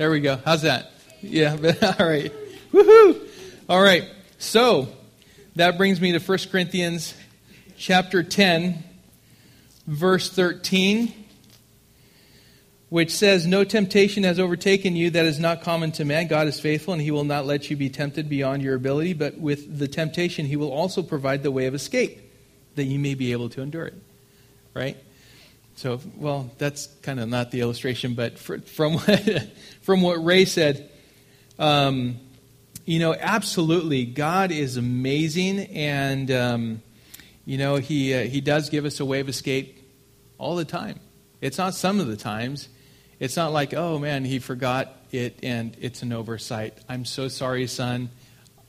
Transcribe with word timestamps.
There 0.00 0.10
we 0.10 0.20
go. 0.20 0.38
How's 0.46 0.62
that? 0.62 0.92
Yeah, 1.20 1.50
all 2.00 2.08
right. 2.08 2.32
Woohoo! 2.72 3.28
All 3.68 3.82
right. 3.82 4.08
So, 4.38 4.88
that 5.56 5.76
brings 5.76 6.00
me 6.00 6.12
to 6.12 6.18
1 6.18 6.38
Corinthians 6.50 7.12
chapter 7.76 8.22
10, 8.22 8.82
verse 9.86 10.30
13, 10.30 11.12
which 12.88 13.10
says, 13.10 13.46
No 13.46 13.62
temptation 13.62 14.22
has 14.24 14.40
overtaken 14.40 14.96
you 14.96 15.10
that 15.10 15.26
is 15.26 15.38
not 15.38 15.60
common 15.60 15.92
to 15.92 16.06
man. 16.06 16.28
God 16.28 16.48
is 16.48 16.58
faithful, 16.58 16.94
and 16.94 17.02
he 17.02 17.10
will 17.10 17.24
not 17.24 17.44
let 17.44 17.68
you 17.68 17.76
be 17.76 17.90
tempted 17.90 18.30
beyond 18.30 18.62
your 18.62 18.76
ability, 18.76 19.12
but 19.12 19.36
with 19.36 19.78
the 19.78 19.86
temptation, 19.86 20.46
he 20.46 20.56
will 20.56 20.72
also 20.72 21.02
provide 21.02 21.42
the 21.42 21.50
way 21.50 21.66
of 21.66 21.74
escape 21.74 22.22
that 22.76 22.84
you 22.84 22.98
may 22.98 23.12
be 23.12 23.32
able 23.32 23.50
to 23.50 23.60
endure 23.60 23.84
it. 23.84 24.02
Right? 24.72 24.96
So, 25.80 25.98
well, 26.14 26.50
that's 26.58 26.88
kind 27.00 27.18
of 27.18 27.30
not 27.30 27.52
the 27.52 27.62
illustration, 27.62 28.12
but 28.12 28.38
for, 28.38 28.58
from, 28.58 28.92
what, 28.98 29.50
from 29.80 30.02
what 30.02 30.22
Ray 30.22 30.44
said, 30.44 30.90
um, 31.58 32.18
you 32.84 32.98
know, 32.98 33.14
absolutely, 33.18 34.04
God 34.04 34.52
is 34.52 34.76
amazing, 34.76 35.58
and 35.58 36.30
um, 36.30 36.82
you 37.46 37.56
know, 37.56 37.76
He 37.76 38.12
uh, 38.12 38.24
He 38.24 38.42
does 38.42 38.68
give 38.68 38.84
us 38.84 39.00
a 39.00 39.06
way 39.06 39.20
of 39.20 39.30
escape 39.30 39.82
all 40.36 40.54
the 40.54 40.66
time. 40.66 41.00
It's 41.40 41.56
not 41.56 41.72
some 41.72 41.98
of 41.98 42.08
the 42.08 42.16
times. 42.16 42.68
It's 43.18 43.38
not 43.38 43.50
like, 43.54 43.72
oh 43.72 43.98
man, 43.98 44.26
he 44.26 44.38
forgot 44.38 44.94
it 45.12 45.38
and 45.42 45.74
it's 45.80 46.02
an 46.02 46.12
oversight. 46.12 46.76
I'm 46.90 47.06
so 47.06 47.28
sorry, 47.28 47.66
son. 47.66 48.10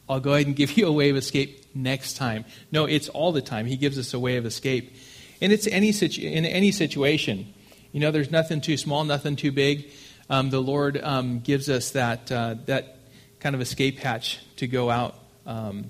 I'll 0.07 0.21
go 0.21 0.33
ahead 0.33 0.47
and 0.47 0.55
give 0.55 0.77
you 0.77 0.87
a 0.87 0.93
way 0.93 1.09
of 1.09 1.17
escape 1.17 1.75
next 1.75 2.15
time. 2.15 2.45
No, 2.71 2.85
it's 2.85 3.09
all 3.09 3.33
the 3.33 3.41
time. 3.41 3.65
He 3.65 3.75
gives 3.75 3.99
us 3.99 4.13
a 4.13 4.19
way 4.19 4.37
of 4.37 4.45
escape. 4.45 4.95
And 5.41 5.51
it's 5.51 5.67
any 5.67 5.91
situ- 5.91 6.21
in 6.27 6.45
any 6.45 6.71
situation. 6.71 7.53
You 7.91 7.99
know, 7.99 8.11
there's 8.11 8.31
nothing 8.31 8.61
too 8.61 8.77
small, 8.77 9.03
nothing 9.03 9.35
too 9.35 9.51
big. 9.51 9.89
Um, 10.29 10.49
the 10.49 10.61
Lord 10.61 11.01
um, 11.03 11.39
gives 11.39 11.69
us 11.69 11.91
that, 11.91 12.31
uh, 12.31 12.55
that 12.65 12.97
kind 13.39 13.55
of 13.55 13.61
escape 13.61 13.97
hatch 13.97 14.39
to 14.57 14.67
go 14.67 14.89
out 14.89 15.15
um, 15.45 15.89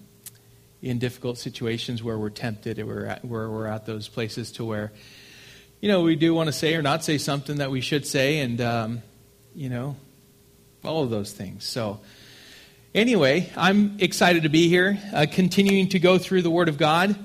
in 0.82 0.98
difficult 0.98 1.38
situations 1.38 2.02
where 2.02 2.18
we're 2.18 2.30
tempted, 2.30 2.80
and 2.80 2.88
we're 2.88 3.06
at, 3.06 3.26
where 3.26 3.50
we're 3.50 3.68
at 3.68 3.86
those 3.86 4.08
places 4.08 4.52
to 4.54 4.66
where 4.66 4.92
you 5.82 5.88
know, 5.88 6.02
we 6.02 6.16
do 6.16 6.34
want 6.36 6.46
to 6.46 6.54
say 6.54 6.76
or 6.76 6.84
not 6.84 7.04
say 7.04 7.18
something 7.18 7.58
that 7.58 7.72
we 7.72 7.82
should 7.82 8.06
say, 8.06 8.40
and, 8.40 8.62
um, 8.62 9.02
you 9.56 9.68
know, 9.68 9.96
all 10.84 11.04
of 11.04 11.10
those 11.10 11.32
things. 11.32 11.66
So, 11.66 12.00
anyway, 12.94 13.50
I'm 13.58 13.98
excited 14.00 14.44
to 14.44 14.50
be 14.50 14.70
here, 14.70 15.00
uh, 15.12 15.26
continuing 15.30 15.90
to 15.90 16.00
go 16.00 16.20
through 16.20 16.44
the 16.44 16.52
Word 16.52 16.70
of 16.70 16.78
God, 16.78 17.16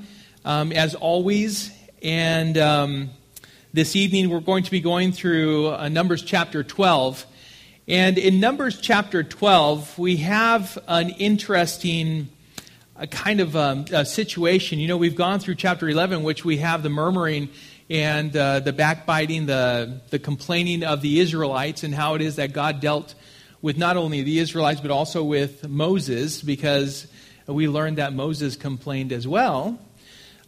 um, 0.47 0.73
as 0.73 0.95
always. 0.95 1.71
And 2.03 2.59
um, 2.59 3.11
this 3.73 3.97
evening, 3.97 4.29
we're 4.29 4.41
going 4.41 4.65
to 4.65 4.71
be 4.71 4.81
going 4.81 5.13
through 5.13 5.69
uh, 5.69 5.89
Numbers 5.89 6.23
chapter 6.23 6.63
12. 6.63 7.25
And 7.89 8.19
in 8.19 8.39
Numbers 8.39 8.79
chapter 8.81 9.23
12, 9.23 9.99
we 9.99 10.17
have 10.19 10.77
an 10.89 11.09
interesting 11.09 12.29
uh, 12.97 13.07
kind 13.07 13.41
of 13.41 13.57
um, 13.57 13.87
situation. 14.05 14.79
You 14.79 14.89
know, 14.89 14.99
we've 14.99 15.17
gone 15.17 15.41
through 15.41 15.55
chapter 15.55 15.89
11, 15.89 16.23
which 16.23 16.45
we 16.45 16.59
have 16.59 16.83
the 16.83 16.91
murmuring 16.91 17.49
and 17.89 18.37
uh, 18.37 18.61
the 18.61 18.75
backbiting, 18.75 19.47
the, 19.47 20.03
the 20.11 20.19
complaining 20.19 20.85
of 20.85 21.01
the 21.01 21.19
Israelites, 21.21 21.83
and 21.83 21.95
how 21.95 22.15
it 22.15 22.21
is 22.21 22.37
that 22.37 22.53
God 22.53 22.81
dealt 22.81 23.15
with 23.63 23.79
not 23.79 23.97
only 23.97 24.23
the 24.23 24.39
Israelites, 24.39 24.83
but 24.83 24.91
also 24.91 25.25
with 25.25 25.67
Moses, 25.67 26.43
because 26.43 27.07
we 27.47 27.69
learned 27.69 27.97
that 27.97 28.13
Moses 28.13 28.55
complained 28.55 29.13
as 29.13 29.27
well. 29.27 29.79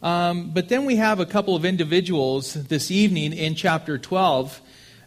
Um, 0.01 0.51
but 0.51 0.69
then 0.69 0.85
we 0.85 0.95
have 0.95 1.19
a 1.19 1.25
couple 1.25 1.55
of 1.55 1.65
individuals 1.65 2.53
this 2.53 2.89
evening 2.89 3.33
in 3.33 3.55
chapter 3.55 3.97
12 3.97 4.61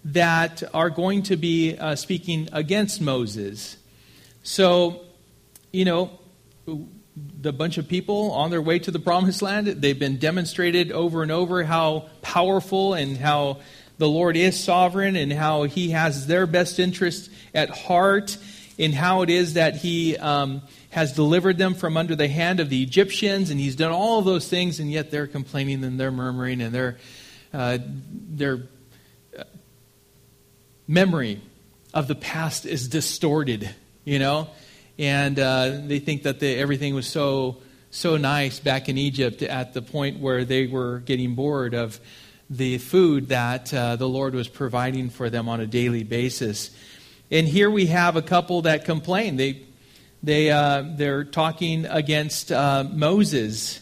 that 0.04 0.62
are 0.74 0.90
going 0.90 1.22
to 1.24 1.36
be 1.36 1.76
uh, 1.76 1.94
speaking 1.96 2.48
against 2.52 3.00
Moses. 3.00 3.76
So, 4.42 5.00
you 5.72 5.84
know, 5.84 6.18
the 7.16 7.52
bunch 7.52 7.78
of 7.78 7.88
people 7.88 8.32
on 8.32 8.50
their 8.50 8.62
way 8.62 8.78
to 8.78 8.90
the 8.90 8.98
promised 8.98 9.42
land. 9.42 9.66
They've 9.66 9.98
been 9.98 10.18
demonstrated 10.18 10.92
over 10.92 11.22
and 11.22 11.30
over 11.30 11.62
how 11.62 12.08
powerful 12.22 12.94
and 12.94 13.16
how 13.16 13.60
the 13.98 14.08
Lord 14.08 14.36
is 14.36 14.62
sovereign 14.62 15.16
and 15.16 15.32
how 15.32 15.64
He 15.64 15.90
has 15.90 16.26
their 16.26 16.46
best 16.46 16.78
interest 16.78 17.30
at 17.54 17.70
heart, 17.70 18.36
and 18.78 18.94
how 18.94 19.22
it 19.22 19.30
is 19.30 19.54
that 19.54 19.76
He 19.76 20.16
um, 20.16 20.62
has 20.92 21.14
delivered 21.14 21.56
them 21.56 21.74
from 21.74 21.96
under 21.96 22.14
the 22.14 22.28
hand 22.28 22.60
of 22.60 22.68
the 22.68 22.82
Egyptians, 22.82 23.48
and 23.48 23.58
He's 23.58 23.74
done 23.74 23.92
all 23.92 24.18
of 24.18 24.26
those 24.26 24.46
things, 24.46 24.78
and 24.78 24.92
yet 24.92 25.10
they're 25.10 25.26
complaining 25.26 25.82
and 25.84 25.98
they're 25.98 26.12
murmuring 26.12 26.60
and 26.60 26.74
their 26.74 26.98
uh, 27.54 27.78
their 27.80 28.62
uh, 29.38 29.44
memory 30.86 31.40
of 31.94 32.08
the 32.08 32.14
past 32.14 32.66
is 32.66 32.88
distorted. 32.88 33.70
You 34.04 34.18
know, 34.18 34.50
and 34.98 35.38
uh, 35.38 35.80
they 35.86 35.98
think 35.98 36.24
that 36.24 36.42
everything 36.42 36.94
was 36.94 37.06
so 37.06 37.56
so 37.90 38.18
nice 38.18 38.60
back 38.60 38.90
in 38.90 38.98
Egypt 38.98 39.42
at 39.42 39.72
the 39.72 39.80
point 39.80 40.20
where 40.20 40.44
they 40.44 40.66
were 40.66 40.98
getting 40.98 41.34
bored 41.34 41.72
of 41.72 42.00
the 42.50 42.76
food 42.76 43.28
that 43.28 43.72
uh, 43.72 43.96
the 43.96 44.08
Lord 44.08 44.34
was 44.34 44.46
providing 44.46 45.08
for 45.08 45.30
them 45.30 45.48
on 45.48 45.60
a 45.60 45.66
daily 45.66 46.02
basis. 46.02 46.70
And 47.30 47.48
here 47.48 47.70
we 47.70 47.86
have 47.86 48.14
a 48.14 48.22
couple 48.22 48.62
that 48.62 48.84
complain. 48.84 49.36
They 49.36 49.62
they 50.22 50.50
uh, 50.50 50.84
they're 50.96 51.24
talking 51.24 51.86
against 51.86 52.52
uh, 52.52 52.84
Moses. 52.90 53.80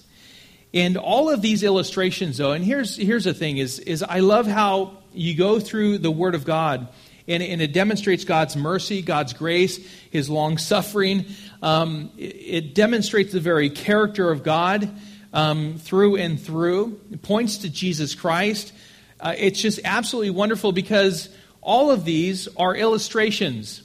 And 0.73 0.97
all 0.97 1.31
of 1.31 1.43
these 1.43 1.62
illustrations, 1.62 2.37
though, 2.39 2.53
and 2.53 2.65
here's 2.65 2.97
here's 2.97 3.25
the 3.25 3.34
thing: 3.34 3.59
is 3.59 3.78
is 3.78 4.03
I 4.03 4.21
love 4.21 4.47
how 4.47 4.99
you 5.12 5.37
go 5.37 5.59
through 5.61 5.99
the 5.99 6.11
Word 6.11 6.34
of 6.34 6.45
God 6.45 6.89
and, 7.31 7.43
and 7.43 7.62
it 7.62 7.73
demonstrates 7.73 8.25
God's 8.25 8.56
mercy, 8.56 9.03
God's 9.03 9.33
grace, 9.33 9.78
His 10.11 10.28
long 10.28 10.59
suffering. 10.59 11.27
Um, 11.62 12.11
it, 12.19 12.23
it, 12.23 12.75
demonstrates 12.75 13.33
the 13.33 13.41
very 13.41 13.71
character 13.71 14.31
of 14.31 14.43
God 14.43 14.91
um, 15.33 15.78
through 15.78 16.17
and 16.17 16.41
through. 16.41 17.01
It 17.12 17.22
points 17.22 17.59
to 17.59 17.71
Jesus 17.71 18.15
Christ. 18.15 18.72
Uh, 19.21 19.34
it's 19.39 19.61
just 19.61 19.78
absolutely 19.84 20.31
wonderful 20.31 20.72
because 20.72 21.28
all 21.61 21.91
of 21.91 22.05
these 22.05 22.49
are 22.57 22.75
illustrations. 22.75 23.83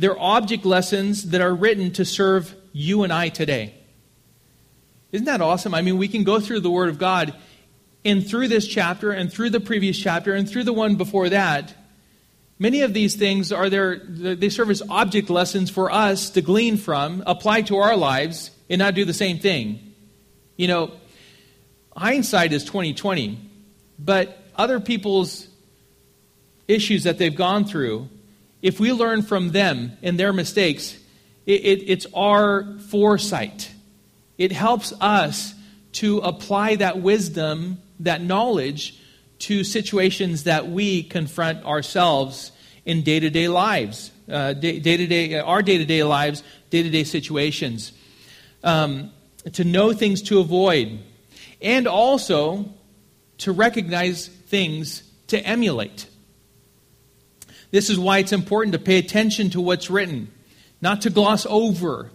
They're 0.00 0.18
object 0.18 0.64
lessons 0.64 1.30
that 1.30 1.40
are 1.40 1.54
written 1.54 1.92
to 1.92 2.04
serve 2.04 2.54
you 2.72 3.04
and 3.04 3.12
I 3.12 3.28
today. 3.28 3.74
Isn't 5.12 5.26
that 5.26 5.40
awesome? 5.40 5.74
I 5.74 5.82
mean, 5.82 5.98
we 5.98 6.08
can 6.08 6.24
go 6.24 6.40
through 6.40 6.60
the 6.60 6.70
Word 6.70 6.88
of 6.88 6.98
God 6.98 7.34
and 8.04 8.26
through 8.26 8.48
this 8.48 8.66
chapter 8.66 9.12
and 9.12 9.32
through 9.32 9.50
the 9.50 9.60
previous 9.60 9.98
chapter 9.98 10.34
and 10.34 10.48
through 10.48 10.64
the 10.64 10.72
one 10.72 10.96
before 10.96 11.28
that 11.28 11.74
Many 12.60 12.82
of 12.82 12.92
these 12.92 13.16
things 13.16 13.52
are 13.52 13.70
there, 13.70 13.96
they 13.96 14.50
serve 14.50 14.68
as 14.68 14.82
object 14.90 15.30
lessons 15.30 15.70
for 15.70 15.90
us 15.90 16.28
to 16.30 16.42
glean 16.42 16.76
from, 16.76 17.22
apply 17.26 17.62
to 17.62 17.78
our 17.78 17.96
lives, 17.96 18.50
and 18.68 18.78
not 18.78 18.94
do 18.94 19.06
the 19.06 19.14
same 19.14 19.38
thing. 19.38 19.94
You 20.58 20.68
know, 20.68 20.92
hindsight 21.96 22.52
is 22.52 22.62
2020, 22.64 23.38
but 23.98 24.44
other 24.56 24.78
people's 24.78 25.48
issues 26.68 27.04
that 27.04 27.16
they've 27.16 27.34
gone 27.34 27.64
through, 27.64 28.10
if 28.62 28.78
we 28.78 28.92
learn 28.92 29.22
from 29.22 29.50
them 29.50 29.96
and 30.02 30.18
their 30.18 30.32
mistakes, 30.32 30.98
it, 31.46 31.64
it, 31.64 31.90
it's 31.90 32.06
our 32.14 32.78
foresight. 32.88 33.70
It 34.38 34.52
helps 34.52 34.92
us 35.00 35.54
to 35.92 36.18
apply 36.18 36.76
that 36.76 37.00
wisdom, 37.00 37.80
that 38.00 38.22
knowledge 38.22 38.98
to 39.40 39.64
situations 39.64 40.44
that 40.44 40.68
we 40.68 41.02
confront 41.02 41.64
ourselves 41.64 42.52
in 42.84 43.02
day 43.02 43.20
to 43.20 43.30
day 43.30 43.48
lives, 43.48 44.10
uh, 44.28 44.52
day 44.52 44.80
to 44.80 45.06
day, 45.06 45.38
our 45.38 45.62
day 45.62 45.78
to 45.78 45.84
day 45.84 46.02
lives, 46.02 46.42
day 46.70 46.82
to 46.82 46.90
day 46.90 47.04
situations. 47.04 47.92
Um, 48.62 49.10
to 49.54 49.64
know 49.64 49.92
things 49.94 50.20
to 50.22 50.38
avoid, 50.38 50.98
and 51.62 51.86
also 51.86 52.68
to 53.38 53.52
recognize 53.52 54.28
things 54.28 55.02
to 55.28 55.38
emulate. 55.38 56.06
This 57.70 57.90
is 57.90 57.98
why 57.98 58.18
it's 58.18 58.32
important 58.32 58.72
to 58.72 58.78
pay 58.78 58.98
attention 58.98 59.50
to 59.50 59.60
what's 59.60 59.90
written, 59.90 60.30
not 60.80 61.02
to 61.02 61.10
gloss 61.10 61.46
over, 61.48 62.10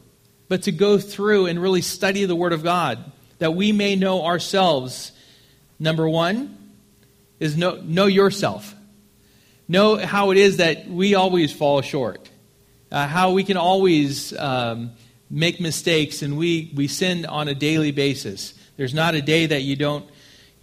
but 0.48 0.64
to 0.64 0.72
go 0.72 0.98
through 0.98 1.46
and 1.48 1.62
really 1.62 1.82
study 1.82 2.26
the 2.26 2.36
Word 2.36 2.54
of 2.54 2.64
God, 2.64 3.12
that 3.40 3.54
we 3.54 3.72
may 3.72 3.96
know 3.96 4.26
ourselves. 4.26 5.12
Number 5.80 6.08
one, 6.08 6.58
is 7.40 7.58
know, 7.58 7.82
know 7.84 8.06
yourself. 8.06 8.74
Know 9.68 9.98
how 9.98 10.32
it 10.32 10.38
is 10.38 10.58
that 10.58 10.88
we 10.88 11.16
always 11.16 11.52
fall 11.52 11.82
short, 11.82 12.30
uh, 12.92 13.08
how 13.08 13.32
we 13.32 13.44
can 13.44 13.58
always 13.58 14.38
um, 14.38 14.92
make 15.30 15.60
mistakes 15.60 16.22
and 16.22 16.38
we, 16.38 16.72
we 16.76 16.88
sin 16.88 17.26
on 17.26 17.48
a 17.48 17.56
daily 17.56 17.92
basis. 17.92 18.54
There's 18.78 18.94
not 18.94 19.16
a 19.16 19.22
day 19.22 19.48
that 19.48 19.62
you 19.64 19.76
don't 19.76 20.08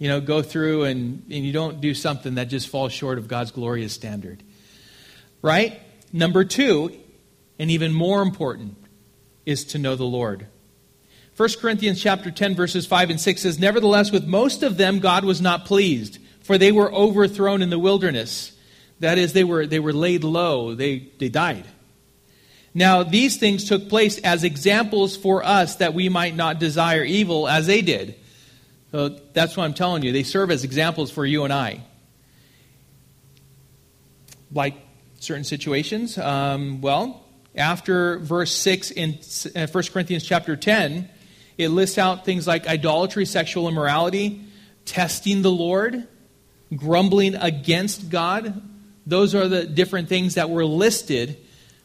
you 0.03 0.07
know, 0.09 0.19
go 0.19 0.41
through 0.41 0.83
and, 0.83 1.23
and 1.31 1.45
you 1.45 1.53
don't 1.53 1.79
do 1.79 1.93
something 1.93 2.35
that 2.35 2.45
just 2.45 2.67
falls 2.67 2.91
short 2.91 3.17
of 3.17 3.27
God's 3.27 3.51
glorious 3.51 3.93
standard. 3.93 4.43
Right? 5.43 5.79
Number 6.11 6.43
two, 6.43 6.97
and 7.59 7.69
even 7.69 7.93
more 7.93 8.23
important, 8.23 8.77
is 9.45 9.63
to 9.65 9.77
know 9.77 9.95
the 9.95 10.03
Lord. 10.03 10.47
1 11.37 11.49
Corinthians 11.59 12.01
chapter 12.01 12.31
10 12.31 12.55
verses 12.55 12.87
5 12.87 13.11
and 13.11 13.21
6 13.21 13.41
says, 13.41 13.59
Nevertheless, 13.59 14.11
with 14.11 14.25
most 14.25 14.63
of 14.63 14.77
them 14.77 14.97
God 14.97 15.23
was 15.23 15.39
not 15.39 15.65
pleased 15.65 16.17
for 16.43 16.57
they 16.57 16.71
were 16.71 16.93
overthrown 16.93 17.61
in 17.61 17.69
the 17.69 17.79
wilderness. 17.79 18.51
That 18.99 19.17
is, 19.17 19.33
they 19.33 19.43
were, 19.43 19.65
they 19.65 19.79
were 19.79 19.93
laid 19.93 20.23
low, 20.23 20.75
they, 20.75 21.07
they 21.17 21.29
died. 21.29 21.65
Now, 22.73 23.03
these 23.03 23.37
things 23.37 23.67
took 23.67 23.89
place 23.89 24.17
as 24.19 24.43
examples 24.43 25.15
for 25.15 25.43
us 25.43 25.77
that 25.77 25.93
we 25.93 26.09
might 26.09 26.35
not 26.35 26.59
desire 26.59 27.03
evil 27.03 27.47
as 27.47 27.67
they 27.67 27.81
did. 27.81 28.15
So 28.91 29.09
that's 29.09 29.55
what 29.55 29.63
I'm 29.63 29.73
telling 29.73 30.03
you. 30.03 30.11
They 30.11 30.23
serve 30.23 30.51
as 30.51 30.63
examples 30.63 31.11
for 31.11 31.25
you 31.25 31.43
and 31.43 31.53
I. 31.53 31.81
Like 34.51 34.75
certain 35.23 35.43
situations, 35.43 36.17
um, 36.17 36.81
well, 36.81 37.23
after 37.55 38.19
verse 38.19 38.51
6 38.51 38.91
in 38.91 39.13
1 39.13 39.55
uh, 39.55 39.81
Corinthians 39.91 40.23
chapter 40.23 40.55
10, 40.55 41.09
it 41.57 41.69
lists 41.69 41.97
out 41.97 42.25
things 42.25 42.47
like 42.47 42.67
idolatry, 42.67 43.25
sexual 43.25 43.67
immorality, 43.67 44.41
testing 44.85 45.41
the 45.41 45.51
Lord, 45.51 46.07
grumbling 46.75 47.35
against 47.35 48.09
God. 48.09 48.61
Those 49.05 49.35
are 49.35 49.47
the 49.47 49.65
different 49.65 50.09
things 50.09 50.35
that 50.35 50.49
were 50.49 50.65
listed 50.65 51.37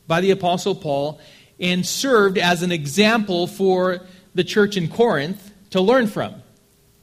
by 0.06 0.20
the 0.20 0.30
Apostle 0.30 0.74
Paul 0.74 1.20
and 1.60 1.84
served 1.84 2.38
as 2.38 2.62
an 2.62 2.72
example 2.72 3.46
for 3.46 4.00
the 4.34 4.44
church 4.44 4.76
in 4.76 4.88
Corinth 4.88 5.52
to 5.70 5.80
learn 5.80 6.06
from. 6.06 6.42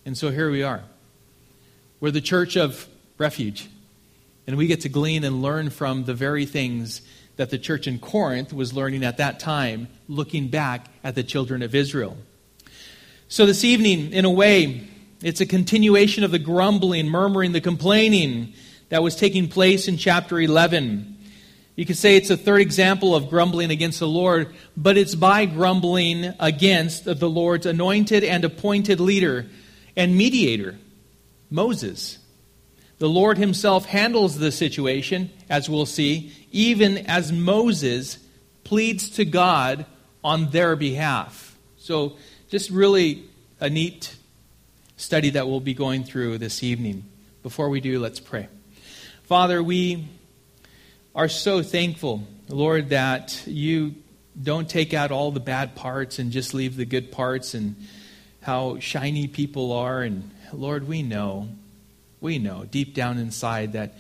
And 0.05 0.17
so 0.17 0.31
here 0.31 0.49
we 0.49 0.63
are. 0.63 0.83
We're 1.99 2.11
the 2.11 2.21
church 2.21 2.57
of 2.57 2.87
refuge. 3.17 3.69
And 4.47 4.57
we 4.57 4.67
get 4.67 4.81
to 4.81 4.89
glean 4.89 5.23
and 5.23 5.41
learn 5.41 5.69
from 5.69 6.05
the 6.05 6.13
very 6.13 6.45
things 6.45 7.01
that 7.35 7.49
the 7.49 7.57
church 7.57 7.87
in 7.87 7.99
Corinth 7.99 8.53
was 8.53 8.73
learning 8.73 9.03
at 9.03 9.17
that 9.17 9.39
time, 9.39 9.87
looking 10.07 10.47
back 10.47 10.87
at 11.03 11.15
the 11.15 11.23
children 11.23 11.61
of 11.61 11.75
Israel. 11.75 12.17
So 13.27 13.45
this 13.45 13.63
evening, 13.63 14.13
in 14.13 14.23
a 14.23 14.29
way, 14.29 14.87
it's 15.21 15.41
a 15.41 15.45
continuation 15.45 16.23
of 16.23 16.31
the 16.31 16.39
grumbling, 16.39 17.07
murmuring, 17.07 17.51
the 17.51 17.61
complaining 17.61 18.53
that 18.89 19.01
was 19.01 19.15
taking 19.15 19.47
place 19.47 19.87
in 19.87 19.97
chapter 19.97 20.39
11. 20.39 21.17
You 21.75 21.85
could 21.85 21.97
say 21.97 22.15
it's 22.15 22.29
a 22.29 22.37
third 22.37 22.61
example 22.61 23.15
of 23.15 23.29
grumbling 23.29 23.71
against 23.71 23.99
the 23.99 24.07
Lord, 24.07 24.55
but 24.77 24.95
it's 24.97 25.15
by 25.15 25.45
grumbling 25.45 26.33
against 26.39 27.03
the 27.03 27.29
Lord's 27.29 27.65
anointed 27.65 28.23
and 28.23 28.45
appointed 28.45 28.99
leader, 28.99 29.47
and 29.97 30.15
mediator, 30.15 30.77
Moses. 31.49 32.19
The 32.97 33.09
Lord 33.09 33.37
himself 33.37 33.85
handles 33.85 34.37
the 34.37 34.51
situation, 34.51 35.29
as 35.49 35.69
we'll 35.69 35.85
see, 35.85 36.31
even 36.51 36.97
as 36.97 37.31
Moses 37.31 38.17
pleads 38.63 39.09
to 39.11 39.25
God 39.25 39.85
on 40.23 40.49
their 40.51 40.75
behalf. 40.75 41.57
So, 41.77 42.17
just 42.49 42.69
really 42.69 43.23
a 43.59 43.69
neat 43.69 44.15
study 44.97 45.31
that 45.31 45.47
we'll 45.47 45.59
be 45.59 45.73
going 45.73 46.03
through 46.03 46.37
this 46.37 46.63
evening. 46.63 47.03
Before 47.43 47.69
we 47.69 47.81
do, 47.81 47.99
let's 47.99 48.19
pray. 48.19 48.47
Father, 49.23 49.61
we 49.61 50.07
are 51.13 51.27
so 51.27 51.61
thankful, 51.61 52.23
Lord, 52.47 52.89
that 52.89 53.43
you 53.45 53.95
don't 54.41 54.69
take 54.69 54.93
out 54.93 55.11
all 55.11 55.31
the 55.31 55.39
bad 55.39 55.75
parts 55.75 56.19
and 56.19 56.31
just 56.31 56.53
leave 56.53 56.75
the 56.75 56.85
good 56.85 57.11
parts 57.11 57.53
and 57.53 57.75
how 58.41 58.79
shiny 58.79 59.27
people 59.27 59.71
are. 59.71 60.01
And 60.01 60.31
Lord, 60.53 60.87
we 60.87 61.03
know, 61.03 61.49
we 62.25 62.39
know 62.39 62.65
deep 62.65 62.95
down 62.95 63.19
inside 63.19 63.73
that, 63.73 63.93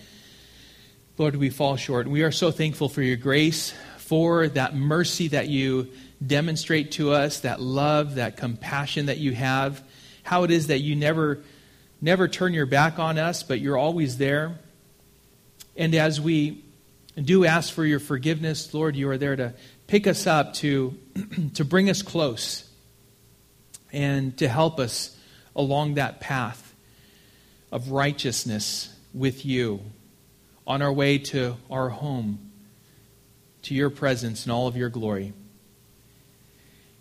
Lord, 1.19 1.35
we 1.35 1.51
fall 1.51 1.75
short. 1.75 2.07
We 2.07 2.23
are 2.23 2.31
so 2.31 2.49
thankful 2.49 2.89
for 2.89 3.03
your 3.03 3.17
grace, 3.17 3.71
for 3.97 4.47
that 4.47 4.75
mercy 4.75 5.27
that 5.27 5.47
you 5.47 5.91
demonstrate 6.25 6.93
to 6.93 7.11
us, 7.11 7.41
that 7.41 7.61
love, 7.61 8.15
that 8.15 8.35
compassion 8.35 9.05
that 9.05 9.19
you 9.19 9.33
have, 9.33 9.83
how 10.23 10.43
it 10.43 10.49
is 10.49 10.67
that 10.67 10.79
you 10.79 10.95
never, 10.95 11.43
never 12.01 12.27
turn 12.27 12.55
your 12.55 12.65
back 12.65 12.97
on 12.97 13.19
us, 13.19 13.43
but 13.43 13.59
you're 13.59 13.77
always 13.77 14.17
there. 14.17 14.57
And 15.77 15.93
as 15.93 16.19
we 16.19 16.63
do 17.15 17.45
ask 17.45 17.71
for 17.71 17.85
your 17.85 17.99
forgiveness, 17.99 18.73
Lord, 18.73 18.95
you 18.95 19.07
are 19.09 19.19
there 19.19 19.35
to 19.35 19.53
pick 19.85 20.07
us 20.07 20.25
up, 20.25 20.55
to, 20.55 20.97
to 21.53 21.63
bring 21.63 21.91
us 21.91 22.01
close 22.01 22.67
and 23.93 24.35
to 24.39 24.47
help 24.47 24.79
us 24.79 25.15
along 25.55 25.93
that 25.93 26.19
path 26.19 26.64
of 27.75 27.91
righteousness 27.91 28.87
with 29.13 29.45
you 29.45 29.81
on 30.65 30.81
our 30.81 30.93
way 30.93 31.17
to 31.17 31.57
our 31.69 31.89
home, 31.89 32.39
to 33.63 33.73
your 33.73 33.89
presence 33.89 34.43
and 34.43 34.53
all 34.53 34.65
of 34.65 34.77
your 34.77 34.87
glory. 34.87 35.33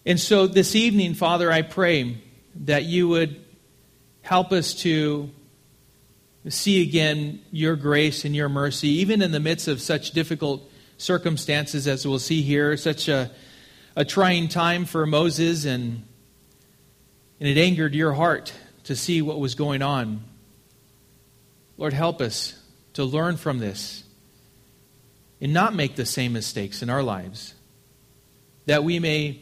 And 0.05 0.19
so 0.19 0.49
this 0.49 0.75
evening, 0.75 1.15
Father, 1.15 1.49
I 1.53 1.63
pray 1.63 2.19
that 2.65 2.83
you 2.83 3.07
would 3.07 3.45
help 4.23 4.51
us 4.51 4.75
to 4.83 5.31
see 6.49 6.83
again 6.83 7.41
your 7.53 7.77
grace 7.77 8.25
and 8.25 8.35
your 8.35 8.49
mercy, 8.49 8.89
even 8.89 9.23
in 9.23 9.31
the 9.31 9.39
midst 9.39 9.69
of 9.69 9.81
such 9.81 10.11
difficult 10.11 10.69
circumstances 10.99 11.87
as 11.87 12.05
we'll 12.05 12.19
see 12.19 12.43
here, 12.43 12.77
such 12.77 13.07
a, 13.07 13.31
a 13.95 14.05
trying 14.05 14.49
time 14.49 14.87
for 14.87 15.07
Moses 15.07 15.67
and 15.67 16.03
and 17.39 17.49
it 17.49 17.59
angered 17.59 17.95
your 17.95 18.15
heart 18.15 18.53
to 18.85 18.97
see 18.97 19.23
what 19.23 19.39
was 19.39 19.55
going 19.55 19.81
on. 19.81 20.34
Lord, 21.77 21.93
help 21.93 22.21
us 22.21 22.59
to 22.95 23.05
learn 23.05 23.37
from 23.37 23.59
this 23.59 24.05
and 25.41 25.53
not 25.53 25.75
make 25.75 25.97
the 25.97 26.07
same 26.07 26.33
mistakes 26.33 26.83
in 26.83 26.91
our 26.91 27.03
lives, 27.03 27.55
that 28.67 28.85
we 28.85 28.99
may 28.99 29.41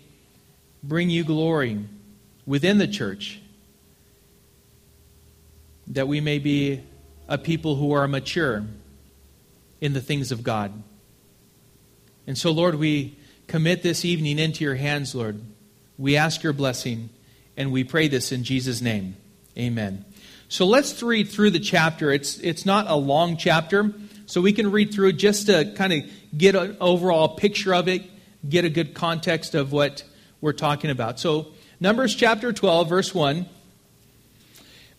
bring 0.83 1.11
you 1.11 1.25
glory 1.25 1.79
within 2.47 2.79
the 2.79 2.89
church, 2.89 3.41
that 5.87 6.09
we 6.09 6.21
may 6.21 6.39
be 6.39 6.81
a 7.29 7.39
people 7.39 7.77
who 7.77 7.93
are 7.93 8.09
mature 8.09 8.65
in 9.81 9.93
the 9.93 10.01
things 10.01 10.33
of 10.33 10.43
God. 10.43 10.73
And 12.27 12.39
so, 12.39 12.51
Lord, 12.51 12.77
we 12.77 13.17
commit 13.47 13.83
this 13.83 14.05
evening 14.05 14.39
into 14.39 14.65
your 14.65 14.77
hands, 14.77 15.15
Lord. 15.15 15.41
We 15.99 16.17
ask 16.17 16.43
your 16.43 16.53
blessing. 16.53 17.11
And 17.57 17.73
we 17.73 17.85
pray 17.85 18.09
this 18.09 18.33
in 18.33 18.45
Jesus' 18.45 18.81
name. 18.81 19.17
Amen. 19.59 20.05
So 20.53 20.67
let's 20.67 21.03
read 21.03 21.31
through 21.31 21.53
the 21.53 21.61
chapter. 21.61 22.13
It's, 22.13 22.37
it's 22.37 22.67
not 22.67 22.85
a 22.87 22.95
long 22.95 23.39
chapter, 23.39 23.91
so 24.27 24.43
we 24.43 24.53
can 24.53 24.71
read 24.71 24.93
through 24.93 25.09
it 25.09 25.13
just 25.15 25.47
to 25.47 25.73
kind 25.77 25.95
of 25.95 26.01
get 26.37 26.55
an 26.55 26.77
overall 26.79 27.37
picture 27.37 27.75
of 27.75 27.89
it, 27.89 28.03
get 28.47 28.67
a 28.67 28.69
good 28.69 28.93
context 28.93 29.55
of 29.55 29.73
what 29.73 30.05
we're 30.43 30.53
talking 30.53 30.91
about. 30.91 31.19
So, 31.19 31.55
Numbers 31.81 32.15
chapter 32.15 32.53
12, 32.53 32.87
verse 32.87 33.15
1. 33.15 33.47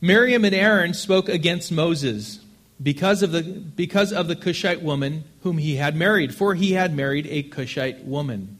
Miriam 0.02 0.44
and 0.44 0.56
Aaron 0.56 0.96
spoke 0.96 1.30
against 1.30 1.72
Moses 1.72 2.40
because 2.82 3.22
of 3.22 3.32
the, 3.32 3.44
because 3.44 4.12
of 4.12 4.28
the 4.28 4.36
Cushite 4.36 4.82
woman 4.82 5.24
whom 5.44 5.60
he 5.60 5.76
had 5.76 5.96
married, 5.96 6.34
for 6.34 6.56
he 6.56 6.72
had 6.72 6.96
married 6.96 7.28
a 7.28 7.44
Cushite 7.44 8.04
woman. 8.06 8.58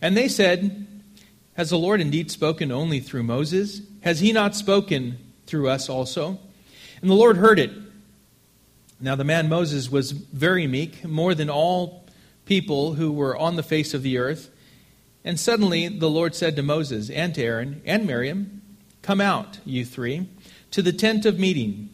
And 0.00 0.16
they 0.16 0.26
said, 0.26 0.86
has 1.52 1.68
the 1.68 1.76
Lord 1.76 2.00
indeed 2.00 2.30
spoken 2.30 2.72
only 2.72 2.98
through 2.98 3.24
Moses? 3.24 3.82
Has 4.00 4.20
he 4.20 4.32
not 4.32 4.56
spoken 4.56 5.18
through 5.50 5.68
us 5.68 5.88
also? 5.88 6.38
And 7.02 7.10
the 7.10 7.14
Lord 7.14 7.36
heard 7.36 7.58
it. 7.58 7.72
Now 9.00 9.16
the 9.16 9.24
man 9.24 9.48
Moses 9.48 9.90
was 9.90 10.12
very 10.12 10.66
meek, 10.66 11.04
more 11.04 11.34
than 11.34 11.50
all 11.50 12.06
people 12.44 12.94
who 12.94 13.10
were 13.10 13.36
on 13.36 13.56
the 13.56 13.62
face 13.62 13.92
of 13.92 14.02
the 14.02 14.18
earth. 14.18 14.50
And 15.24 15.38
suddenly 15.38 15.88
the 15.88 16.08
Lord 16.08 16.34
said 16.34 16.56
to 16.56 16.62
Moses 16.62 17.10
and 17.10 17.34
to 17.34 17.42
Aaron 17.42 17.82
and 17.84 18.06
Miriam, 18.06 18.62
Come 19.02 19.20
out, 19.20 19.58
you 19.64 19.84
three, 19.84 20.28
to 20.70 20.82
the 20.82 20.92
tent 20.92 21.26
of 21.26 21.38
meeting. 21.38 21.88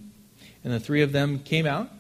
And 0.63 0.73
the 0.73 0.81
three 0.81 1.03
of 1.03 1.13
them 1.13 1.39
came 1.39 1.67
out. 1.67 1.91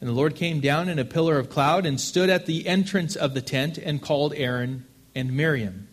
And 0.00 0.08
the 0.08 0.14
Lord 0.14 0.34
came 0.34 0.60
down 0.60 0.88
in 0.88 0.98
a 0.98 1.04
pillar 1.04 1.38
of 1.38 1.48
cloud 1.48 1.86
and 1.86 2.00
stood 2.00 2.28
at 2.28 2.46
the 2.46 2.66
entrance 2.66 3.16
of 3.16 3.34
the 3.34 3.40
tent 3.40 3.78
and 3.78 4.02
called 4.02 4.34
Aaron 4.36 4.84
and 5.14 5.36
Miriam. 5.36 5.88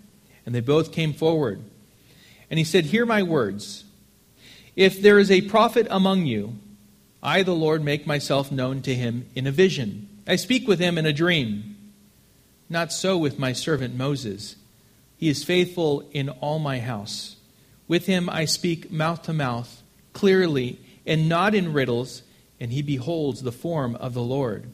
And 0.45 0.53
they 0.53 0.61
both 0.61 0.91
came 0.91 1.13
forward. 1.13 1.63
And 2.49 2.57
he 2.57 2.65
said, 2.65 2.85
Hear 2.85 3.05
my 3.05 3.23
words. 3.23 3.85
If 4.75 5.01
there 5.01 5.19
is 5.19 5.31
a 5.31 5.41
prophet 5.41 5.87
among 5.89 6.25
you, 6.25 6.55
I, 7.21 7.43
the 7.43 7.55
Lord, 7.55 7.83
make 7.83 8.07
myself 8.07 8.51
known 8.51 8.81
to 8.83 8.95
him 8.95 9.27
in 9.35 9.45
a 9.45 9.51
vision. 9.51 10.07
I 10.25 10.35
speak 10.35 10.67
with 10.67 10.79
him 10.79 10.97
in 10.97 11.05
a 11.05 11.13
dream. 11.13 11.75
Not 12.69 12.93
so 12.93 13.17
with 13.17 13.39
my 13.39 13.51
servant 13.51 13.95
Moses. 13.95 14.55
He 15.17 15.27
is 15.27 15.43
faithful 15.43 16.07
in 16.11 16.29
all 16.29 16.59
my 16.59 16.79
house. 16.79 17.35
With 17.87 18.05
him 18.05 18.29
I 18.29 18.45
speak 18.45 18.91
mouth 18.91 19.23
to 19.23 19.33
mouth, 19.33 19.81
clearly, 20.13 20.79
and 21.05 21.27
not 21.27 21.55
in 21.55 21.73
riddles, 21.73 22.21
and 22.59 22.71
he 22.71 22.81
beholds 22.81 23.41
the 23.41 23.51
form 23.51 23.95
of 23.95 24.13
the 24.13 24.21
Lord. 24.21 24.69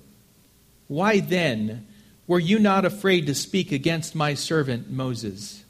Why 0.88 1.20
then 1.20 1.88
were 2.28 2.40
you 2.40 2.60
not 2.60 2.86
afraid 2.86 3.26
to 3.28 3.36
speak 3.36 3.72
against 3.72 4.14
my 4.14 4.34
servant 4.34 4.92
Moses? 4.92 5.64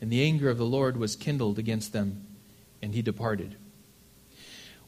And 0.00 0.10
the 0.10 0.24
anger 0.24 0.50
of 0.50 0.58
the 0.58 0.66
Lord 0.66 0.96
was 0.96 1.16
kindled 1.16 1.58
against 1.58 1.92
them, 1.92 2.26
and 2.84 2.94
he 2.94 3.00
departed. 3.00 3.56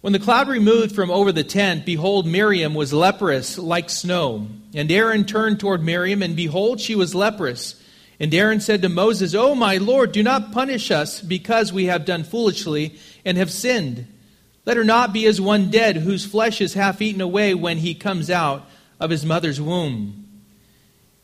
When 0.02 0.12
the 0.12 0.18
cloud 0.18 0.48
removed 0.48 0.94
from 0.94 1.10
over 1.10 1.32
the 1.32 1.42
tent, 1.42 1.86
behold, 1.86 2.26
Miriam 2.26 2.74
was 2.74 2.92
leprous 2.92 3.56
like 3.56 3.88
snow. 3.88 4.48
And 4.74 4.92
Aaron 4.92 5.24
turned 5.24 5.58
toward 5.58 5.82
Miriam, 5.82 6.22
and 6.22 6.36
behold, 6.36 6.78
she 6.78 6.94
was 6.94 7.14
leprous. 7.14 7.82
And 8.20 8.32
Aaron 8.32 8.60
said 8.60 8.82
to 8.82 8.90
Moses, 8.90 9.34
O 9.34 9.54
my 9.54 9.78
Lord, 9.78 10.12
do 10.12 10.22
not 10.22 10.52
punish 10.52 10.90
us 10.90 11.22
because 11.22 11.72
we 11.72 11.86
have 11.86 12.04
done 12.04 12.22
foolishly 12.22 12.98
and 13.24 13.38
have 13.38 13.50
sinned. 13.50 14.06
Let 14.66 14.76
her 14.76 14.84
not 14.84 15.14
be 15.14 15.26
as 15.26 15.40
one 15.40 15.70
dead, 15.70 15.96
whose 15.96 16.26
flesh 16.26 16.60
is 16.60 16.74
half 16.74 17.00
eaten 17.00 17.22
away 17.22 17.54
when 17.54 17.78
he 17.78 17.94
comes 17.94 18.28
out 18.28 18.68
of 19.00 19.08
his 19.08 19.24
mother's 19.24 19.60
womb. 19.60 20.42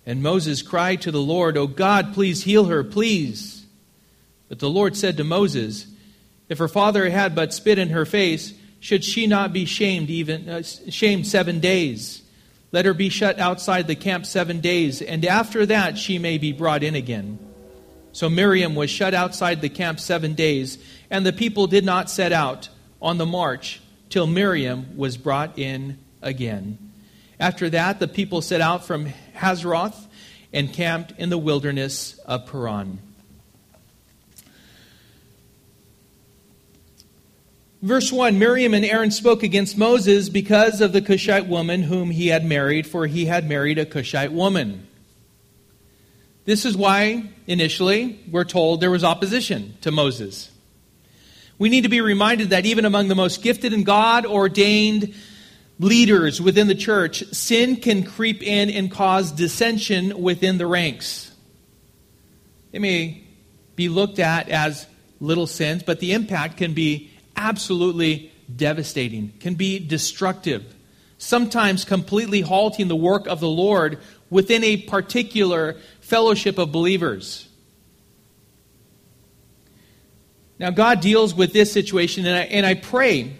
And 0.06 0.22
Moses 0.22 0.62
cried 0.62 1.02
to 1.02 1.10
the 1.10 1.20
Lord, 1.20 1.58
O 1.58 1.66
God, 1.66 2.14
please 2.14 2.42
heal 2.42 2.64
her, 2.64 2.82
please. 2.82 3.66
But 4.48 4.58
the 4.58 4.70
Lord 4.70 4.96
said 4.96 5.18
to 5.18 5.24
Moses, 5.24 5.86
If 6.52 6.58
her 6.58 6.68
father 6.68 7.08
had 7.08 7.34
but 7.34 7.54
spit 7.54 7.78
in 7.78 7.88
her 7.88 8.04
face, 8.04 8.52
should 8.78 9.04
she 9.04 9.26
not 9.26 9.54
be 9.54 9.64
shamed 9.64 10.10
even 10.10 10.50
uh, 10.50 10.62
shamed 10.62 11.26
seven 11.26 11.60
days? 11.60 12.20
Let 12.72 12.84
her 12.84 12.92
be 12.92 13.08
shut 13.08 13.38
outside 13.38 13.86
the 13.86 13.94
camp 13.94 14.26
seven 14.26 14.60
days, 14.60 15.00
and 15.00 15.24
after 15.24 15.64
that 15.64 15.96
she 15.96 16.18
may 16.18 16.36
be 16.36 16.52
brought 16.52 16.82
in 16.82 16.94
again. 16.94 17.38
So 18.12 18.28
Miriam 18.28 18.74
was 18.74 18.90
shut 18.90 19.14
outside 19.14 19.62
the 19.62 19.70
camp 19.70 19.98
seven 19.98 20.34
days, 20.34 20.76
and 21.08 21.24
the 21.24 21.32
people 21.32 21.68
did 21.68 21.86
not 21.86 22.10
set 22.10 22.32
out 22.32 22.68
on 23.00 23.16
the 23.16 23.24
march 23.24 23.80
till 24.10 24.26
Miriam 24.26 24.94
was 24.94 25.16
brought 25.16 25.58
in 25.58 26.00
again. 26.20 26.76
After 27.40 27.70
that, 27.70 27.98
the 27.98 28.08
people 28.08 28.42
set 28.42 28.60
out 28.60 28.84
from 28.84 29.06
Hazeroth 29.34 30.06
and 30.52 30.70
camped 30.70 31.14
in 31.18 31.30
the 31.30 31.38
wilderness 31.38 32.18
of 32.26 32.44
Paran. 32.44 32.98
Verse 37.82 38.12
1 38.12 38.38
Miriam 38.38 38.74
and 38.74 38.84
Aaron 38.84 39.10
spoke 39.10 39.42
against 39.42 39.76
Moses 39.76 40.28
because 40.28 40.80
of 40.80 40.92
the 40.92 41.02
Cushite 41.02 41.48
woman 41.48 41.82
whom 41.82 42.10
he 42.10 42.28
had 42.28 42.44
married, 42.44 42.86
for 42.86 43.08
he 43.08 43.24
had 43.24 43.48
married 43.48 43.76
a 43.76 43.84
Cushite 43.84 44.32
woman. 44.32 44.86
This 46.44 46.64
is 46.64 46.76
why, 46.76 47.28
initially, 47.48 48.20
we're 48.30 48.44
told 48.44 48.80
there 48.80 48.90
was 48.90 49.02
opposition 49.02 49.76
to 49.80 49.90
Moses. 49.90 50.48
We 51.58 51.68
need 51.68 51.82
to 51.82 51.88
be 51.88 52.00
reminded 52.00 52.50
that 52.50 52.66
even 52.66 52.84
among 52.84 53.08
the 53.08 53.16
most 53.16 53.42
gifted 53.42 53.72
and 53.72 53.84
God 53.84 54.26
ordained 54.26 55.14
leaders 55.80 56.40
within 56.40 56.68
the 56.68 56.76
church, 56.76 57.24
sin 57.32 57.76
can 57.76 58.04
creep 58.04 58.44
in 58.44 58.70
and 58.70 58.92
cause 58.92 59.32
dissension 59.32 60.22
within 60.22 60.56
the 60.56 60.66
ranks. 60.68 61.32
It 62.72 62.80
may 62.80 63.24
be 63.74 63.88
looked 63.88 64.20
at 64.20 64.48
as 64.48 64.86
little 65.20 65.48
sins, 65.48 65.82
but 65.82 65.98
the 65.98 66.12
impact 66.12 66.56
can 66.56 66.74
be 66.74 67.11
absolutely 67.36 68.32
devastating, 68.54 69.32
can 69.40 69.54
be 69.54 69.78
destructive, 69.78 70.74
sometimes 71.18 71.84
completely 71.84 72.40
halting 72.40 72.88
the 72.88 72.96
work 72.96 73.26
of 73.26 73.40
the 73.40 73.48
Lord 73.48 73.98
within 74.30 74.64
a 74.64 74.76
particular 74.76 75.76
fellowship 76.00 76.58
of 76.58 76.72
believers. 76.72 77.48
Now, 80.58 80.70
God 80.70 81.00
deals 81.00 81.34
with 81.34 81.52
this 81.52 81.72
situation, 81.72 82.24
and 82.24 82.36
I, 82.36 82.42
and 82.42 82.64
I 82.64 82.74
pray 82.74 83.36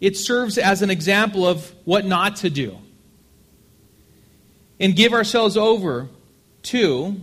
it 0.00 0.16
serves 0.16 0.56
as 0.56 0.82
an 0.82 0.90
example 0.90 1.46
of 1.46 1.74
what 1.84 2.04
not 2.04 2.36
to 2.36 2.50
do. 2.50 2.78
And 4.78 4.94
give 4.94 5.12
ourselves 5.12 5.56
over 5.56 6.08
to 6.62 7.20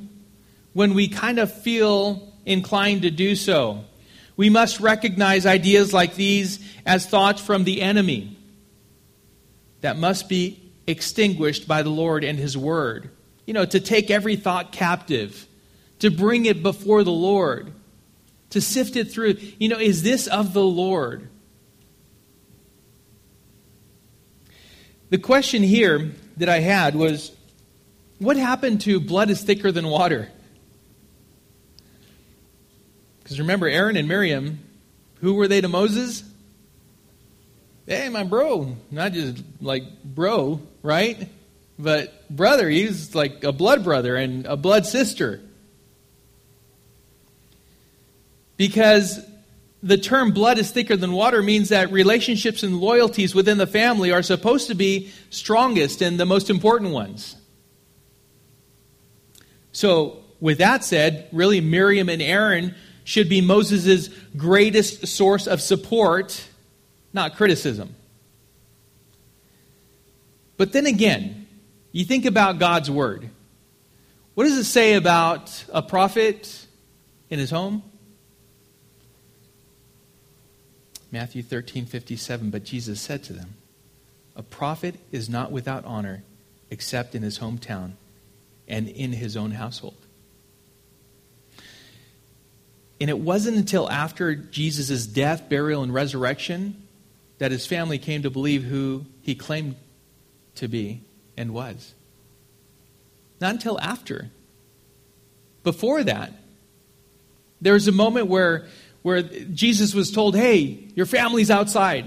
when 0.73 0.93
we 0.93 1.07
kind 1.07 1.39
of 1.39 1.53
feel 1.53 2.33
inclined 2.45 3.03
to 3.03 3.11
do 3.11 3.35
so. 3.35 3.85
We 4.37 4.49
must 4.49 4.79
recognize 4.79 5.45
ideas 5.45 5.93
like 5.93 6.15
these 6.15 6.59
as 6.85 7.05
thoughts 7.05 7.41
from 7.41 7.63
the 7.63 7.81
enemy 7.81 8.37
that 9.81 9.97
must 9.97 10.27
be 10.27 10.71
extinguished 10.87 11.67
by 11.67 11.83
the 11.83 11.89
Lord 11.89 12.23
and 12.23 12.37
His 12.37 12.57
Word. 12.57 13.09
You 13.45 13.53
know, 13.53 13.65
to 13.65 13.79
take 13.79 14.11
every 14.11 14.35
thought 14.35 14.71
captive, 14.71 15.47
to 15.99 16.09
bring 16.09 16.45
it 16.45 16.63
before 16.63 17.03
the 17.03 17.11
Lord 17.11 17.71
to 18.55 18.61
sift 18.61 18.95
it 18.95 19.11
through. 19.11 19.35
You 19.59 19.67
know, 19.67 19.77
is 19.77 20.01
this 20.01 20.27
of 20.27 20.53
the 20.53 20.63
Lord? 20.63 21.27
The 25.09 25.17
question 25.17 25.61
here 25.61 26.13
that 26.37 26.47
I 26.47 26.59
had 26.59 26.95
was 26.95 27.35
what 28.17 28.37
happened 28.37 28.79
to 28.81 29.01
blood 29.01 29.29
is 29.29 29.41
thicker 29.41 29.73
than 29.73 29.87
water? 29.87 30.29
Because 33.25 33.39
remember, 33.39 33.67
Aaron 33.67 33.97
and 33.97 34.07
Miriam, 34.07 34.59
who 35.19 35.33
were 35.33 35.47
they 35.47 35.59
to 35.59 35.67
Moses? 35.67 36.23
Hey, 37.87 38.07
my 38.07 38.23
bro. 38.23 38.77
Not 38.91 39.13
just 39.13 39.43
like 39.59 39.81
bro, 40.03 40.61
right? 40.83 41.27
But 41.79 42.29
brother, 42.29 42.69
he's 42.69 43.15
like 43.15 43.43
a 43.43 43.51
blood 43.51 43.83
brother 43.83 44.15
and 44.15 44.45
a 44.45 44.55
blood 44.55 44.85
sister. 44.85 45.41
Because 48.57 49.19
the 49.81 49.97
term 49.97 50.31
blood 50.31 50.59
is 50.59 50.69
thicker 50.69 50.95
than 50.95 51.11
water 51.11 51.41
means 51.41 51.69
that 51.69 51.91
relationships 51.91 52.61
and 52.61 52.79
loyalties 52.79 53.33
within 53.33 53.57
the 53.57 53.65
family 53.65 54.11
are 54.11 54.21
supposed 54.21 54.67
to 54.67 54.75
be 54.75 55.11
strongest 55.31 56.03
and 56.03 56.19
the 56.19 56.27
most 56.27 56.51
important 56.51 56.91
ones. 56.91 57.35
So, 59.71 60.19
with 60.39 60.59
that 60.59 60.83
said, 60.83 61.27
really 61.31 61.59
Miriam 61.59 62.07
and 62.07 62.21
Aaron 62.21 62.75
should 63.05 63.29
be 63.29 63.39
Moses' 63.39 64.09
greatest 64.35 65.07
source 65.07 65.47
of 65.47 65.61
support, 65.61 66.49
not 67.13 67.37
criticism. 67.37 67.95
But 70.57 70.73
then 70.73 70.87
again, 70.87 71.47
you 71.91 72.03
think 72.03 72.25
about 72.25 72.59
God's 72.59 72.91
word. 72.91 73.29
What 74.33 74.45
does 74.45 74.57
it 74.57 74.65
say 74.65 74.95
about 74.95 75.63
a 75.71 75.81
prophet 75.81 76.65
in 77.29 77.39
his 77.39 77.51
home? 77.51 77.83
Matthew 81.11 81.43
13, 81.43 81.85
57. 81.85 82.49
But 82.49 82.65
Jesus 82.65 82.99
said 82.99 83.23
to 83.25 83.33
them, 83.33 83.53
A 84.35 84.43
prophet 84.43 84.95
is 85.11 85.29
not 85.29 85.51
without 85.51 85.85
honor 85.85 86.23
except 86.71 87.15
in 87.15 87.21
his 87.21 87.39
hometown 87.39 87.93
and 88.67 88.89
in 88.89 89.13
his 89.13 89.37
own 89.37 89.51
household. 89.51 90.04
And 92.99 93.09
it 93.09 93.19
wasn't 93.19 93.57
until 93.57 93.89
after 93.89 94.35
Jesus' 94.35 95.05
death, 95.05 95.49
burial, 95.49 95.83
and 95.83 95.93
resurrection 95.93 96.81
that 97.37 97.51
his 97.51 97.65
family 97.65 97.97
came 97.97 98.23
to 98.23 98.29
believe 98.29 98.63
who 98.63 99.05
he 99.21 99.35
claimed 99.35 99.75
to 100.55 100.67
be 100.67 101.01
and 101.35 101.53
was. 101.53 101.93
Not 103.41 103.55
until 103.55 103.79
after. 103.81 104.29
Before 105.63 106.03
that, 106.03 106.31
there 107.59 107.73
was 107.73 107.87
a 107.87 107.91
moment 107.91 108.27
where 108.27 108.65
where 109.05 109.21
Jesus 109.21 109.93
was 109.93 110.11
told, 110.11 110.35
Hey, 110.35 110.87
your 110.95 111.05
family's 111.05 111.51
outside. 111.51 112.05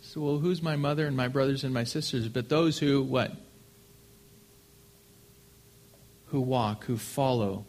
So, 0.00 0.22
well, 0.22 0.38
who's 0.38 0.62
my 0.62 0.74
mother 0.74 1.06
and 1.06 1.14
my 1.14 1.28
brothers 1.28 1.64
and 1.64 1.74
my 1.74 1.84
sisters? 1.84 2.28
But 2.28 2.48
those 2.48 2.78
who, 2.78 3.02
what? 3.02 3.32
Who 6.28 6.40
walk, 6.40 6.84
who 6.84 6.96
follow 6.96 7.66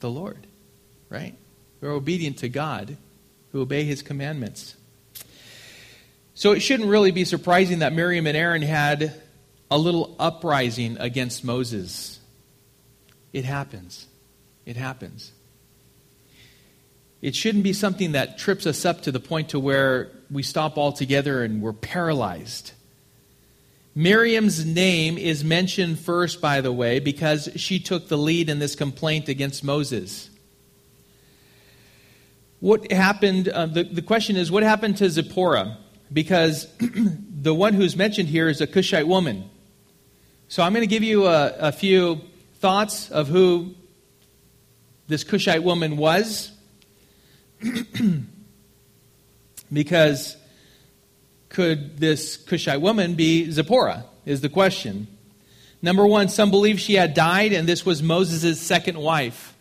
the 0.00 0.10
Lord, 0.10 0.46
right? 1.08 1.34
Who 1.80 1.88
are 1.88 1.92
obedient 1.92 2.38
to 2.38 2.48
God, 2.48 2.96
who 3.52 3.60
obey 3.60 3.84
his 3.84 4.02
commandments. 4.02 4.76
So 6.34 6.52
it 6.52 6.60
shouldn't 6.60 6.88
really 6.88 7.12
be 7.12 7.24
surprising 7.24 7.78
that 7.78 7.92
Miriam 7.92 8.26
and 8.26 8.36
Aaron 8.36 8.62
had 8.62 9.20
a 9.70 9.78
little 9.78 10.16
uprising 10.18 10.96
against 10.98 11.44
Moses. 11.44 12.18
It 13.32 13.44
happens. 13.44 14.06
It 14.66 14.76
happens. 14.76 15.32
It 17.22 17.34
shouldn't 17.34 17.64
be 17.64 17.72
something 17.72 18.12
that 18.12 18.38
trips 18.38 18.66
us 18.66 18.84
up 18.84 19.02
to 19.02 19.12
the 19.12 19.20
point 19.20 19.50
to 19.50 19.60
where 19.60 20.10
we 20.30 20.42
stop 20.42 20.76
altogether 20.76 21.42
and 21.42 21.62
we're 21.62 21.72
paralyzed. 21.72 22.72
Miriam's 23.94 24.64
name 24.64 25.16
is 25.16 25.44
mentioned 25.44 26.00
first, 26.00 26.40
by 26.40 26.60
the 26.60 26.72
way, 26.72 26.98
because 26.98 27.48
she 27.56 27.78
took 27.78 28.08
the 28.08 28.18
lead 28.18 28.48
in 28.48 28.58
this 28.58 28.74
complaint 28.74 29.28
against 29.28 29.62
Moses. 29.62 30.30
What 32.58 32.90
happened? 32.90 33.48
Uh, 33.48 33.66
the, 33.66 33.84
the 33.84 34.02
question 34.02 34.36
is, 34.36 34.50
what 34.50 34.64
happened 34.64 34.96
to 34.96 35.08
Zipporah? 35.08 35.76
Because 36.12 36.66
the 36.80 37.54
one 37.54 37.74
who's 37.74 37.94
mentioned 37.94 38.28
here 38.28 38.48
is 38.48 38.60
a 38.60 38.66
Cushite 38.66 39.06
woman. 39.06 39.48
So 40.48 40.62
I'm 40.62 40.72
going 40.72 40.82
to 40.82 40.88
give 40.88 41.04
you 41.04 41.26
a, 41.26 41.54
a 41.58 41.72
few 41.72 42.20
thoughts 42.56 43.10
of 43.10 43.28
who 43.28 43.74
this 45.06 45.22
Cushite 45.22 45.62
woman 45.62 45.96
was. 45.96 46.50
because 49.72 50.36
could 51.54 51.98
this 51.98 52.36
Cushite 52.36 52.80
woman 52.80 53.14
be 53.14 53.50
Zipporah? 53.50 54.04
Is 54.26 54.40
the 54.40 54.48
question. 54.48 55.06
Number 55.80 56.06
one, 56.06 56.28
some 56.28 56.50
believe 56.50 56.80
she 56.80 56.94
had 56.94 57.14
died 57.14 57.52
and 57.52 57.68
this 57.68 57.86
was 57.86 58.02
Moses' 58.02 58.60
second 58.60 58.98
wife. 58.98 59.54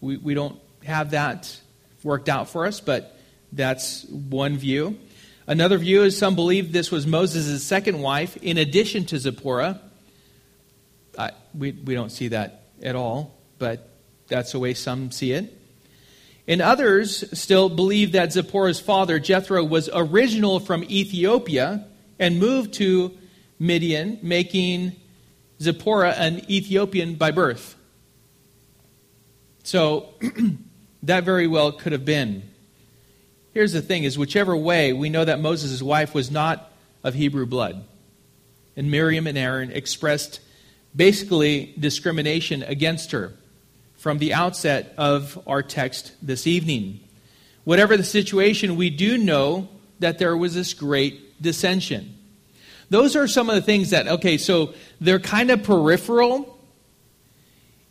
We, 0.00 0.16
we 0.16 0.34
don't 0.34 0.58
have 0.84 1.10
that 1.10 1.60
worked 2.02 2.28
out 2.28 2.48
for 2.48 2.66
us, 2.66 2.80
but 2.80 3.18
that's 3.52 4.04
one 4.04 4.56
view. 4.56 4.98
Another 5.46 5.78
view 5.78 6.04
is 6.04 6.16
some 6.16 6.36
believe 6.36 6.72
this 6.72 6.90
was 6.90 7.06
Moses' 7.06 7.62
second 7.64 8.00
wife 8.00 8.36
in 8.36 8.56
addition 8.56 9.04
to 9.06 9.18
Zipporah. 9.18 9.80
we, 11.54 11.72
we 11.72 11.94
don't 11.94 12.10
see 12.10 12.28
that 12.28 12.62
at 12.82 12.94
all, 12.94 13.36
but 13.58 13.88
that's 14.28 14.52
the 14.52 14.58
way 14.58 14.74
some 14.74 15.10
see 15.10 15.32
it. 15.32 15.59
And 16.50 16.60
others 16.60 17.22
still 17.38 17.68
believe 17.68 18.10
that 18.10 18.32
Zipporah's 18.32 18.80
father, 18.80 19.20
Jethro, 19.20 19.62
was 19.62 19.88
original 19.94 20.58
from 20.58 20.82
Ethiopia 20.82 21.86
and 22.18 22.40
moved 22.40 22.74
to 22.74 23.16
Midian, 23.60 24.18
making 24.20 24.96
Zipporah 25.62 26.10
an 26.10 26.50
Ethiopian 26.50 27.14
by 27.14 27.30
birth. 27.30 27.76
So 29.62 30.14
that 31.04 31.22
very 31.22 31.46
well 31.46 31.70
could 31.70 31.92
have 31.92 32.04
been. 32.04 32.42
Here's 33.54 33.72
the 33.72 33.80
thing 33.80 34.02
is 34.02 34.18
whichever 34.18 34.56
way, 34.56 34.92
we 34.92 35.08
know 35.08 35.24
that 35.24 35.38
Moses' 35.38 35.80
wife 35.80 36.14
was 36.14 36.32
not 36.32 36.72
of 37.04 37.14
Hebrew 37.14 37.46
blood. 37.46 37.84
And 38.76 38.90
Miriam 38.90 39.28
and 39.28 39.38
Aaron 39.38 39.70
expressed 39.70 40.40
basically 40.96 41.76
discrimination 41.78 42.64
against 42.64 43.12
her 43.12 43.34
from 44.00 44.16
the 44.16 44.32
outset 44.32 44.94
of 44.96 45.38
our 45.46 45.62
text 45.62 46.12
this 46.22 46.46
evening. 46.46 46.98
Whatever 47.64 47.98
the 47.98 48.02
situation, 48.02 48.76
we 48.76 48.88
do 48.88 49.18
know 49.18 49.68
that 49.98 50.18
there 50.18 50.34
was 50.34 50.54
this 50.54 50.72
great 50.72 51.42
dissension. 51.42 52.16
Those 52.88 53.14
are 53.14 53.28
some 53.28 53.50
of 53.50 53.56
the 53.56 53.60
things 53.60 53.90
that, 53.90 54.08
okay, 54.08 54.38
so 54.38 54.72
they're 55.02 55.20
kind 55.20 55.50
of 55.50 55.64
peripheral, 55.64 56.58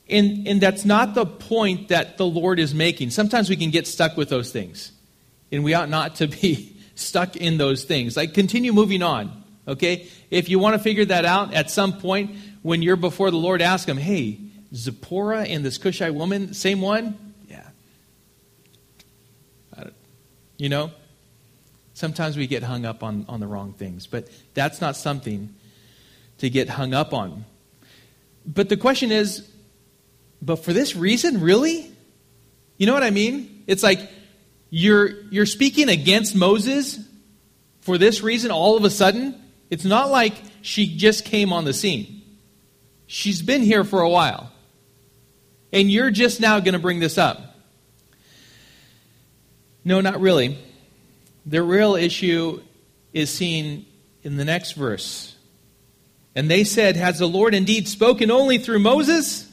and, 0.09 0.47
and 0.47 0.59
that's 0.59 0.83
not 0.83 1.13
the 1.13 1.27
point 1.27 1.89
that 1.89 2.17
the 2.17 2.25
Lord 2.25 2.59
is 2.59 2.73
making. 2.73 3.11
Sometimes 3.11 3.47
we 3.47 3.55
can 3.55 3.69
get 3.69 3.85
stuck 3.85 4.17
with 4.17 4.29
those 4.29 4.51
things, 4.51 4.91
and 5.51 5.63
we 5.63 5.75
ought 5.75 5.89
not 5.89 6.15
to 6.15 6.27
be 6.27 6.75
stuck 6.95 7.35
in 7.35 7.59
those 7.59 7.83
things. 7.83 8.17
Like, 8.17 8.33
continue 8.33 8.73
moving 8.73 9.03
on, 9.03 9.43
okay? 9.67 10.07
If 10.31 10.49
you 10.49 10.57
want 10.57 10.73
to 10.73 10.79
figure 10.79 11.05
that 11.05 11.25
out 11.25 11.53
at 11.53 11.69
some 11.69 11.99
point 11.99 12.35
when 12.63 12.81
you're 12.81 12.95
before 12.95 13.29
the 13.29 13.37
Lord, 13.37 13.61
ask 13.61 13.87
Him, 13.87 13.97
hey, 13.97 14.48
Zipporah 14.73 15.43
and 15.43 15.65
this 15.65 15.77
Cushite 15.77 16.13
woman, 16.13 16.53
same 16.53 16.81
one? 16.81 17.17
Yeah. 17.49 17.69
You 20.57 20.69
know? 20.69 20.91
Sometimes 21.93 22.37
we 22.37 22.47
get 22.47 22.63
hung 22.63 22.85
up 22.85 23.03
on, 23.03 23.25
on 23.27 23.39
the 23.41 23.47
wrong 23.47 23.73
things, 23.73 24.07
but 24.07 24.29
that's 24.53 24.79
not 24.79 24.95
something 24.95 25.53
to 26.37 26.49
get 26.49 26.69
hung 26.69 26.93
up 26.93 27.13
on. 27.13 27.43
But 28.45 28.69
the 28.69 28.77
question 28.77 29.11
is, 29.11 29.49
but 30.41 30.57
for 30.57 30.71
this 30.71 30.95
reason, 30.95 31.41
really? 31.41 31.91
You 32.77 32.87
know 32.87 32.93
what 32.93 33.03
I 33.03 33.09
mean? 33.09 33.63
It's 33.67 33.83
like 33.83 34.09
you're 34.69 35.23
you're 35.29 35.45
speaking 35.45 35.89
against 35.89 36.35
Moses 36.35 36.99
for 37.81 37.97
this 37.97 38.21
reason 38.21 38.51
all 38.51 38.77
of 38.77 38.85
a 38.85 38.89
sudden. 38.89 39.35
It's 39.69 39.83
not 39.83 40.09
like 40.09 40.33
she 40.61 40.95
just 40.95 41.25
came 41.25 41.51
on 41.51 41.65
the 41.65 41.73
scene. 41.73 42.21
She's 43.07 43.41
been 43.41 43.61
here 43.61 43.83
for 43.83 44.01
a 44.01 44.09
while. 44.09 44.51
And 45.71 45.89
you're 45.89 46.11
just 46.11 46.39
now 46.39 46.59
going 46.59 46.73
to 46.73 46.79
bring 46.79 46.99
this 46.99 47.17
up. 47.17 47.55
No, 49.85 50.01
not 50.01 50.19
really. 50.19 50.57
The 51.45 51.63
real 51.63 51.95
issue 51.95 52.61
is 53.13 53.29
seen 53.29 53.85
in 54.23 54.37
the 54.37 54.45
next 54.45 54.73
verse. 54.73 55.35
And 56.35 56.49
they 56.49 56.63
said, 56.63 56.95
Has 56.95 57.19
the 57.19 57.27
Lord 57.27 57.53
indeed 57.53 57.87
spoken 57.87 58.31
only 58.31 58.57
through 58.57 58.79
Moses? 58.79 59.51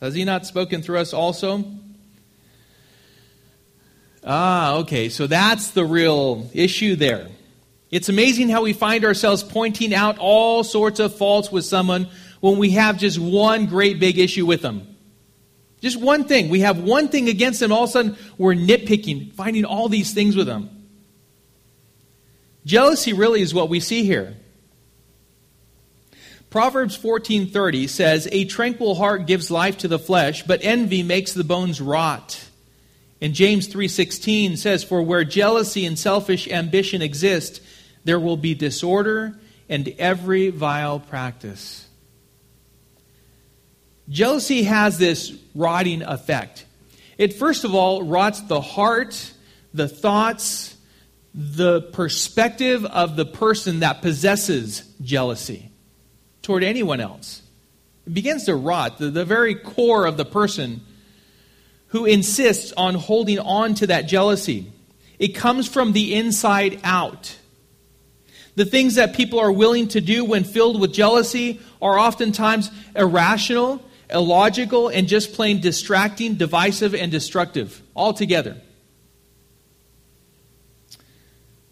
Has 0.00 0.14
he 0.14 0.24
not 0.24 0.46
spoken 0.46 0.82
through 0.82 0.98
us 0.98 1.12
also? 1.12 1.64
Ah, 4.26 4.76
okay, 4.76 5.08
so 5.08 5.26
that's 5.26 5.70
the 5.70 5.84
real 5.84 6.50
issue 6.54 6.96
there. 6.96 7.28
It's 7.90 8.08
amazing 8.08 8.48
how 8.48 8.62
we 8.62 8.72
find 8.72 9.04
ourselves 9.04 9.42
pointing 9.42 9.94
out 9.94 10.18
all 10.18 10.64
sorts 10.64 10.98
of 10.98 11.14
faults 11.14 11.52
with 11.52 11.64
someone 11.64 12.08
when 12.40 12.58
we 12.58 12.70
have 12.70 12.98
just 12.98 13.18
one 13.18 13.66
great 13.66 14.00
big 14.00 14.18
issue 14.18 14.46
with 14.46 14.62
them. 14.62 14.93
Just 15.84 16.00
one 16.00 16.24
thing. 16.24 16.48
We 16.48 16.60
have 16.60 16.78
one 16.78 17.08
thing 17.08 17.28
against 17.28 17.60
them, 17.60 17.70
all 17.70 17.84
of 17.84 17.90
a 17.90 17.92
sudden 17.92 18.16
we're 18.38 18.54
nitpicking, 18.54 19.34
finding 19.34 19.66
all 19.66 19.90
these 19.90 20.14
things 20.14 20.34
with 20.34 20.46
them. 20.46 20.70
Jealousy 22.64 23.12
really 23.12 23.42
is 23.42 23.52
what 23.52 23.68
we 23.68 23.80
see 23.80 24.02
here. 24.02 24.34
Proverbs 26.48 26.96
14:30 26.96 27.86
says, 27.86 28.26
"A 28.32 28.46
tranquil 28.46 28.94
heart 28.94 29.26
gives 29.26 29.50
life 29.50 29.76
to 29.78 29.88
the 29.88 29.98
flesh, 29.98 30.42
but 30.46 30.60
envy 30.62 31.02
makes 31.02 31.34
the 31.34 31.44
bones 31.44 31.82
rot." 31.82 32.40
And 33.20 33.34
James 33.34 33.66
3:16 33.66 34.56
says, 34.56 34.82
"For 34.82 35.02
where 35.02 35.22
jealousy 35.22 35.84
and 35.84 35.98
selfish 35.98 36.48
ambition 36.48 37.02
exist, 37.02 37.60
there 38.06 38.18
will 38.18 38.38
be 38.38 38.54
disorder 38.54 39.38
and 39.68 39.92
every 39.98 40.48
vile 40.48 40.98
practice." 40.98 41.83
Jealousy 44.08 44.64
has 44.64 44.98
this 44.98 45.32
rotting 45.54 46.02
effect. 46.02 46.66
It 47.16 47.34
first 47.34 47.64
of 47.64 47.74
all 47.74 48.02
rots 48.02 48.40
the 48.42 48.60
heart, 48.60 49.32
the 49.72 49.88
thoughts, 49.88 50.76
the 51.34 51.80
perspective 51.80 52.84
of 52.84 53.16
the 53.16 53.26
person 53.26 53.80
that 53.80 54.02
possesses 54.02 54.82
jealousy 55.02 55.70
toward 56.42 56.62
anyone 56.62 57.00
else. 57.00 57.42
It 58.06 58.14
begins 58.14 58.44
to 58.44 58.54
rot 58.54 58.98
the, 58.98 59.10
the 59.10 59.24
very 59.24 59.54
core 59.54 60.06
of 60.06 60.16
the 60.16 60.24
person 60.24 60.82
who 61.88 62.04
insists 62.04 62.72
on 62.76 62.94
holding 62.94 63.38
on 63.38 63.74
to 63.74 63.86
that 63.86 64.02
jealousy. 64.02 64.70
It 65.18 65.28
comes 65.28 65.68
from 65.68 65.92
the 65.92 66.14
inside 66.14 66.80
out. 66.84 67.36
The 68.56 68.64
things 68.64 68.96
that 68.96 69.14
people 69.14 69.40
are 69.40 69.50
willing 69.50 69.88
to 69.88 70.00
do 70.00 70.24
when 70.24 70.44
filled 70.44 70.80
with 70.80 70.92
jealousy 70.92 71.60
are 71.80 71.98
oftentimes 71.98 72.70
irrational 72.94 73.83
illogical, 74.10 74.88
and 74.88 75.08
just 75.08 75.32
plain 75.32 75.60
distracting, 75.60 76.34
divisive, 76.34 76.94
and 76.94 77.10
destructive 77.10 77.82
altogether. 77.96 78.56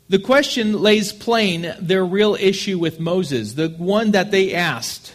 The 0.09 0.19
question 0.19 0.83
lays 0.83 1.13
plain 1.13 1.75
their 1.81 2.05
real 2.05 2.35
issue 2.35 2.79
with 2.79 3.01
Moses, 3.01 3.55
the 3.55 3.69
one 3.69 4.11
that 4.11 4.31
they 4.31 4.55
asked. 4.55 5.15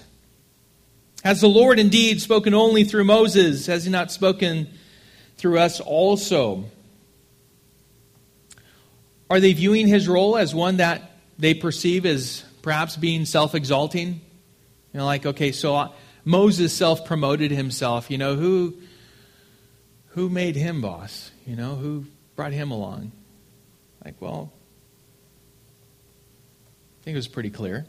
Has 1.23 1.41
the 1.41 1.49
Lord 1.49 1.77
indeed 1.77 2.21
spoken 2.21 2.53
only 2.53 2.83
through 2.83 3.03
Moses? 3.03 3.67
Has 3.67 3.83
he 3.85 3.91
not 3.91 4.11
spoken 4.11 4.67
through 5.37 5.59
us 5.59 5.79
also? 5.79 6.65
Are 9.29 9.39
they 9.39 9.53
viewing 9.53 9.87
his 9.87 10.07
role 10.07 10.37
as 10.37 10.55
one 10.55 10.77
that 10.77 11.11
they 11.37 11.53
perceive 11.53 12.05
as 12.05 12.43
perhaps 12.61 12.95
being 12.95 13.25
self 13.25 13.53
exalting? 13.53 14.21
You 14.93 14.99
know, 14.99 15.05
like, 15.05 15.25
okay, 15.25 15.51
so 15.51 15.91
Moses 16.27 16.73
self 16.73 17.05
promoted 17.05 17.51
himself. 17.51 18.11
You 18.11 18.17
know, 18.17 18.35
who, 18.35 18.75
who 20.09 20.27
made 20.27 20.57
him 20.57 20.81
boss? 20.81 21.31
You 21.45 21.55
know, 21.55 21.75
who 21.75 22.05
brought 22.35 22.51
him 22.51 22.69
along? 22.69 23.13
Like, 24.03 24.15
well, 24.19 24.51
I 26.99 27.03
think 27.05 27.15
it 27.15 27.17
was 27.17 27.29
pretty 27.29 27.49
clear. 27.49 27.85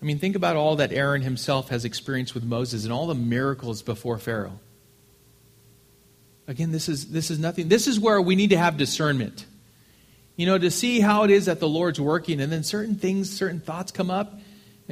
I 0.00 0.04
mean, 0.04 0.20
think 0.20 0.36
about 0.36 0.54
all 0.54 0.76
that 0.76 0.92
Aaron 0.92 1.20
himself 1.20 1.68
has 1.70 1.84
experienced 1.84 2.32
with 2.32 2.44
Moses 2.44 2.84
and 2.84 2.92
all 2.92 3.08
the 3.08 3.14
miracles 3.16 3.82
before 3.82 4.18
Pharaoh. 4.18 4.60
Again, 6.46 6.70
this 6.70 6.88
is, 6.88 7.10
this 7.10 7.28
is 7.30 7.40
nothing. 7.40 7.68
This 7.68 7.88
is 7.88 7.98
where 7.98 8.22
we 8.22 8.36
need 8.36 8.50
to 8.50 8.56
have 8.56 8.76
discernment. 8.76 9.46
You 10.36 10.46
know, 10.46 10.56
to 10.56 10.70
see 10.70 11.00
how 11.00 11.24
it 11.24 11.30
is 11.30 11.46
that 11.46 11.58
the 11.58 11.68
Lord's 11.68 12.00
working, 12.00 12.40
and 12.40 12.52
then 12.52 12.62
certain 12.62 12.94
things, 12.94 13.30
certain 13.30 13.60
thoughts 13.60 13.90
come 13.90 14.10
up, 14.10 14.38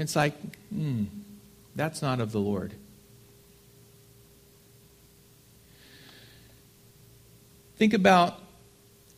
it's 0.02 0.14
like, 0.14 0.34
hmm, 0.72 1.04
that's 1.74 2.02
not 2.02 2.20
of 2.20 2.30
the 2.30 2.38
Lord. 2.38 2.72
Think 7.76 7.94
about 7.94 8.40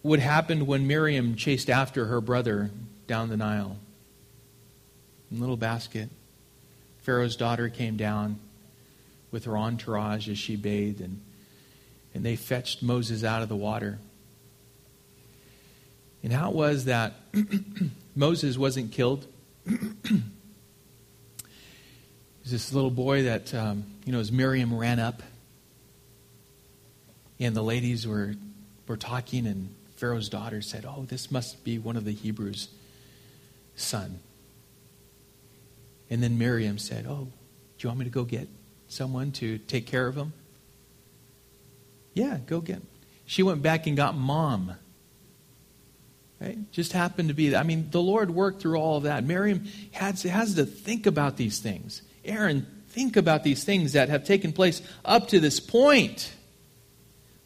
what 0.03 0.21
happened 0.21 0.67
when 0.67 0.87
Miriam 0.87 1.37
chased 1.37 1.69
after 1.69 2.07
her 2.07 2.21
brother 2.21 2.71
down 3.07 3.29
the 3.29 3.37
Nile. 3.37 3.77
In 5.31 5.37
a 5.37 5.41
little 5.41 5.57
basket. 5.57 6.09
Pharaoh's 7.03 7.37
daughter 7.37 7.69
came 7.69 7.97
down 7.97 8.39
with 9.31 9.45
her 9.45 9.57
entourage 9.57 10.29
as 10.29 10.39
she 10.39 10.57
bathed, 10.57 11.01
and, 11.01 11.21
and 12.15 12.25
they 12.25 12.37
fetched 12.37 12.83
Moses 12.83 13.23
out 13.23 13.43
of 13.43 13.49
the 13.49 13.57
water. 13.57 13.99
And 16.23 16.33
how 16.33 16.51
it 16.51 16.57
was 16.57 16.87
that 16.87 17.15
Moses 18.17 18.59
wasn't 18.59 18.93
killed 18.93 19.27
this 22.51 22.73
little 22.73 22.91
boy 22.91 23.25
that, 23.25 23.55
um, 23.55 23.85
you 24.05 24.13
know, 24.13 24.21
as 24.21 24.33
Miriam 24.33 24.77
ran 24.77 24.99
up, 24.99 25.23
and 27.39 27.55
the 27.55 27.63
ladies 27.63 28.07
were, 28.07 28.35
were 28.87 28.97
talking, 28.97 29.47
and 29.47 29.75
Pharaoh's 29.97 30.29
daughter 30.29 30.61
said, 30.63 30.85
Oh, 30.87 31.05
this 31.09 31.31
must 31.31 31.65
be 31.65 31.79
one 31.79 31.97
of 31.97 32.05
the 32.05 32.13
Hebrews' 32.13 32.69
son. 33.77 34.21
And 36.11 36.23
then 36.23 36.39
Miriam 36.39 36.79
said, 36.79 37.07
Oh, 37.09 37.29
do 37.29 37.31
you 37.79 37.89
want 37.89 38.01
me 38.01 38.05
to 38.05 38.11
go 38.11 38.25
get 38.25 38.49
someone 38.89 39.33
to 39.33 39.59
take 39.59 39.87
care 39.87 40.07
of 40.07 40.17
him? 40.17 40.33
Yeah, 42.15 42.39
go 42.47 42.61
get 42.61 42.77
him. 42.77 42.87
She 43.25 43.43
went 43.43 43.63
back 43.63 43.87
and 43.87 43.97
got 43.97 44.17
mom. 44.17 44.73
Right? 46.41 46.59
Just 46.73 46.93
happened 46.93 47.29
to 47.29 47.35
be. 47.35 47.55
I 47.55 47.63
mean, 47.63 47.91
the 47.91 48.01
Lord 48.01 48.31
worked 48.31 48.63
through 48.63 48.77
all 48.77 48.97
of 48.97 49.03
that. 49.03 49.25
Miriam 49.25 49.67
has, 49.93 50.23
has 50.23 50.55
to 50.55 50.65
think 50.65 51.07
about 51.07 51.37
these 51.37 51.59
things. 51.59 52.01
Aaron, 52.25 52.67
think 52.89 53.17
about 53.17 53.45
these 53.45 53.63
things 53.63 53.93
that 53.93 54.09
have 54.09 54.25
taken 54.25 54.53
place 54.53 54.81
up 55.05 55.29
to 55.29 55.41
this 55.41 55.61
point. 55.61 56.33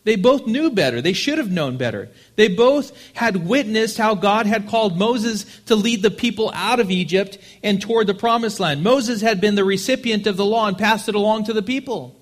They 0.05 0.17
both 0.17 0.47
knew 0.47 0.71
better. 0.71 1.01
They 1.01 1.15
should 1.15 1.39
have 1.39 1.51
known 1.51 1.79
better. 1.79 2.11
They 2.37 2.49
both 2.49 2.93
had 3.15 3.49
witnessed 3.49 3.97
how 3.97 4.15
God 4.15 4.47
had 4.47 4.69
called 4.69 4.99
Moses 4.99 5.45
to 5.67 5.75
lead 5.75 6.03
the 6.03 6.11
people 6.11 6.53
out 6.55 6.79
of 6.79 6.91
Egypt 6.91 7.39
and 7.63 7.81
toward 7.81 8.07
the 8.07 8.15
promised 8.15 8.61
land. 8.61 8.85
Moses 8.85 9.23
had 9.23 9.41
been 9.41 9.55
the 9.55 9.65
recipient 9.65 10.27
of 10.27 10.37
the 10.37 10.45
law 10.45 10.69
and 10.69 10.77
passed 10.77 11.09
it 11.09 11.15
along 11.15 11.45
to 11.45 11.55
the 11.55 11.63
people. 11.63 12.21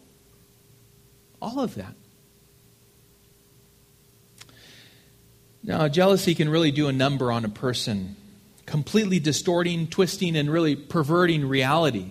All 1.41 1.59
of 1.59 1.75
that. 1.75 1.95
Now, 5.65 5.87
jealousy 5.89 6.35
can 6.35 6.49
really 6.49 6.73
do 6.73 6.89
a 6.89 6.93
number 6.93 7.31
on 7.31 7.45
a 7.45 7.49
person, 7.49 8.17
completely 8.67 9.21
distorting, 9.21 9.87
twisting, 9.87 10.37
and 10.37 10.51
really 10.51 10.75
perverting 10.75 11.49
reality. 11.49 12.07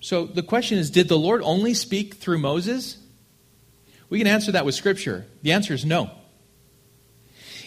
So 0.00 0.26
the 0.26 0.42
question 0.42 0.78
is 0.78 0.90
Did 0.90 1.08
the 1.08 1.18
Lord 1.18 1.42
only 1.42 1.74
speak 1.74 2.14
through 2.14 2.38
Moses? 2.38 2.98
We 4.08 4.18
can 4.18 4.26
answer 4.26 4.52
that 4.52 4.64
with 4.64 4.74
Scripture. 4.74 5.26
The 5.42 5.52
answer 5.52 5.74
is 5.74 5.84
no. 5.84 6.10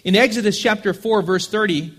In 0.04 0.16
Exodus 0.16 0.60
chapter 0.60 0.94
4, 0.94 1.22
verse 1.22 1.48
30, 1.48 1.94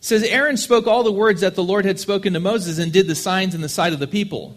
says 0.00 0.22
Aaron 0.24 0.56
spoke 0.56 0.86
all 0.86 1.02
the 1.02 1.12
words 1.12 1.42
that 1.42 1.54
the 1.54 1.62
Lord 1.62 1.84
had 1.84 2.00
spoken 2.00 2.32
to 2.32 2.40
Moses 2.40 2.78
and 2.78 2.92
did 2.92 3.06
the 3.06 3.14
signs 3.14 3.54
in 3.54 3.60
the 3.60 3.68
sight 3.68 3.92
of 3.92 3.98
the 3.98 4.06
people. 4.06 4.56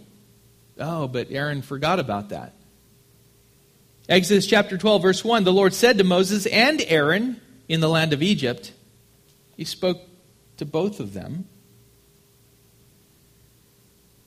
Oh, 0.80 1.08
but 1.08 1.28
Aaron 1.30 1.62
forgot 1.62 2.00
about 2.00 2.30
that. 2.30 2.54
Exodus 4.10 4.48
chapter 4.48 4.76
12, 4.76 5.04
verse 5.04 5.24
1 5.24 5.44
The 5.44 5.54
Lord 5.54 5.72
said 5.72 6.00
to 6.00 6.04
Moses 6.04 6.48
and 6.48 6.84
Aaron 6.88 7.40
in 7.68 7.80
the 7.80 7.88
land 7.88 8.12
of 8.12 8.24
Egypt, 8.24 8.74
He 9.56 9.64
spoke 9.64 10.02
to 10.58 10.66
both 10.66 11.00
of 11.00 11.14
them. 11.14 11.48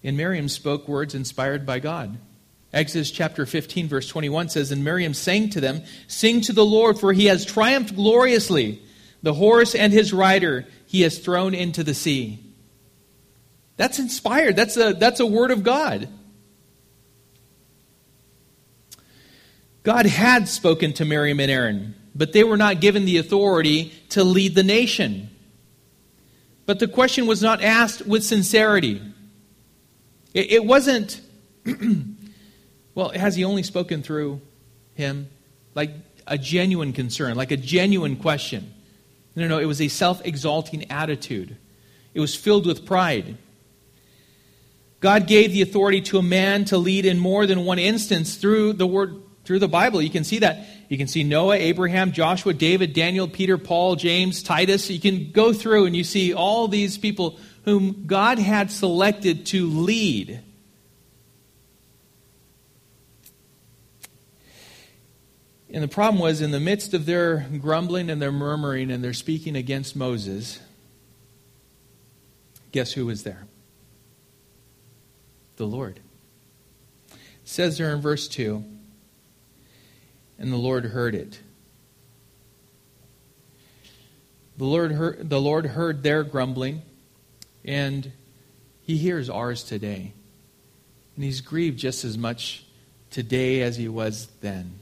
And 0.05 0.17
Miriam 0.17 0.49
spoke 0.49 0.87
words 0.87 1.17
inspired 1.17 1.67
by 1.67 1.81
God. 1.81 2.17
Exodus 2.73 3.11
chapter 3.11 3.45
15, 3.45 3.89
verse 3.89 4.07
21 4.07 4.51
says, 4.51 4.71
And 4.71 4.85
Miriam 4.85 5.15
sang 5.15 5.51
to 5.51 5.61
them, 5.61 5.83
Sing 6.07 6.41
to 6.43 6.53
the 6.53 6.65
Lord, 6.65 6.99
for 6.99 7.13
he 7.13 7.27
has 7.27 7.45
triumphed 7.45 7.97
gloriously. 7.97 8.81
The 9.23 9.35
horse 9.35 9.75
and 9.75 9.93
his 9.93 10.13
rider 10.13 10.65
he 10.87 11.03
has 11.03 11.19
thrown 11.19 11.55
into 11.55 11.83
the 11.83 11.95
sea. 11.95 12.39
That's 13.77 13.99
inspired. 13.99 14.55
That's 14.55 14.77
a, 14.77 14.93
that's 14.93 15.21
a 15.21 15.27
word 15.27 15.51
of 15.51 15.65
God. 15.65 16.09
God 19.83 20.07
had 20.07 20.49
spoken 20.49 20.93
to 20.95 21.05
Miriam 21.05 21.41
and 21.41 21.51
Aaron, 21.51 21.95
but 22.15 22.33
they 22.33 22.45
were 22.45 22.57
not 22.57 22.81
given 22.81 23.05
the 23.05 23.19
authority 23.19 23.93
to 24.11 24.23
lead 24.23 24.55
the 24.55 24.63
nation. 24.63 25.31
But 26.67 26.79
the 26.79 26.87
question 26.87 27.27
was 27.27 27.43
not 27.43 27.63
asked 27.63 28.07
with 28.07 28.25
sincerity. 28.25 29.03
It, 30.33 30.53
it 30.53 30.65
wasn't, 30.65 31.21
well, 32.95 33.11
has 33.11 33.35
he 33.35 33.45
only 33.45 33.63
spoken 33.63 34.03
through 34.03 34.41
him? 34.95 35.29
Like 35.75 35.91
a 36.27 36.39
genuine 36.39 36.93
concern, 36.93 37.35
like 37.35 37.51
a 37.51 37.57
genuine 37.57 38.17
question. 38.17 38.73
No, 39.35 39.49
no, 39.49 39.59
it 39.59 39.65
was 39.65 39.81
a 39.81 39.89
self 39.89 40.25
exalting 40.25 40.91
attitude. 40.91 41.57
It 42.15 42.21
was 42.21 42.35
filled 42.35 42.67
with 42.67 42.87
pride. 42.87 43.37
God 45.01 45.27
gave 45.27 45.53
the 45.53 45.63
authority 45.63 46.01
to 46.03 46.19
a 46.19 46.23
man 46.23 46.65
to 46.67 46.79
lead 46.79 47.07
in 47.07 47.19
more 47.19 47.47
than 47.47 47.65
one 47.65 47.81
instance 47.81 48.37
through 48.37 48.75
the 48.75 48.87
word 48.87 49.22
through 49.45 49.59
the 49.59 49.69
Bible. 49.69 50.01
You 50.01 50.11
can 50.11 50.25
see 50.25 50.41
that. 50.41 50.67
You 50.89 50.99
can 50.99 51.09
see 51.09 51.25
Noah, 51.25 51.57
Abraham, 51.57 52.13
Joshua, 52.13 52.53
David, 52.53 52.93
Daniel, 52.93 53.29
Peter, 53.29 53.59
Paul, 53.59 53.97
James, 53.97 54.43
Titus. 54.43 54.91
You 54.91 55.01
can 55.01 55.33
go 55.33 55.53
through 55.53 55.87
and 55.87 55.97
you 55.97 56.05
see 56.05 56.35
all 56.35 56.69
these 56.69 56.99
people 56.99 57.39
whom 57.65 58.07
God 58.07 58.39
had 58.39 58.71
selected 58.71 59.47
to 59.47 59.67
lead. 59.67 60.41
And 65.73 65.83
the 65.83 65.89
problem 65.89 66.21
was, 66.21 66.43
in 66.43 66.51
the 66.51 66.61
midst 66.61 66.93
of 66.93 67.07
their 67.07 67.47
grumbling 67.59 68.11
and 68.11 68.21
their 68.21 68.33
murmuring 68.33 68.91
and 68.91 69.03
their 69.03 69.15
speaking 69.15 69.57
against 69.57 69.97
Moses, 69.97 70.61
guess 72.73 72.93
who 72.93 73.07
was 73.07 73.23
there? 73.23 73.47
The 75.57 75.67
Lord. 75.67 76.01
It 77.11 77.19
says 77.45 77.79
there 77.79 77.95
in 77.95 78.03
verse 78.03 78.29
2 78.29 78.63
and 80.43 80.53
the 80.53 80.57
Lord 80.57 80.87
heard 80.87 81.15
it. 81.15 81.39
The 84.59 84.65
Lord 84.65 84.91
heard, 84.91 85.31
the 85.31 85.41
Lord 85.41 85.67
heard 85.67 86.03
their 86.03 86.25
grumbling 86.25 86.83
and 87.65 88.11
he 88.83 88.97
hears 88.97 89.31
ours 89.31 89.63
today. 89.63 90.13
And 91.15 91.25
he's 91.25 91.41
grieved 91.41 91.79
just 91.79 92.05
as 92.05 92.19
much 92.19 92.65
today 93.11 93.63
as 93.63 93.77
he 93.77 93.87
was 93.87 94.27
then. 94.41 94.81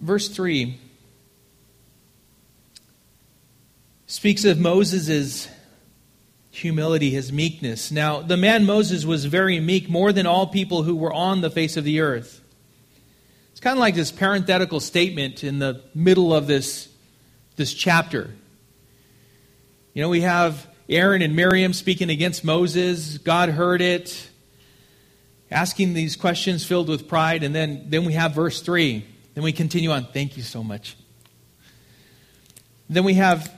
Verse 0.00 0.28
3 0.28 0.78
speaks 4.06 4.44
of 4.44 4.60
Moses' 4.60 5.48
humility, 6.60 7.10
his 7.10 7.32
meekness. 7.32 7.90
Now, 7.90 8.20
the 8.20 8.36
man 8.36 8.64
Moses 8.64 9.04
was 9.04 9.24
very 9.24 9.60
meek, 9.60 9.88
more 9.88 10.12
than 10.12 10.26
all 10.26 10.46
people 10.46 10.82
who 10.82 10.94
were 10.96 11.12
on 11.12 11.40
the 11.40 11.50
face 11.50 11.76
of 11.76 11.84
the 11.84 12.00
earth. 12.00 12.40
It's 13.50 13.60
kind 13.60 13.76
of 13.76 13.80
like 13.80 13.94
this 13.94 14.12
parenthetical 14.12 14.80
statement 14.80 15.44
in 15.44 15.58
the 15.58 15.82
middle 15.94 16.32
of 16.32 16.46
this, 16.46 16.88
this 17.56 17.74
chapter. 17.74 18.30
You 19.92 20.02
know, 20.02 20.08
we 20.08 20.20
have 20.22 20.66
Aaron 20.88 21.20
and 21.20 21.36
Miriam 21.36 21.72
speaking 21.72 22.10
against 22.10 22.44
Moses. 22.44 23.18
God 23.18 23.48
heard 23.48 23.82
it, 23.82 24.30
asking 25.50 25.94
these 25.94 26.16
questions 26.16 26.64
filled 26.64 26.88
with 26.88 27.08
pride. 27.08 27.42
And 27.42 27.54
then, 27.54 27.86
then 27.88 28.04
we 28.04 28.12
have 28.14 28.34
verse 28.34 28.62
3. 28.62 29.04
Then 29.34 29.44
we 29.44 29.52
continue 29.52 29.90
on. 29.90 30.06
Thank 30.06 30.36
you 30.36 30.42
so 30.42 30.62
much. 30.62 30.96
Then 32.88 33.04
we 33.04 33.14
have 33.14 33.52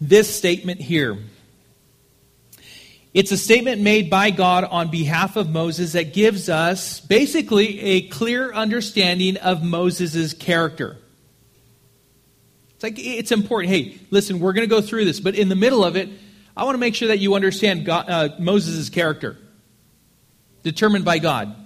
this 0.00 0.34
statement 0.34 0.80
here. 0.80 1.18
It's 3.14 3.32
a 3.32 3.36
statement 3.36 3.80
made 3.80 4.10
by 4.10 4.30
God 4.30 4.64
on 4.64 4.90
behalf 4.90 5.36
of 5.36 5.48
Moses 5.48 5.92
that 5.92 6.12
gives 6.12 6.48
us 6.48 7.00
basically 7.00 7.80
a 7.80 8.02
clear 8.08 8.52
understanding 8.52 9.36
of 9.38 9.62
Moses' 9.62 10.34
character. 10.34 10.96
It's 12.74 12.82
like 12.84 12.98
it's 12.98 13.32
important. 13.32 13.72
Hey, 13.72 13.98
listen, 14.10 14.38
we're 14.38 14.52
going 14.52 14.68
to 14.68 14.70
go 14.70 14.80
through 14.80 15.04
this, 15.04 15.18
but 15.18 15.34
in 15.34 15.48
the 15.48 15.56
middle 15.56 15.84
of 15.84 15.96
it, 15.96 16.08
I 16.56 16.64
want 16.64 16.74
to 16.74 16.78
make 16.78 16.94
sure 16.94 17.08
that 17.08 17.18
you 17.18 17.34
understand 17.34 17.84
God, 17.84 18.08
uh, 18.08 18.28
Moses' 18.38 18.88
character, 18.88 19.36
determined 20.62 21.04
by 21.04 21.18
God. 21.18 21.56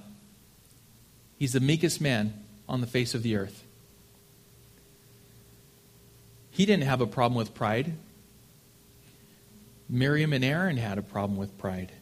He's 1.38 1.53
the 1.53 1.61
meekest 1.61 2.01
man 2.01 2.45
on 2.68 2.81
the 2.81 2.87
face 2.87 3.14
of 3.14 3.23
the 3.23 3.37
earth. 3.37 3.64
He 6.51 6.64
didn't 6.66 6.85
have 6.85 7.01
a 7.01 7.07
problem 7.07 7.37
with 7.37 7.53
pride. 7.53 7.92
Miriam 9.93 10.33
and 10.33 10.43
Aaron 10.43 10.79
had 10.79 10.97
a 10.97 11.03
problem 11.03 11.39
with 11.39 11.59
pride. 11.59 11.93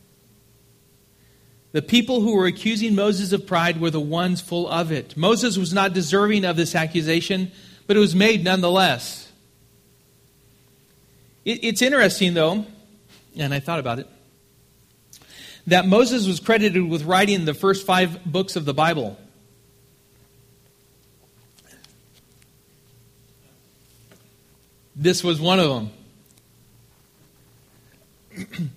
The 1.73 1.83
people 1.83 2.21
who 2.21 2.37
were 2.37 2.47
accusing 2.47 2.95
Moses 2.95 3.33
of 3.33 3.49
pride 3.49 3.81
were 3.81 3.91
the 3.91 4.01
ones 4.01 4.41
full 4.41 4.69
of 4.69 4.93
it. 4.93 5.17
Moses 5.17 5.59
was 5.59 5.73
not 5.73 5.93
deserving 5.93 6.45
of 6.45 6.57
this 6.57 6.77
accusation, 6.77 7.51
but 7.89 7.97
it 7.97 8.01
was 8.01 8.15
made 8.15 8.45
nonetheless. 8.45 9.31
It, 11.45 11.65
it's 11.65 11.83
interesting, 11.83 12.33
though, 12.35 12.65
and 13.37 13.53
I 13.53 13.59
thought 13.59 13.81
about 13.81 13.99
it, 13.99 14.07
that 15.67 15.85
Moses 15.85 16.29
was 16.29 16.39
credited 16.39 16.89
with 16.89 17.03
writing 17.03 17.45
the 17.45 17.55
first 17.55 17.85
five 17.85 18.25
books 18.25 18.55
of 18.55 18.65
the 18.65 18.75
Bible. 18.75 19.19
This 24.95 25.25
was 25.25 25.41
one 25.41 25.59
of 25.59 25.69
them. 25.69 25.91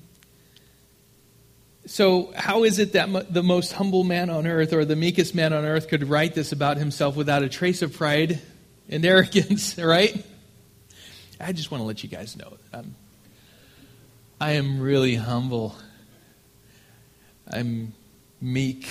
so, 1.85 2.31
how 2.35 2.63
is 2.63 2.79
it 2.79 2.93
that 2.93 3.33
the 3.33 3.43
most 3.43 3.73
humble 3.73 4.03
man 4.03 4.29
on 4.29 4.47
earth 4.47 4.73
or 4.73 4.85
the 4.85 4.95
meekest 4.95 5.35
man 5.35 5.53
on 5.53 5.65
earth 5.65 5.87
could 5.87 6.09
write 6.09 6.33
this 6.33 6.51
about 6.51 6.77
himself 6.77 7.15
without 7.15 7.43
a 7.43 7.49
trace 7.49 7.81
of 7.81 7.93
pride 7.93 8.41
and 8.89 9.05
arrogance, 9.05 9.77
right? 9.77 10.25
I 11.39 11.51
just 11.51 11.71
want 11.71 11.81
to 11.81 11.85
let 11.85 12.03
you 12.03 12.09
guys 12.09 12.37
know 12.37 12.57
I'm, 12.71 12.95
I 14.39 14.51
am 14.53 14.79
really 14.79 15.15
humble. 15.15 15.75
I'm 17.51 17.93
meek, 18.39 18.87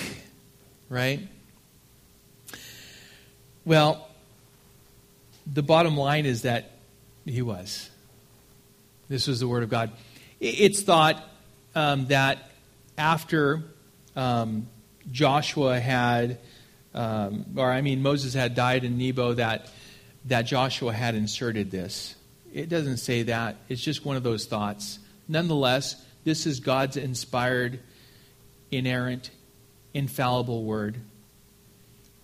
right? 0.89 1.19
Well, 3.65 4.07
the 5.51 5.63
bottom 5.63 5.97
line 5.97 6.25
is 6.25 6.43
that 6.43 6.71
he 7.25 7.41
was. 7.41 7.89
This 9.09 9.27
was 9.27 9.39
the 9.39 9.47
Word 9.47 9.63
of 9.63 9.69
God. 9.69 9.91
It's 10.45 10.81
thought 10.81 11.23
um, 11.73 12.07
that 12.07 12.51
after 12.97 13.63
um, 14.15 14.67
Joshua 15.11 15.79
had, 15.79 16.39
um, 16.93 17.45
or 17.55 17.71
I 17.71 17.81
mean, 17.81 18.01
Moses 18.01 18.33
had 18.33 18.53
died 18.53 18.83
in 18.83 18.97
Nebo, 18.97 19.33
that, 19.33 19.69
that 20.25 20.41
Joshua 20.41 20.91
had 20.91 21.15
inserted 21.15 21.71
this. 21.71 22.15
It 22.53 22.69
doesn't 22.69 22.97
say 22.97 23.23
that. 23.23 23.55
It's 23.69 23.81
just 23.81 24.05
one 24.05 24.17
of 24.17 24.23
those 24.23 24.45
thoughts 24.45 24.99
nonetheless, 25.27 25.95
this 26.23 26.45
is 26.45 26.59
God's 26.59 26.97
inspired, 26.97 27.79
inerrant, 28.71 29.29
infallible 29.93 30.63
word. 30.63 30.97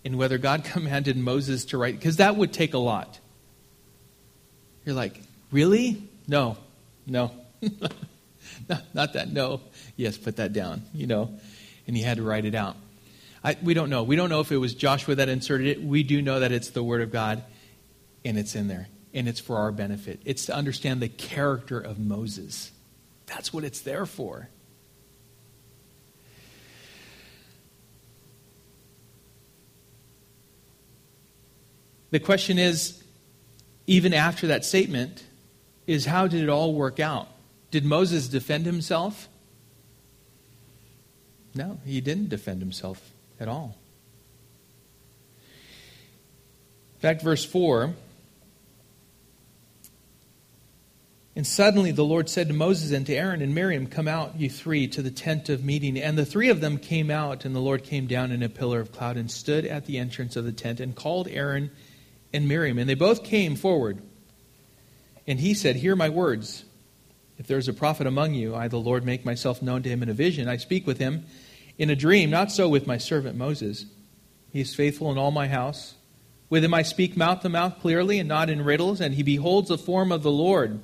And 0.04 0.16
whether 0.16 0.38
God 0.38 0.64
commanded 0.72 1.16
Moses 1.16 1.66
to 1.66 1.78
write, 1.78 1.96
because 1.96 2.16
that 2.16 2.36
would 2.36 2.52
take 2.52 2.74
a 2.74 2.78
lot. 2.78 3.18
You're 4.84 4.94
like, 4.94 5.20
really? 5.50 6.02
No, 6.26 6.56
no. 7.06 7.32
not, 8.94 9.12
that, 9.14 9.32
no. 9.32 9.60
Yes, 9.96 10.16
put 10.16 10.36
that 10.36 10.52
down, 10.52 10.82
you 10.94 11.06
know. 11.06 11.38
And 11.86 11.96
he 11.96 12.02
had 12.02 12.18
to 12.18 12.22
write 12.22 12.44
it 12.44 12.54
out. 12.54 12.76
I, 13.42 13.56
we 13.62 13.74
don't 13.74 13.90
know. 13.90 14.02
We 14.02 14.16
don't 14.16 14.28
know 14.28 14.40
if 14.40 14.52
it 14.52 14.58
was 14.58 14.74
Joshua 14.74 15.14
that 15.16 15.28
inserted 15.28 15.66
it. 15.66 15.82
We 15.82 16.02
do 16.02 16.20
know 16.20 16.40
that 16.40 16.52
it's 16.52 16.70
the 16.70 16.82
Word 16.82 17.00
of 17.00 17.10
God, 17.10 17.42
and 18.24 18.38
it's 18.38 18.54
in 18.54 18.68
there, 18.68 18.88
and 19.14 19.28
it's 19.28 19.40
for 19.40 19.56
our 19.56 19.72
benefit. 19.72 20.20
It's 20.24 20.46
to 20.46 20.54
understand 20.54 21.00
the 21.00 21.08
character 21.08 21.80
of 21.80 21.98
Moses. 21.98 22.70
That's 23.26 23.52
what 23.52 23.64
it's 23.64 23.80
there 23.80 24.06
for. 24.06 24.48
The 32.10 32.20
question 32.20 32.58
is, 32.58 33.02
even 33.86 34.12
after 34.12 34.48
that 34.48 34.64
statement, 34.64 35.24
is 35.86 36.04
how 36.04 36.26
did 36.26 36.42
it 36.42 36.48
all 36.48 36.74
work 36.74 37.00
out? 37.00 37.28
Did 37.70 37.84
Moses 37.84 38.28
defend 38.28 38.66
himself? 38.66 39.28
No, 41.54 41.80
he 41.84 42.00
didn't 42.00 42.28
defend 42.28 42.60
himself 42.60 43.12
at 43.38 43.48
all. 43.48 43.76
In 46.96 47.00
fact, 47.00 47.22
verse 47.22 47.44
4 47.44 47.94
And 51.36 51.46
suddenly 51.46 51.90
the 51.92 52.04
Lord 52.04 52.28
said 52.28 52.48
to 52.48 52.54
Moses 52.54 52.90
and 52.92 53.06
to 53.06 53.14
Aaron 53.14 53.40
and 53.40 53.54
Miriam, 53.54 53.86
Come 53.86 54.08
out, 54.08 54.38
you 54.38 54.50
three, 54.50 54.88
to 54.88 55.00
the 55.00 55.10
tent 55.10 55.48
of 55.48 55.64
meeting. 55.64 55.96
And 55.96 56.18
the 56.18 56.26
three 56.26 56.50
of 56.50 56.60
them 56.60 56.76
came 56.76 57.10
out, 57.10 57.46
and 57.46 57.56
the 57.56 57.60
Lord 57.60 57.84
came 57.84 58.06
down 58.06 58.32
in 58.32 58.42
a 58.42 58.48
pillar 58.50 58.80
of 58.80 58.92
cloud 58.92 59.16
and 59.16 59.30
stood 59.30 59.64
at 59.64 59.86
the 59.86 59.96
entrance 59.96 60.36
of 60.36 60.44
the 60.44 60.52
tent 60.52 60.80
and 60.80 60.94
called 60.94 61.28
Aaron 61.28 61.70
and 62.32 62.46
Miriam. 62.46 62.78
And 62.78 62.86
they 62.86 62.94
both 62.94 63.24
came 63.24 63.56
forward. 63.56 64.02
And 65.26 65.40
he 65.40 65.54
said, 65.54 65.76
Hear 65.76 65.96
my 65.96 66.08
words. 66.08 66.64
If 67.40 67.46
there 67.46 67.56
is 67.56 67.68
a 67.68 67.72
prophet 67.72 68.06
among 68.06 68.34
you, 68.34 68.54
I, 68.54 68.68
the 68.68 68.76
Lord, 68.76 69.02
make 69.02 69.24
myself 69.24 69.62
known 69.62 69.82
to 69.84 69.88
him 69.88 70.02
in 70.02 70.10
a 70.10 70.14
vision. 70.14 70.46
I 70.46 70.58
speak 70.58 70.86
with 70.86 70.98
him 70.98 71.24
in 71.78 71.88
a 71.88 71.96
dream. 71.96 72.28
Not 72.28 72.52
so 72.52 72.68
with 72.68 72.86
my 72.86 72.98
servant 72.98 73.34
Moses. 73.34 73.86
He 74.52 74.60
is 74.60 74.74
faithful 74.74 75.10
in 75.10 75.16
all 75.16 75.30
my 75.30 75.48
house. 75.48 75.94
With 76.50 76.62
him 76.62 76.74
I 76.74 76.82
speak 76.82 77.16
mouth 77.16 77.40
to 77.40 77.48
mouth 77.48 77.80
clearly 77.80 78.18
and 78.18 78.28
not 78.28 78.50
in 78.50 78.62
riddles, 78.62 79.00
and 79.00 79.14
he 79.14 79.22
beholds 79.22 79.70
the 79.70 79.78
form 79.78 80.12
of 80.12 80.22
the 80.22 80.30
Lord. 80.30 80.82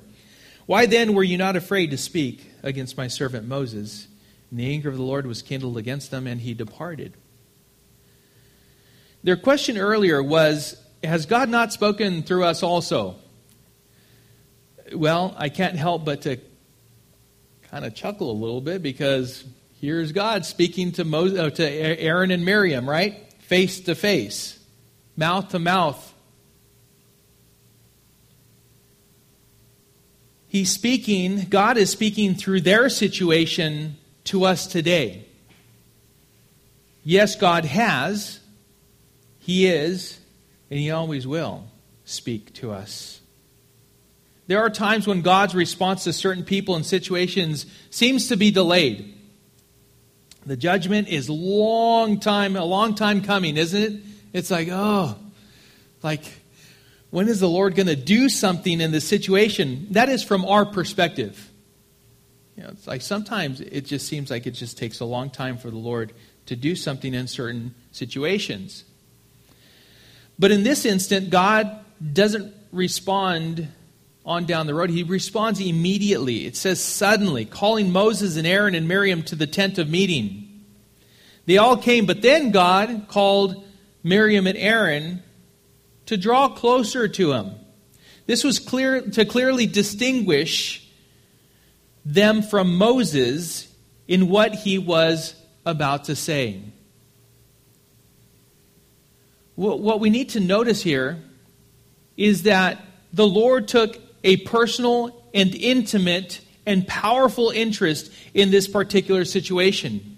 Why 0.65 0.87
then 0.87 1.13
were 1.13 1.23
you 1.23 1.37
not 1.37 1.55
afraid 1.55 1.91
to 1.91 1.97
speak 1.97 2.49
against 2.63 2.97
my 2.97 3.07
servant 3.07 3.47
Moses? 3.47 4.07
And 4.49 4.59
the 4.59 4.73
anger 4.73 4.89
of 4.89 4.97
the 4.97 5.03
Lord 5.03 5.27
was 5.27 5.43
kindled 5.43 5.77
against 5.77 6.09
them, 6.09 6.25
and 6.25 6.41
he 6.41 6.55
departed. 6.55 7.13
Their 9.23 9.37
question 9.37 9.77
earlier 9.77 10.23
was 10.23 10.75
Has 11.03 11.27
God 11.27 11.49
not 11.49 11.71
spoken 11.71 12.23
through 12.23 12.45
us 12.45 12.63
also? 12.63 13.17
Well, 14.91 15.35
I 15.37 15.49
can't 15.49 15.75
help 15.75 16.05
but 16.05 16.21
to 16.21 16.39
kind 17.71 17.85
of 17.85 17.93
chuckle 17.93 18.31
a 18.31 18.33
little 18.33 18.61
bit 18.61 18.81
because 18.81 19.43
here's 19.81 20.11
God 20.11 20.45
speaking 20.45 20.91
to, 20.93 21.03
Moses, 21.03 21.39
uh, 21.39 21.49
to 21.49 21.69
Aaron 21.69 22.31
and 22.31 22.45
Miriam, 22.45 22.89
right? 22.89 23.31
Face 23.43 23.81
to 23.81 23.95
face, 23.95 24.59
mouth 25.15 25.49
to 25.49 25.59
mouth. 25.59 26.13
He's 30.47 30.71
speaking, 30.71 31.45
God 31.49 31.77
is 31.77 31.89
speaking 31.89 32.33
through 32.33 32.61
their 32.61 32.89
situation 32.89 33.97
to 34.25 34.45
us 34.45 34.65
today. 34.65 35.25
Yes, 37.03 37.35
God 37.35 37.65
has, 37.65 38.39
He 39.39 39.67
is, 39.67 40.19
and 40.71 40.79
He 40.79 40.89
always 40.91 41.27
will 41.27 41.65
speak 42.05 42.53
to 42.55 42.71
us. 42.71 43.16
There 44.47 44.59
are 44.59 44.69
times 44.69 45.05
when 45.05 45.21
God's 45.21 45.53
response 45.53 46.05
to 46.05 46.13
certain 46.13 46.43
people 46.43 46.75
and 46.75 46.85
situations 46.85 47.65
seems 47.89 48.29
to 48.29 48.37
be 48.37 48.49
delayed. 48.49 49.13
The 50.45 50.55
judgment 50.55 51.09
is 51.09 51.29
long 51.29 52.21
time, 52.21 52.55
a 52.55 52.63
long 52.63 52.95
time 52.95 53.21
coming, 53.21 53.57
isn't 53.57 53.81
it? 53.81 54.01
It's 54.31 54.49
like, 54.49 54.69
oh, 54.71 55.17
like 56.01 56.23
when 57.09 57.27
is 57.27 57.41
the 57.41 57.49
Lord 57.49 57.75
going 57.75 57.87
to 57.87 57.95
do 57.95 58.29
something 58.29 58.79
in 58.79 58.91
this 58.91 59.05
situation? 59.05 59.87
That 59.91 60.07
is 60.07 60.23
from 60.23 60.45
our 60.45 60.65
perspective. 60.65 61.51
You 62.55 62.63
know, 62.63 62.69
it's 62.69 62.87
like 62.87 63.01
sometimes 63.01 63.61
it 63.61 63.85
just 63.85 64.07
seems 64.07 64.31
like 64.31 64.47
it 64.47 64.51
just 64.51 64.77
takes 64.77 64.99
a 64.99 65.05
long 65.05 65.29
time 65.29 65.57
for 65.57 65.69
the 65.69 65.77
Lord 65.77 66.13
to 66.47 66.55
do 66.55 66.75
something 66.75 67.13
in 67.13 67.27
certain 67.27 67.75
situations. 67.91 68.85
But 70.39 70.51
in 70.51 70.63
this 70.63 70.85
instant, 70.85 71.29
God 71.29 71.79
doesn't 72.13 72.53
respond 72.71 73.67
on 74.27 74.45
down 74.45 74.67
the 74.67 74.73
road. 74.73 74.89
He 74.89 75.03
responds 75.03 75.61
immediately. 75.61 76.45
It 76.45 76.57
says 76.57 76.83
suddenly, 76.83 77.45
calling 77.45 77.91
Moses 77.91 78.35
and 78.35 78.45
Aaron 78.45 78.75
and 78.75 78.87
Miriam 78.87 79.23
to 79.23 79.35
the 79.35 79.47
tent 79.47 79.77
of 79.77 79.89
meeting. 79.89 80.43
They 81.45 81.57
all 81.57 81.77
came, 81.77 82.05
but 82.05 82.21
then 82.21 82.51
God 82.51 83.05
called 83.07 83.65
Miriam 84.03 84.45
and 84.45 84.57
Aaron 84.57 85.23
to 86.07 86.17
draw 86.17 86.49
closer 86.49 87.07
to 87.07 87.31
him. 87.31 87.51
This 88.25 88.43
was 88.43 88.59
clear 88.59 89.01
to 89.01 89.23
clearly 89.23 89.65
distinguish 89.65 90.85
them 92.03 92.41
from 92.41 92.75
Moses 92.75 93.73
in 94.09 94.27
what 94.27 94.53
he 94.53 94.77
was 94.77 95.35
about 95.65 96.05
to 96.05 96.15
say. 96.15 96.61
What 99.55 99.99
we 100.01 100.09
need 100.09 100.29
to 100.29 100.39
notice 100.39 100.83
here 100.83 101.17
is 102.15 102.43
that 102.43 102.79
the 103.13 103.25
Lord 103.25 103.67
took 103.67 103.97
a 104.27 104.37
personal 104.37 105.23
and 105.33 105.55
intimate 105.55 106.41
and 106.65 106.85
powerful 106.85 107.49
interest 107.49 108.11
in 108.33 108.51
this 108.51 108.67
particular 108.67 109.23
situation. 109.25 110.17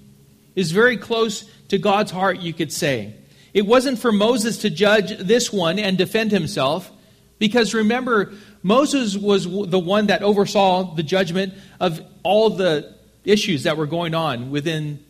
Is 0.56 0.72
very 0.72 0.98
close 0.98 1.46
to 1.70 1.78
God's 1.78 2.12
heart, 2.12 2.40
you 2.40 2.52
could 2.52 2.74
say. 2.74 3.14
It 3.54 3.68
wasn't 3.68 4.00
for 4.00 4.12
Moses 4.12 4.58
to 4.60 4.70
judge 4.70 5.16
this 5.20 5.54
one 5.54 5.80
and 5.80 5.98
defend 5.98 6.32
himself, 6.32 6.92
because 7.38 7.74
remember, 7.74 8.34
Moses 8.64 9.16
was 9.16 9.46
the 9.46 9.80
one 9.80 10.08
that 10.08 10.24
oversaw 10.24 10.96
the 10.96 11.04
judgment 11.04 11.54
of 11.80 12.02
all 12.24 12.50
the 12.50 12.96
issues 13.24 13.64
that 13.64 13.78
were 13.78 13.86
going 13.86 14.16
on 14.16 14.50
within 14.50 15.06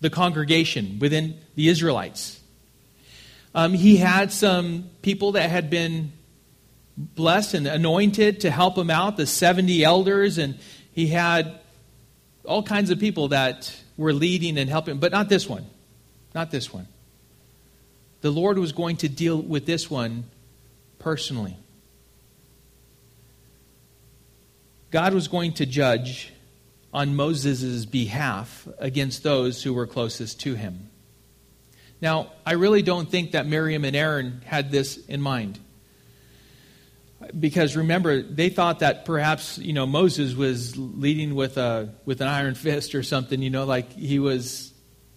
the 0.00 0.10
congregation, 0.10 0.98
within 1.00 1.38
the 1.54 1.68
Israelites. 1.68 2.38
Um, 3.54 3.72
he 3.72 3.96
had 3.96 4.30
some 4.30 4.90
people 5.00 5.32
that 5.32 5.48
had 5.48 5.70
been 5.70 6.12
blessed 6.96 7.54
and 7.54 7.66
anointed 7.66 8.40
to 8.40 8.50
help 8.50 8.76
him 8.76 8.90
out, 8.90 9.16
the 9.16 9.26
70 9.26 9.84
elders, 9.84 10.38
and 10.38 10.58
he 10.92 11.08
had 11.08 11.58
all 12.44 12.62
kinds 12.62 12.90
of 12.90 12.98
people 12.98 13.28
that 13.28 13.74
were 13.96 14.12
leading 14.12 14.58
and 14.58 14.68
helping, 14.68 14.98
but 14.98 15.12
not 15.12 15.28
this 15.28 15.48
one. 15.48 15.66
Not 16.34 16.50
this 16.50 16.72
one 16.72 16.88
the 18.22 18.30
Lord 18.30 18.56
was 18.56 18.72
going 18.72 18.96
to 18.98 19.08
deal 19.08 19.40
with 19.40 19.66
this 19.66 19.90
one 19.90 20.24
personally. 20.98 21.56
God 24.90 25.12
was 25.12 25.28
going 25.28 25.54
to 25.54 25.66
judge 25.66 26.32
on 26.94 27.16
Moses' 27.16 27.84
behalf 27.84 28.68
against 28.78 29.22
those 29.22 29.62
who 29.62 29.74
were 29.74 29.86
closest 29.86 30.40
to 30.42 30.54
him. 30.54 30.88
Now, 32.00 32.32
I 32.46 32.52
really 32.52 32.82
don't 32.82 33.10
think 33.10 33.32
that 33.32 33.46
Miriam 33.46 33.84
and 33.84 33.96
Aaron 33.96 34.42
had 34.44 34.70
this 34.70 34.98
in 35.06 35.20
mind. 35.20 35.58
Because 37.38 37.76
remember, 37.76 38.22
they 38.22 38.48
thought 38.48 38.80
that 38.80 39.04
perhaps, 39.04 39.58
you 39.58 39.72
know, 39.72 39.86
Moses 39.86 40.34
was 40.34 40.76
leading 40.76 41.34
with 41.34 41.56
a 41.58 41.94
with 42.04 42.20
an 42.20 42.28
iron 42.28 42.54
fist 42.54 42.94
or 42.94 43.02
something, 43.02 43.40
you 43.40 43.50
know, 43.50 43.64
like 43.64 43.92
he 43.92 44.18
was 44.18 44.72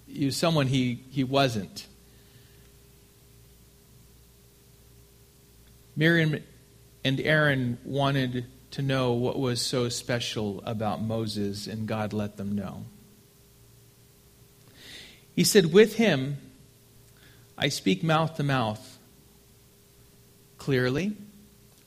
he 0.08 0.26
was 0.26 0.38
someone 0.38 0.68
he, 0.68 1.04
he 1.10 1.24
wasn't. 1.24 1.88
Miriam 5.96 6.42
and 7.04 7.20
Aaron 7.20 7.78
wanted 7.84 8.46
to 8.72 8.82
know 8.82 9.14
what 9.14 9.40
was 9.40 9.62
so 9.62 9.90
special 9.90 10.62
about 10.66 11.02
Moses, 11.02 11.68
and 11.68 11.88
God 11.88 12.14
let 12.14 12.38
them 12.38 12.56
know. 12.56 12.86
He 15.36 15.44
said, 15.44 15.72
With 15.72 15.96
him 15.96 16.38
I 17.58 17.70
speak 17.70 18.04
mouth 18.04 18.36
to 18.36 18.44
mouth, 18.44 18.98
clearly, 20.58 21.16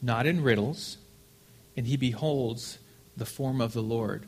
not 0.00 0.26
in 0.26 0.42
riddles, 0.42 0.98
and 1.76 1.86
he 1.86 1.96
beholds 1.96 2.78
the 3.16 3.26
form 3.26 3.60
of 3.60 3.72
the 3.72 3.82
Lord. 3.82 4.26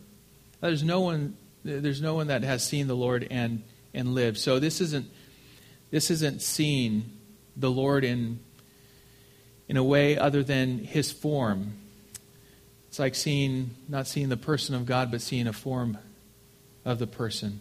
There's 0.61 0.83
no 0.83 1.00
one, 1.00 1.37
there's 1.64 2.02
no 2.02 2.14
one 2.14 2.28
that 2.28 2.42
has 2.42 2.64
seen 2.64 2.87
the 2.87 2.96
Lord 2.96 3.26
and, 3.30 3.62
and 3.94 4.14
lived. 4.14 4.38
So 4.38 4.59
this 4.59 4.80
isn't, 4.80 5.06
this 5.90 6.11
isn't 6.11 6.42
seeing 6.42 7.11
the 7.56 7.70
Lord 7.70 8.04
in 8.04 8.40
in 9.70 9.76
a 9.76 9.85
way 9.85 10.18
other 10.18 10.42
than 10.42 10.78
his 10.78 11.12
form. 11.12 11.74
It's 12.88 12.98
like 12.98 13.14
seeing, 13.14 13.70
not 13.88 14.09
seeing 14.09 14.28
the 14.28 14.37
person 14.37 14.74
of 14.74 14.85
God, 14.85 15.12
but 15.12 15.22
seeing 15.22 15.46
a 15.46 15.52
form 15.52 15.96
of 16.85 16.98
the 16.98 17.06
person. 17.06 17.61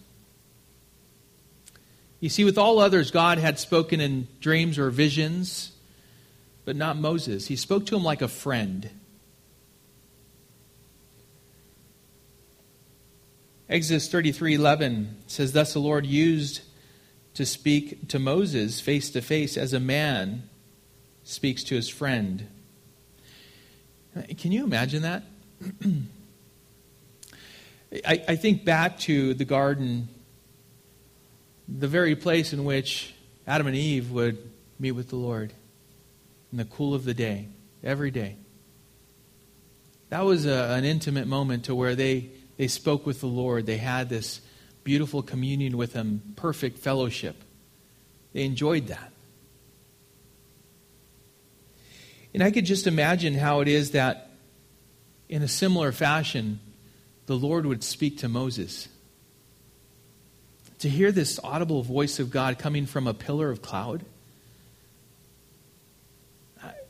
You 2.19 2.29
see, 2.29 2.43
with 2.43 2.57
all 2.57 2.79
others, 2.79 3.11
God 3.11 3.37
had 3.37 3.59
spoken 3.59 4.01
in 4.01 4.27
dreams 4.39 4.79
or 4.79 4.89
visions, 4.89 5.71
but 6.65 6.75
not 6.75 6.97
Moses. 6.97 7.47
He 7.47 7.55
spoke 7.55 7.85
to 7.87 7.95
him 7.95 8.03
like 8.03 8.21
a 8.21 8.27
friend. 8.27 8.89
Exodus 13.69 14.07
33:11 14.09 15.13
says 15.27 15.51
thus 15.53 15.73
the 15.73 15.79
Lord 15.79 16.05
used 16.05 16.61
to 17.35 17.45
speak 17.45 18.07
to 18.09 18.17
Moses 18.17 18.81
face 18.81 19.11
to 19.11 19.21
face 19.21 19.57
as 19.57 19.73
a 19.73 19.79
man 19.79 20.49
speaks 21.23 21.63
to 21.65 21.75
his 21.75 21.87
friend. 21.87 22.47
Can 24.37 24.51
you 24.51 24.63
imagine 24.63 25.03
that? 25.03 25.23
I, 28.05 28.23
I 28.27 28.35
think 28.35 28.65
back 28.65 28.99
to 28.99 29.33
the 29.35 29.45
garden, 29.45 30.09
the 31.67 31.87
very 31.87 32.15
place 32.15 32.53
in 32.53 32.65
which 32.65 33.13
Adam 33.47 33.67
and 33.67 33.75
Eve 33.75 34.11
would 34.11 34.37
meet 34.79 34.93
with 34.93 35.09
the 35.09 35.15
Lord 35.15 35.53
in 36.51 36.57
the 36.57 36.65
cool 36.65 36.93
of 36.93 37.05
the 37.05 37.13
day, 37.13 37.47
every 37.83 38.11
day. 38.11 38.35
That 40.09 40.25
was 40.25 40.45
a, 40.45 40.71
an 40.71 40.85
intimate 40.85 41.27
moment 41.27 41.65
to 41.65 41.75
where 41.75 41.95
they, 41.95 42.29
they 42.57 42.67
spoke 42.67 43.05
with 43.05 43.21
the 43.21 43.27
Lord. 43.27 43.65
They 43.65 43.77
had 43.77 44.09
this 44.09 44.41
beautiful 44.83 45.21
communion 45.21 45.77
with 45.77 45.93
Him, 45.93 46.33
perfect 46.35 46.79
fellowship. 46.79 47.43
They 48.33 48.43
enjoyed 48.43 48.87
that. 48.87 49.11
And 52.33 52.43
I 52.43 52.51
could 52.51 52.65
just 52.65 52.87
imagine 52.87 53.33
how 53.33 53.61
it 53.61 53.67
is 53.67 53.91
that, 53.91 54.31
in 55.27 55.41
a 55.41 55.47
similar 55.47 55.91
fashion, 55.91 56.59
the 57.25 57.35
Lord 57.35 57.65
would 57.65 57.83
speak 57.83 58.19
to 58.19 58.29
Moses. 58.29 58.87
To 60.79 60.89
hear 60.89 61.11
this 61.11 61.39
audible 61.43 61.83
voice 61.83 62.19
of 62.19 62.31
God 62.31 62.57
coming 62.57 62.85
from 62.85 63.05
a 63.05 63.13
pillar 63.13 63.51
of 63.51 63.61
cloud, 63.61 64.05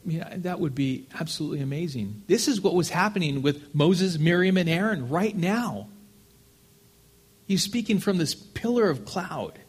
I 0.03 0.07
mean, 0.07 0.23
that 0.43 0.59
would 0.59 0.75
be 0.75 1.07
absolutely 1.19 1.62
amazing. 1.62 2.23
This 2.27 2.47
is 2.47 2.62
what 2.62 2.73
was 2.73 2.89
happening 2.89 3.41
with 3.41 3.75
Moses, 3.75 4.17
Miriam, 4.17 4.57
and 4.57 4.69
Aaron 4.69 5.09
right 5.09 5.35
now. 5.35 5.89
He's 7.47 7.63
speaking 7.63 7.99
from 7.99 8.17
this 8.17 8.33
pillar 8.33 8.89
of 8.89 9.05
cloud. 9.05 9.59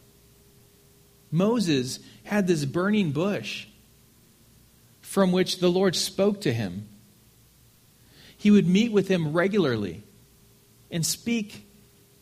Moses 1.31 1.99
had 2.23 2.47
this 2.47 2.65
burning 2.65 3.11
bush 3.11 3.67
from 5.01 5.31
which 5.31 5.59
the 5.59 5.69
Lord 5.69 5.95
spoke 5.95 6.41
to 6.41 6.53
him. 6.53 6.87
He 8.37 8.51
would 8.51 8.67
meet 8.67 8.91
with 8.91 9.07
him 9.07 9.33
regularly 9.33 10.03
and 10.89 11.05
speak 11.05 11.65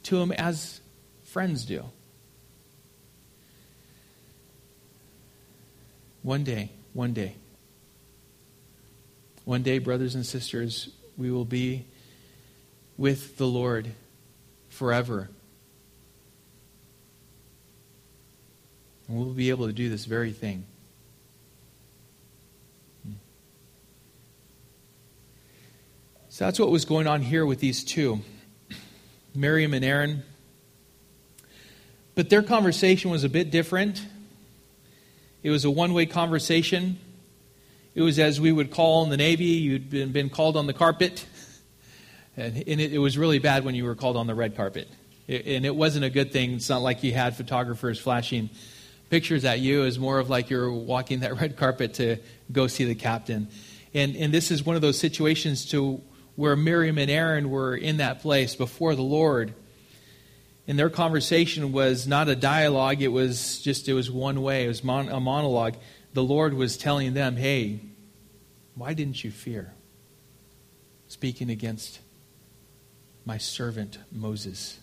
to 0.03 0.17
him 0.17 0.31
as 0.31 0.81
friends 1.25 1.65
do. 1.65 1.85
One 6.21 6.43
day, 6.43 6.71
one 6.93 7.13
day, 7.13 7.35
one 9.49 9.63
day, 9.63 9.79
brothers 9.79 10.13
and 10.13 10.23
sisters, 10.23 10.89
we 11.17 11.31
will 11.31 11.43
be 11.43 11.83
with 12.99 13.35
the 13.37 13.47
Lord 13.47 13.89
forever. 14.69 15.27
And 19.07 19.17
we'll 19.17 19.33
be 19.33 19.49
able 19.49 19.65
to 19.65 19.73
do 19.73 19.89
this 19.89 20.05
very 20.05 20.33
thing. 20.33 20.65
So 26.29 26.45
that's 26.45 26.59
what 26.59 26.69
was 26.69 26.85
going 26.85 27.07
on 27.07 27.23
here 27.23 27.43
with 27.43 27.59
these 27.59 27.83
two 27.83 28.19
Miriam 29.33 29.73
and 29.73 29.83
Aaron. 29.83 30.21
But 32.13 32.29
their 32.29 32.43
conversation 32.43 33.09
was 33.09 33.23
a 33.23 33.29
bit 33.29 33.49
different. 33.49 33.99
It 35.41 35.49
was 35.49 35.65
a 35.65 35.71
one 35.71 35.95
way 35.95 36.05
conversation. 36.05 36.99
It 37.95 38.01
was 38.01 38.19
as 38.19 38.39
we 38.39 38.51
would 38.51 38.71
call 38.71 39.03
in 39.03 39.09
the 39.09 39.17
Navy, 39.17 39.45
you'd 39.45 39.89
been, 39.89 40.11
been 40.11 40.29
called 40.29 40.55
on 40.55 40.67
the 40.67 40.73
carpet. 40.73 41.25
And, 42.37 42.55
and 42.55 42.79
it, 42.79 42.93
it, 42.93 42.99
was 42.99 43.17
really 43.17 43.39
bad 43.39 43.65
when 43.65 43.75
you 43.75 43.83
were 43.83 43.95
called 43.95 44.15
on 44.15 44.27
the 44.27 44.35
red 44.35 44.55
carpet. 44.55 44.87
It, 45.27 45.45
and 45.47 45.65
it 45.65 45.75
wasn't 45.75 46.05
a 46.05 46.09
good 46.09 46.31
thing. 46.31 46.53
It's 46.53 46.69
not 46.69 46.81
like 46.81 47.03
you 47.03 47.13
had 47.13 47.35
photographers 47.35 47.99
flashing 47.99 48.49
pictures 49.09 49.43
at 49.43 49.59
you. 49.59 49.81
It 49.81 49.85
was 49.85 49.99
more 49.99 50.19
of 50.19 50.29
like 50.29 50.49
you're 50.49 50.71
walking 50.71 51.21
that 51.21 51.39
red 51.41 51.57
carpet 51.57 51.95
to 51.95 52.17
go 52.51 52.67
see 52.67 52.85
the 52.85 52.95
captain. 52.95 53.49
And, 53.93 54.15
and 54.15 54.33
this 54.33 54.51
is 54.51 54.63
one 54.63 54.75
of 54.75 54.81
those 54.81 54.97
situations 54.97 55.65
to 55.71 56.01
where 56.35 56.55
Miriam 56.55 56.97
and 56.97 57.09
Aaron 57.09 57.49
were 57.49 57.75
in 57.75 57.97
that 57.97 58.21
place 58.21 58.55
before 58.55 58.95
the 58.95 59.01
Lord. 59.01 59.53
And 60.67 60.77
their 60.77 60.89
conversation 60.89 61.71
was 61.71 62.07
not 62.07 62.29
a 62.29 62.35
dialogue, 62.35 63.01
it 63.01 63.07
was 63.07 63.59
just, 63.61 63.89
it 63.89 63.93
was 63.93 64.11
one 64.11 64.41
way, 64.43 64.65
it 64.65 64.67
was 64.67 64.83
mon- 64.83 65.09
a 65.09 65.19
monologue. 65.19 65.75
The 66.13 66.23
Lord 66.23 66.53
was 66.53 66.77
telling 66.77 67.13
them, 67.13 67.35
hey, 67.35 67.81
why 68.75 68.93
didn't 68.93 69.23
you 69.23 69.31
fear? 69.31 69.73
Speaking 71.07 71.49
against 71.49 71.99
my 73.25 73.37
servant 73.37 73.97
Moses. 74.11 74.79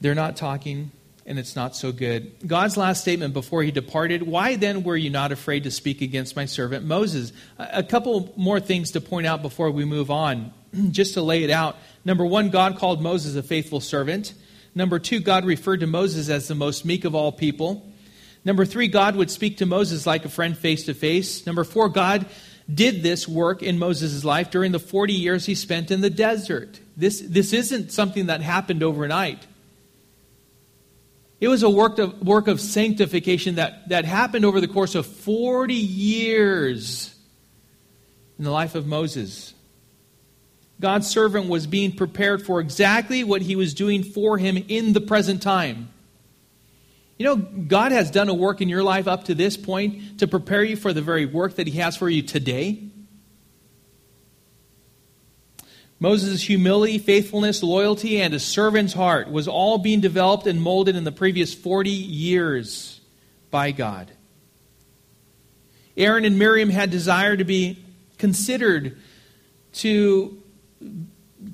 They're 0.00 0.14
not 0.14 0.36
talking 0.36 0.92
and 1.26 1.38
it's 1.38 1.54
not 1.54 1.76
so 1.76 1.92
good. 1.92 2.32
God's 2.46 2.76
last 2.76 3.02
statement 3.02 3.34
before 3.34 3.62
he 3.62 3.70
departed 3.70 4.22
Why 4.22 4.56
then 4.56 4.82
were 4.82 4.96
you 4.96 5.10
not 5.10 5.32
afraid 5.32 5.64
to 5.64 5.70
speak 5.70 6.00
against 6.00 6.36
my 6.36 6.46
servant 6.46 6.84
Moses? 6.84 7.32
A 7.58 7.82
couple 7.82 8.32
more 8.36 8.60
things 8.60 8.92
to 8.92 9.00
point 9.00 9.26
out 9.26 9.42
before 9.42 9.70
we 9.70 9.84
move 9.84 10.10
on, 10.10 10.52
just 10.90 11.14
to 11.14 11.22
lay 11.22 11.44
it 11.44 11.50
out. 11.50 11.76
Number 12.04 12.24
one, 12.24 12.50
God 12.50 12.78
called 12.78 13.02
Moses 13.02 13.36
a 13.36 13.42
faithful 13.42 13.80
servant. 13.80 14.34
Number 14.74 14.98
two, 14.98 15.20
God 15.20 15.44
referred 15.44 15.80
to 15.80 15.86
Moses 15.86 16.28
as 16.28 16.48
the 16.48 16.54
most 16.54 16.84
meek 16.84 17.04
of 17.04 17.14
all 17.14 17.32
people. 17.32 17.89
Number 18.44 18.64
three, 18.64 18.88
God 18.88 19.16
would 19.16 19.30
speak 19.30 19.58
to 19.58 19.66
Moses 19.66 20.06
like 20.06 20.24
a 20.24 20.30
friend 20.30 20.56
face 20.56 20.84
to 20.86 20.94
face. 20.94 21.46
Number 21.46 21.64
four, 21.64 21.88
God 21.88 22.26
did 22.72 23.02
this 23.02 23.28
work 23.28 23.62
in 23.62 23.78
Moses' 23.78 24.24
life 24.24 24.50
during 24.50 24.72
the 24.72 24.78
40 24.78 25.12
years 25.12 25.46
he 25.46 25.54
spent 25.54 25.90
in 25.90 26.00
the 26.00 26.10
desert. 26.10 26.80
This, 26.96 27.20
this 27.20 27.52
isn't 27.52 27.92
something 27.92 28.26
that 28.26 28.40
happened 28.40 28.82
overnight. 28.82 29.46
It 31.40 31.48
was 31.48 31.62
a 31.62 31.70
work 31.70 31.98
of, 31.98 32.20
work 32.20 32.48
of 32.48 32.60
sanctification 32.60 33.56
that, 33.56 33.88
that 33.88 34.04
happened 34.04 34.44
over 34.44 34.60
the 34.60 34.68
course 34.68 34.94
of 34.94 35.06
40 35.06 35.74
years 35.74 37.14
in 38.38 38.44
the 38.44 38.50
life 38.50 38.74
of 38.74 38.86
Moses. 38.86 39.54
God's 40.80 41.08
servant 41.08 41.48
was 41.48 41.66
being 41.66 41.92
prepared 41.92 42.44
for 42.44 42.60
exactly 42.60 43.24
what 43.24 43.42
he 43.42 43.56
was 43.56 43.74
doing 43.74 44.02
for 44.02 44.38
him 44.38 44.56
in 44.68 44.92
the 44.92 45.00
present 45.00 45.42
time. 45.42 45.88
You 47.20 47.26
know, 47.26 47.36
God 47.36 47.92
has 47.92 48.10
done 48.10 48.30
a 48.30 48.34
work 48.34 48.62
in 48.62 48.70
your 48.70 48.82
life 48.82 49.06
up 49.06 49.24
to 49.24 49.34
this 49.34 49.54
point 49.54 50.20
to 50.20 50.26
prepare 50.26 50.64
you 50.64 50.74
for 50.74 50.94
the 50.94 51.02
very 51.02 51.26
work 51.26 51.56
that 51.56 51.66
he 51.66 51.78
has 51.78 51.94
for 51.94 52.08
you 52.08 52.22
today. 52.22 52.82
Moses' 55.98 56.40
humility, 56.40 56.96
faithfulness, 56.96 57.62
loyalty, 57.62 58.22
and 58.22 58.32
a 58.32 58.40
servant's 58.40 58.94
heart 58.94 59.30
was 59.30 59.46
all 59.46 59.76
being 59.76 60.00
developed 60.00 60.46
and 60.46 60.62
molded 60.62 60.96
in 60.96 61.04
the 61.04 61.12
previous 61.12 61.52
40 61.52 61.90
years 61.90 63.02
by 63.50 63.70
God. 63.70 64.10
Aaron 65.98 66.24
and 66.24 66.38
Miriam 66.38 66.70
had 66.70 66.90
desire 66.90 67.36
to 67.36 67.44
be 67.44 67.84
considered 68.16 68.96
to 69.74 70.42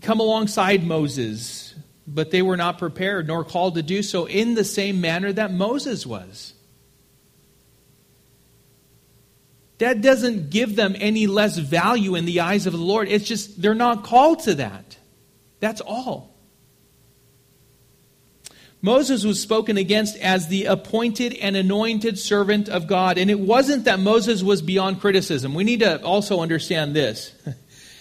come 0.01 0.21
alongside 0.21 0.87
Moses, 0.87 1.66
but 2.07 2.31
they 2.31 2.43
were 2.43 2.57
not 2.57 2.79
prepared 2.79 3.27
nor 3.27 3.45
called 3.45 3.75
to 3.75 3.83
do 3.83 4.03
so 4.03 4.27
in 4.27 4.55
the 4.55 4.65
same 4.65 5.01
manner 5.01 5.33
that 5.33 5.53
Moses 5.53 6.07
was. 6.07 6.55
that 9.79 10.01
doesn't 10.01 10.51
give 10.51 10.77
them 10.77 10.97
any 10.99 11.27
less 11.27 11.59
value 11.59 12.15
in 12.15 12.25
the 12.25 12.41
eyes 12.41 12.67
of 12.67 12.73
the 12.73 12.79
Lord. 12.79 13.09
It's 13.09 13.27
just 13.27 13.61
they're 13.61 13.75
not 13.75 14.05
called 14.05 14.41
to 14.41 14.55
that. 14.57 14.97
That's 15.61 15.81
all. 15.81 16.35
Moses 18.81 19.25
was 19.25 19.41
spoken 19.41 19.77
against 19.77 20.17
as 20.19 20.49
the 20.49 20.67
appointed 20.67 21.35
and 21.35 21.57
anointed 21.57 22.19
servant 22.19 22.69
of 22.69 22.87
God. 22.87 23.19
And 23.19 23.31
it 23.31 23.41
wasn't 23.41 23.85
that 23.85 23.99
Moses 23.99 24.43
was 24.43 24.63
beyond 24.63 25.01
criticism. 25.01 25.55
We 25.55 25.65
need 25.65 25.81
to 25.81 26.03
also 26.03 26.41
understand 26.41 26.95
this. 26.95 27.33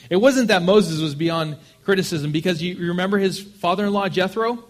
It 0.08 0.18
wasn't 0.18 0.49
that 0.49 0.62
Moses 0.62 1.01
was 1.01 1.16
beyond 1.16 1.58
criticism 1.86 2.31
because 2.31 2.61
you 2.61 2.88
remember 2.88 3.17
his 3.17 3.39
father 3.39 3.86
in 3.86 3.93
law, 3.93 4.09
Jethro? 4.09 4.63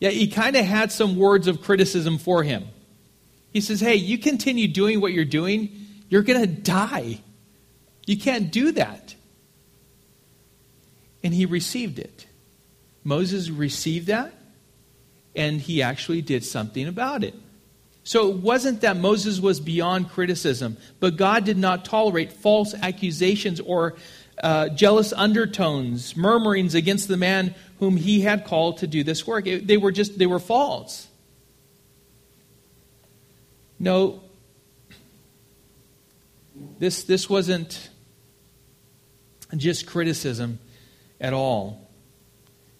Yeah, 0.00 0.10
he 0.10 0.28
kind 0.28 0.56
of 0.56 0.64
had 0.64 0.92
some 0.92 1.16
words 1.16 1.46
of 1.46 1.62
criticism 1.62 2.18
for 2.18 2.42
him. 2.42 2.66
He 3.52 3.60
says, 3.60 3.80
Hey, 3.80 3.94
you 3.94 4.18
continue 4.18 4.68
doing 4.68 5.00
what 5.00 5.12
you're 5.12 5.24
doing, 5.24 5.70
you're 6.08 6.22
going 6.22 6.40
to 6.40 6.46
die. 6.46 7.20
You 8.06 8.18
can't 8.18 8.50
do 8.50 8.72
that. 8.72 9.14
And 11.22 11.32
he 11.32 11.46
received 11.46 11.98
it. 11.98 12.26
Moses 13.02 13.48
received 13.48 14.08
that, 14.08 14.34
and 15.34 15.60
he 15.60 15.82
actually 15.82 16.20
did 16.22 16.44
something 16.44 16.86
about 16.86 17.24
it. 17.24 17.34
So 18.02 18.30
it 18.30 18.36
wasn't 18.36 18.82
that 18.82 18.98
Moses 18.98 19.40
was 19.40 19.60
beyond 19.60 20.10
criticism, 20.10 20.76
but 21.00 21.16
God 21.16 21.44
did 21.44 21.56
not 21.56 21.86
tolerate 21.86 22.32
false 22.32 22.74
accusations 22.74 23.60
or 23.60 23.94
uh, 24.42 24.68
jealous 24.70 25.12
undertones, 25.12 26.16
murmurings 26.16 26.74
against 26.74 27.08
the 27.08 27.16
man 27.16 27.54
whom 27.78 27.96
he 27.96 28.20
had 28.20 28.44
called 28.44 28.78
to 28.78 28.86
do 28.86 29.04
this 29.04 29.26
work. 29.26 29.46
It, 29.46 29.66
they 29.66 29.76
were 29.76 29.92
just, 29.92 30.18
they 30.18 30.26
were 30.26 30.38
false. 30.38 31.08
No, 33.78 34.22
this, 36.78 37.04
this 37.04 37.28
wasn't 37.28 37.90
just 39.56 39.86
criticism 39.86 40.58
at 41.20 41.32
all. 41.32 41.80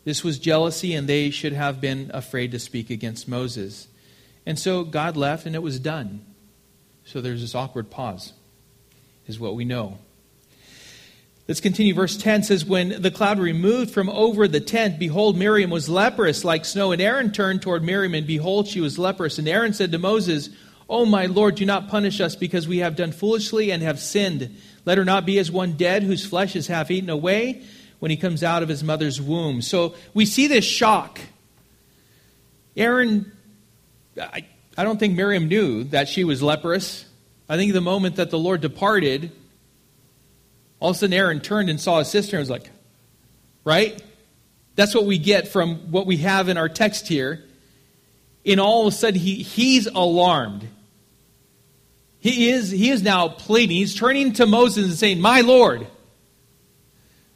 This 0.05 0.23
was 0.23 0.39
jealousy, 0.39 0.95
and 0.95 1.09
they 1.09 1.31
should 1.31 1.53
have 1.53 1.81
been 1.81 2.11
afraid 2.13 2.53
to 2.53 2.59
speak 2.59 2.91
against 2.91 3.27
Moses. 3.27 3.89
And 4.45 4.59
so 4.59 4.85
God 4.85 5.17
left, 5.17 5.47
and 5.47 5.55
it 5.55 5.63
was 5.63 5.79
done. 5.79 6.25
So 7.05 7.21
there's 7.21 7.41
this 7.41 7.55
awkward 7.55 7.91
pause, 7.91 8.33
is 9.27 9.41
what 9.41 9.55
we 9.55 9.65
know. 9.65 9.99
Let's 11.47 11.61
continue. 11.61 11.93
Verse 11.93 12.17
10 12.17 12.45
says, 12.45 12.65
When 12.65 13.03
the 13.03 13.11
cloud 13.11 13.39
removed 13.39 13.91
from 13.91 14.09
over 14.09 14.49
the 14.49 14.61
tent, 14.61 14.99
behold, 14.99 15.37
Miriam 15.37 15.71
was 15.71 15.91
leprous 15.91 16.43
like 16.43 16.65
snow. 16.65 16.93
And 16.93 17.03
Aaron 17.03 17.33
turned 17.33 17.61
toward 17.61 17.83
Miriam, 17.83 18.15
and 18.15 18.27
behold, 18.27 18.67
she 18.67 18.81
was 18.81 18.99
leprous. 18.99 19.39
And 19.39 19.47
Aaron 19.47 19.75
said 19.75 19.93
to 19.93 19.99
Moses, 19.99 20.49
O 20.89 21.05
my 21.05 21.27
Lord, 21.27 21.57
do 21.57 21.67
not 21.67 21.89
punish 21.89 22.21
us 22.21 22.35
because 22.35 22.67
we 22.67 22.79
have 22.79 22.97
done 22.97 23.13
foolishly 23.13 23.71
and 23.73 23.83
have 23.83 23.99
sinned. 23.99 24.57
Let 24.87 24.97
her 24.97 25.05
not 25.05 25.27
be 25.27 25.39
as 25.39 25.51
one 25.51 25.73
dead 25.73 26.03
whose 26.03 26.25
flesh 26.25 26.57
is 26.57 26.67
half 26.67 26.91
eaten 26.91 27.11
away 27.11 27.63
when 27.99 28.11
he 28.11 28.17
comes 28.17 28.43
out 28.43 28.63
of 28.63 28.69
his 28.69 28.83
mother's 28.83 29.21
womb. 29.21 29.61
So 29.63 29.95
we 30.15 30.27
see 30.27 30.47
this 30.47 30.65
shock. 30.65 31.21
Aaron, 32.77 33.33
I, 34.21 34.47
I 34.77 34.85
don't 34.85 34.99
think 34.99 35.15
Miriam 35.15 35.49
knew 35.49 35.85
that 35.85 36.09
she 36.09 36.25
was 36.25 36.43
leprous. 36.43 37.05
I 37.49 37.57
think 37.57 37.73
the 37.73 37.81
moment 37.81 38.17
that 38.17 38.31
the 38.31 38.39
Lord 38.39 38.61
departed, 38.61 39.31
all 40.85 40.91
of 40.91 40.97
a 40.97 40.99
sudden 40.99 41.15
Aaron 41.15 41.41
turned 41.41 41.71
and 41.71 41.81
saw 41.81 42.01
his 42.01 42.09
sister 42.09 42.37
and 42.37 42.43
was 42.43 42.51
like, 42.51 42.69
right? 43.65 44.03
That's 44.77 44.95
what 44.95 45.07
we 45.07 45.17
get 45.17 45.49
from 45.49 45.91
what 45.91 46.05
we 46.05 46.19
have 46.19 46.51
in 46.51 46.59
our 46.59 46.69
text 46.69 47.09
here. 47.09 47.43
And 48.45 48.61
all 48.61 48.83
of 48.83 48.93
a 48.93 48.95
sudden 48.95 49.19
he, 49.19 49.37
he's 49.37 49.87
alarmed. 49.87 50.69
He 52.21 52.51
is, 52.51 52.71
he 52.71 52.91
is 52.91 53.03
now 53.03 53.29
pleading. 53.29 53.79
He's 53.79 53.95
turning 53.95 54.35
to 54.35 54.45
Moses 54.45 54.85
and 54.85 54.95
saying, 54.95 55.23
My 55.23 55.41
Lord. 55.41 55.87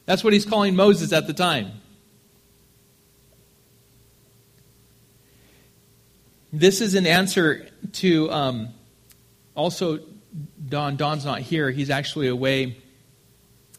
That's 0.04 0.22
what 0.22 0.34
he's 0.34 0.44
calling 0.44 0.76
Moses 0.76 1.14
at 1.14 1.26
the 1.26 1.32
time. 1.32 1.70
This 6.52 6.82
is 6.82 6.94
an 6.94 7.06
answer 7.06 7.66
to 7.94 8.30
um, 8.30 8.68
also 9.54 10.00
Don. 10.68 10.96
Don's 10.96 11.24
not 11.24 11.40
here. 11.40 11.70
He's 11.70 11.88
actually 11.88 12.28
away. 12.28 12.76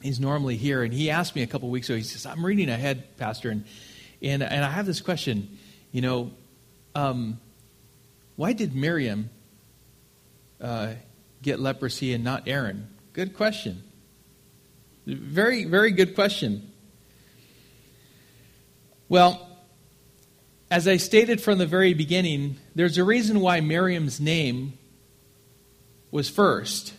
He's 0.02 0.20
normally 0.20 0.56
here. 0.56 0.84
And 0.84 0.94
he 0.94 1.10
asked 1.10 1.36
me 1.36 1.42
a 1.42 1.48
couple 1.48 1.70
weeks 1.70 1.90
ago, 1.90 1.98
he 1.98 2.04
says, 2.04 2.26
I'm 2.26 2.46
reading 2.46 2.70
ahead, 2.70 3.18
Pastor, 3.18 3.50
and, 3.50 3.66
and, 4.22 4.42
and 4.44 4.64
I 4.64 4.70
have 4.70 4.86
this 4.86 5.02
question. 5.02 5.58
You 5.92 6.02
know, 6.02 6.32
um, 6.96 7.40
why 8.36 8.54
did 8.54 8.76
Miriam 8.76 9.30
uh, 10.62 10.94
get 11.42 11.60
leprosy 11.60 12.14
and 12.14 12.24
not 12.24 12.48
Aaron? 12.48 12.88
Good 13.14 13.34
question. 13.34 13.84
Very, 15.06 15.66
very 15.66 15.92
good 15.92 16.16
question. 16.16 16.72
Well, 19.10 19.48
as 20.72 20.88
I 20.88 20.98
stated 20.98 21.42
from 21.42 21.58
the 21.58 21.66
very 21.66 21.94
beginning, 21.94 22.58
there's 22.76 22.98
a 22.98 23.04
reason 23.04 23.40
why 23.40 23.60
Miriam's 23.60 24.22
name 24.22 24.74
was 26.12 26.30
first 26.30 26.94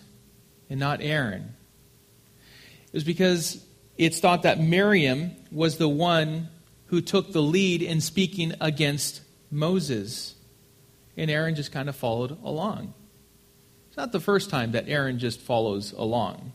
and 0.69 0.81
not 0.81 1.01
Aaron. 1.01 1.55
Was 2.93 3.05
because 3.05 3.65
it's 3.97 4.21
thought 4.21 4.43
that 4.43 4.59
Miriam 4.59 5.33
was 5.51 5.77
the 5.77 5.89
one 5.89 6.49
who 6.87 7.01
took 7.01 7.33
the 7.33 7.43
lead 7.43 7.83
in 7.83 8.01
speaking 8.01 8.55
against 8.61 9.21
Moses. 9.51 10.35
And 11.17 11.31
Aaron 11.31 11.55
just 11.55 11.71
kind 11.71 11.89
of 11.89 11.95
followed 11.95 12.37
along. 12.43 12.95
It's 13.89 13.97
not 13.97 14.13
the 14.13 14.21
first 14.21 14.51
time 14.51 14.73
that 14.73 14.89
Aaron 14.89 15.19
just 15.19 15.41
follows 15.41 15.93
along. 15.93 16.53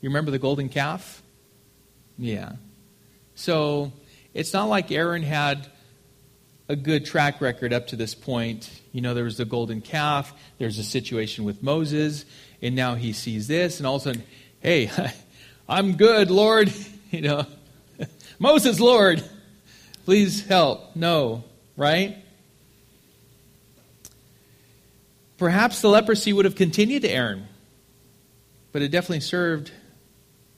You 0.00 0.08
remember 0.08 0.30
the 0.30 0.38
golden 0.38 0.68
calf? 0.68 1.22
Yeah. 2.16 2.52
So 3.34 3.92
it's 4.34 4.52
not 4.52 4.68
like 4.68 4.90
Aaron 4.90 5.22
had 5.22 5.66
a 6.68 6.76
good 6.76 7.04
track 7.04 7.40
record 7.40 7.72
up 7.72 7.88
to 7.88 7.96
this 7.96 8.14
point. 8.14 8.70
You 8.92 9.00
know, 9.00 9.12
there 9.14 9.24
was 9.24 9.36
the 9.36 9.44
golden 9.44 9.80
calf, 9.80 10.32
there's 10.58 10.78
a 10.78 10.84
situation 10.84 11.44
with 11.44 11.62
Moses, 11.62 12.24
and 12.62 12.76
now 12.76 12.94
he 12.94 13.12
sees 13.12 13.48
this, 13.48 13.78
and 13.78 13.86
all 13.86 13.96
of 13.96 14.02
a 14.02 14.04
sudden, 14.04 14.22
hey, 14.60 14.88
I'm 15.70 15.96
good, 15.96 16.30
Lord. 16.30 16.72
You 17.12 17.22
know, 17.22 17.44
Moses, 18.38 18.78
Lord, 18.78 19.20
please 20.04 20.46
help. 20.46 20.94
No, 20.94 21.42
right? 21.76 22.18
Perhaps 25.38 25.80
the 25.80 25.88
leprosy 25.88 26.32
would 26.32 26.44
have 26.44 26.54
continued 26.54 27.02
to 27.02 27.10
Aaron, 27.10 27.48
but 28.70 28.80
it 28.82 28.92
definitely 28.92 29.22
served 29.22 29.72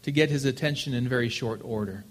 to 0.03 0.11
get 0.11 0.29
his 0.29 0.45
attention 0.45 0.93
in 0.93 1.09
very 1.09 1.31
short 1.31 1.63
order. 1.65 2.05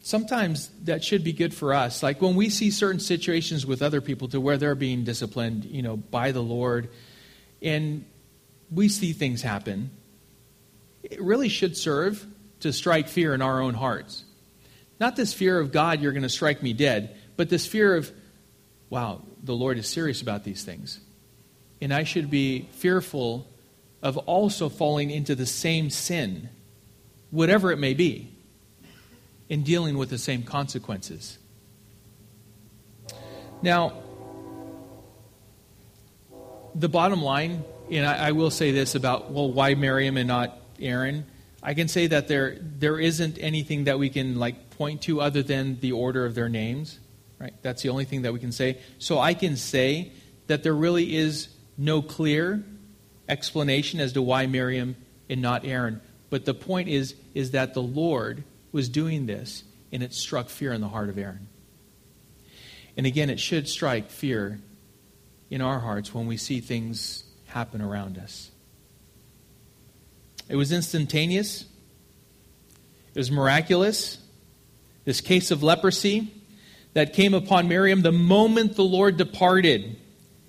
Sometimes 0.00 0.70
that 0.84 1.04
should 1.04 1.22
be 1.22 1.34
good 1.34 1.52
for 1.52 1.74
us. 1.74 2.02
Like 2.02 2.22
when 2.22 2.34
we 2.34 2.48
see 2.48 2.70
certain 2.70 3.00
situations 3.00 3.66
with 3.66 3.82
other 3.82 4.00
people 4.00 4.28
to 4.28 4.40
where 4.40 4.56
they're 4.56 4.74
being 4.74 5.04
disciplined, 5.04 5.66
you 5.66 5.82
know, 5.82 5.98
by 5.98 6.32
the 6.32 6.42
Lord, 6.42 6.88
and 7.60 8.06
we 8.70 8.88
see 8.88 9.12
things 9.12 9.42
happen, 9.42 9.90
it 11.02 11.20
really 11.20 11.48
should 11.48 11.76
serve 11.76 12.24
to 12.60 12.72
strike 12.72 13.08
fear 13.08 13.34
in 13.34 13.42
our 13.42 13.60
own 13.60 13.74
hearts. 13.74 14.24
Not 15.00 15.16
this 15.16 15.32
fear 15.32 15.58
of 15.58 15.72
God, 15.72 16.00
you're 16.00 16.12
going 16.12 16.22
to 16.22 16.28
strike 16.28 16.62
me 16.62 16.72
dead, 16.72 17.16
but 17.36 17.48
this 17.48 17.66
fear 17.66 17.96
of, 17.96 18.12
wow, 18.88 19.22
the 19.42 19.54
Lord 19.54 19.78
is 19.78 19.88
serious 19.88 20.22
about 20.22 20.44
these 20.44 20.62
things. 20.62 21.00
And 21.80 21.92
I 21.92 22.04
should 22.04 22.30
be 22.30 22.68
fearful 22.72 23.48
of 24.02 24.16
also 24.18 24.68
falling 24.68 25.10
into 25.10 25.34
the 25.34 25.46
same 25.46 25.90
sin, 25.90 26.48
whatever 27.30 27.72
it 27.72 27.78
may 27.78 27.94
be, 27.94 28.30
in 29.48 29.64
dealing 29.64 29.98
with 29.98 30.08
the 30.08 30.18
same 30.18 30.44
consequences. 30.44 31.38
Now, 33.60 33.94
the 36.74 36.88
bottom 36.88 37.22
line, 37.22 37.64
and 37.90 38.06
I, 38.06 38.28
I 38.28 38.32
will 38.32 38.50
say 38.50 38.70
this 38.70 38.94
about, 38.94 39.30
well, 39.30 39.50
why 39.50 39.74
Miriam 39.74 40.16
and 40.16 40.28
not 40.28 40.58
Aaron? 40.82 41.26
I 41.62 41.74
can 41.74 41.88
say 41.88 42.08
that 42.08 42.28
there, 42.28 42.58
there 42.60 42.98
isn't 42.98 43.38
anything 43.40 43.84
that 43.84 43.98
we 43.98 44.10
can 44.10 44.36
like 44.36 44.70
point 44.70 45.02
to 45.02 45.20
other 45.20 45.42
than 45.42 45.78
the 45.80 45.92
order 45.92 46.26
of 46.26 46.34
their 46.34 46.48
names. 46.48 46.98
Right? 47.38 47.54
That's 47.62 47.82
the 47.82 47.88
only 47.88 48.04
thing 48.04 48.22
that 48.22 48.32
we 48.32 48.38
can 48.38 48.52
say. 48.52 48.78
So 48.98 49.18
I 49.18 49.34
can 49.34 49.56
say 49.56 50.12
that 50.46 50.62
there 50.62 50.74
really 50.74 51.16
is 51.16 51.48
no 51.76 52.02
clear 52.02 52.62
explanation 53.28 53.98
as 53.98 54.12
to 54.12 54.22
why 54.22 54.46
Miriam 54.46 54.94
and 55.28 55.42
not 55.42 55.64
Aaron. 55.64 56.00
But 56.30 56.44
the 56.44 56.54
point 56.54 56.88
is, 56.88 57.14
is 57.34 57.50
that 57.50 57.74
the 57.74 57.82
Lord 57.82 58.44
was 58.70 58.88
doing 58.88 59.26
this, 59.26 59.64
and 59.90 60.02
it 60.02 60.14
struck 60.14 60.48
fear 60.48 60.72
in 60.72 60.80
the 60.80 60.88
heart 60.88 61.08
of 61.08 61.18
Aaron. 61.18 61.48
And 62.96 63.06
again, 63.06 63.28
it 63.28 63.40
should 63.40 63.68
strike 63.68 64.10
fear 64.10 64.60
in 65.50 65.60
our 65.60 65.80
hearts 65.80 66.14
when 66.14 66.26
we 66.26 66.36
see 66.36 66.60
things 66.60 67.24
happen 67.46 67.82
around 67.82 68.18
us. 68.18 68.51
It 70.48 70.56
was 70.56 70.72
instantaneous. 70.72 71.62
It 73.14 73.18
was 73.18 73.30
miraculous. 73.30 74.18
This 75.04 75.20
case 75.20 75.50
of 75.50 75.62
leprosy 75.62 76.32
that 76.94 77.12
came 77.12 77.34
upon 77.34 77.68
Miriam 77.68 78.02
the 78.02 78.12
moment 78.12 78.76
the 78.76 78.84
Lord 78.84 79.16
departed. 79.16 79.96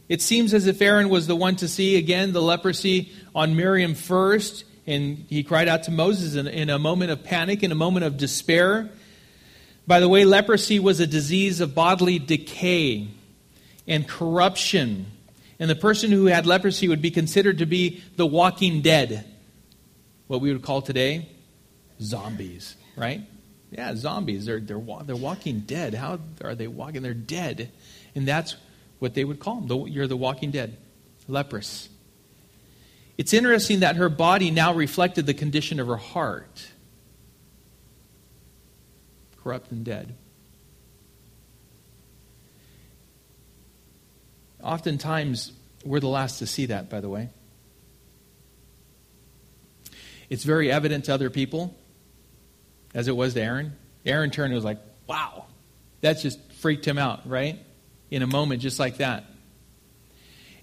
It 0.10 0.22
seems 0.22 0.54
as 0.54 0.68
if 0.68 0.82
Aaron 0.82 1.10
was 1.10 1.28
the 1.28 1.36
one 1.36 1.56
to 1.58 1.68
see 1.68 1.96
again 1.96 2.34
the 2.34 2.42
leprosy 2.42 3.12
on 3.34 3.56
Miriam 3.56 3.96
first, 3.96 4.66
and 4.86 5.26
he 5.30 5.44
cried 5.44 5.68
out 5.68 5.84
to 5.84 5.92
Moses 5.92 6.36
in, 6.36 6.48
in, 6.48 6.70
a 6.70 6.78
moment 6.78 7.12
of 7.12 7.24
panic, 7.24 7.64
in 7.64 7.72
a 7.72 7.76
moment 7.76 8.06
of 8.06 8.18
despair. 8.18 8.90
By 9.88 10.00
the 10.00 10.10
way, 10.10 10.26
leprosy 10.26 10.80
was 10.80 11.00
a 11.00 11.08
disease 11.08 11.62
of 11.62 11.74
bodily 11.74 12.20
decay 12.20 13.08
and 13.88 14.08
corruption. 14.08 15.08
And 15.60 15.70
the 15.70 15.76
person 15.76 16.12
who 16.12 16.26
had 16.26 16.46
leprosy 16.46 16.88
would 16.88 17.02
be 17.02 17.12
considered 17.12 17.60
to 17.60 17.66
be 17.66 18.04
the 18.16 18.26
walking 18.26 18.82
dead, 18.82 19.26
what 20.28 20.42
we 20.42 20.52
would 20.52 20.62
call 20.62 20.82
today 20.82 21.30
zombies, 22.02 22.76
right? 22.96 23.22
Yeah, 23.72 23.96
zombies. 23.96 24.46
They're, 24.46 24.60
they're, 24.60 24.82
they're 25.04 25.16
walking 25.16 25.62
dead. 25.62 25.94
How 25.94 26.20
are 26.44 26.56
they 26.56 26.68
walking? 26.68 27.02
They're 27.02 27.14
dead. 27.14 27.72
And 28.16 28.28
that's 28.28 28.56
what 29.00 29.14
they 29.16 29.24
would 29.24 29.40
call 29.40 29.62
them. 29.62 29.88
You're 29.88 30.08
the 30.08 30.18
walking 30.18 30.52
dead, 30.52 30.78
leprous. 31.28 31.90
It's 33.18 33.34
interesting 33.34 33.82
that 33.82 33.96
her 33.96 34.10
body 34.10 34.52
now 34.52 34.74
reflected 34.74 35.26
the 35.26 35.34
condition 35.34 35.80
of 35.80 35.88
her 35.88 35.98
heart 35.98 36.68
corrupt 39.44 39.72
and 39.72 39.84
dead. 39.84 40.16
Oftentimes, 44.64 45.52
we're 45.84 46.00
the 46.00 46.08
last 46.08 46.40
to 46.40 46.48
see 46.48 46.68
that, 46.68 46.90
by 46.90 47.02
the 47.02 47.10
way. 47.10 47.30
It's 50.34 50.46
very 50.46 50.72
evident 50.72 51.06
to 51.06 51.14
other 51.14 51.30
people, 51.30 51.78
as 52.96 53.08
it 53.08 53.16
was 53.16 53.36
to 53.36 53.42
Aaron. 53.44 53.78
Aaron 54.04 54.32
turned 54.32 54.48
and 54.48 54.56
was 54.56 54.66
like, 54.66 54.80
wow, 55.06 55.46
that 56.02 56.14
just 56.14 56.40
freaked 56.54 56.88
him 56.88 56.98
out, 56.98 57.30
right? 57.30 57.60
In 58.10 58.24
a 58.24 58.26
moment 58.26 58.60
just 58.60 58.80
like 58.80 58.98
that. 58.98 59.26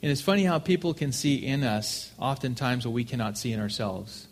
And 0.02 0.10
it's 0.10 0.22
funny 0.22 0.42
how 0.42 0.58
people 0.58 0.92
can 0.92 1.12
see 1.12 1.36
in 1.36 1.62
us 1.62 2.10
oftentimes 2.18 2.84
what 2.84 2.92
we 2.92 3.04
cannot 3.04 3.38
see 3.38 3.52
in 3.52 3.60
ourselves. 3.60 4.26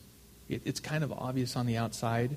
It, 0.49 0.63
it's 0.65 0.81
kind 0.81 1.05
of 1.05 1.13
obvious 1.13 1.55
on 1.55 1.67
the 1.67 1.77
outside. 1.77 2.37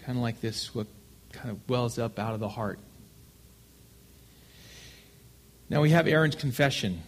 Kind 0.00 0.18
of 0.18 0.22
like 0.22 0.42
this, 0.42 0.74
what 0.74 0.88
kind 1.32 1.48
of 1.48 1.66
wells 1.70 1.98
up 1.98 2.18
out 2.18 2.34
of 2.34 2.40
the 2.40 2.50
heart. 2.50 2.78
Now 5.70 5.80
we 5.80 5.88
have 5.88 6.06
Aaron's 6.06 6.36
confession. 6.36 7.00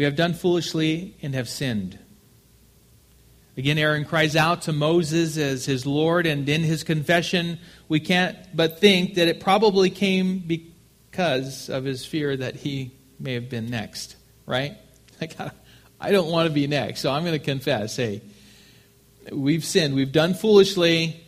We 0.00 0.04
have 0.04 0.16
done 0.16 0.32
foolishly 0.32 1.14
and 1.20 1.34
have 1.34 1.46
sinned. 1.46 1.98
Again, 3.58 3.76
Aaron 3.76 4.06
cries 4.06 4.34
out 4.34 4.62
to 4.62 4.72
Moses 4.72 5.36
as 5.36 5.66
his 5.66 5.84
Lord, 5.84 6.26
and 6.26 6.48
in 6.48 6.62
his 6.62 6.84
confession, 6.84 7.58
we 7.86 8.00
can't 8.00 8.34
but 8.56 8.78
think 8.80 9.16
that 9.16 9.28
it 9.28 9.40
probably 9.40 9.90
came 9.90 10.38
because 10.38 11.68
of 11.68 11.84
his 11.84 12.06
fear 12.06 12.34
that 12.34 12.56
he 12.56 12.92
may 13.18 13.34
have 13.34 13.50
been 13.50 13.66
next, 13.66 14.16
right? 14.46 14.78
Like, 15.20 15.36
I 16.00 16.12
don't 16.12 16.30
want 16.30 16.48
to 16.48 16.54
be 16.54 16.66
next, 16.66 17.02
so 17.02 17.12
I'm 17.12 17.22
going 17.22 17.38
to 17.38 17.44
confess 17.44 17.96
hey, 17.96 18.22
we've 19.30 19.66
sinned, 19.66 19.94
we've 19.94 20.12
done 20.12 20.32
foolishly. 20.32 21.22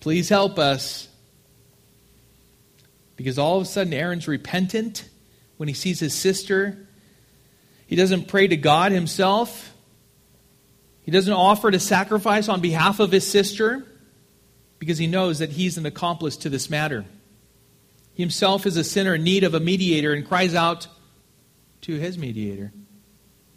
Please 0.00 0.28
help 0.28 0.58
us. 0.58 1.06
Because 3.14 3.38
all 3.38 3.58
of 3.58 3.62
a 3.62 3.66
sudden, 3.66 3.92
Aaron's 3.92 4.26
repentant 4.26 5.08
when 5.56 5.68
he 5.68 5.72
sees 5.72 6.00
his 6.00 6.14
sister. 6.14 6.81
He 7.92 7.96
doesn't 7.96 8.26
pray 8.26 8.46
to 8.46 8.56
God 8.56 8.90
himself. 8.90 9.70
He 11.02 11.10
doesn't 11.10 11.34
offer 11.34 11.70
to 11.70 11.78
sacrifice 11.78 12.48
on 12.48 12.62
behalf 12.62 13.00
of 13.00 13.12
his 13.12 13.26
sister 13.26 13.84
because 14.78 14.96
he 14.96 15.06
knows 15.06 15.40
that 15.40 15.50
he's 15.50 15.76
an 15.76 15.84
accomplice 15.84 16.38
to 16.38 16.48
this 16.48 16.70
matter. 16.70 17.04
He 18.14 18.22
himself 18.22 18.64
is 18.64 18.78
a 18.78 18.82
sinner 18.82 19.16
in 19.16 19.24
need 19.24 19.44
of 19.44 19.52
a 19.52 19.60
mediator 19.60 20.14
and 20.14 20.26
cries 20.26 20.54
out 20.54 20.86
to 21.82 21.96
his 21.96 22.16
mediator. 22.16 22.72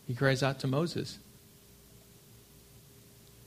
He 0.06 0.14
cries 0.14 0.44
out 0.44 0.60
to 0.60 0.68
Moses. 0.68 1.18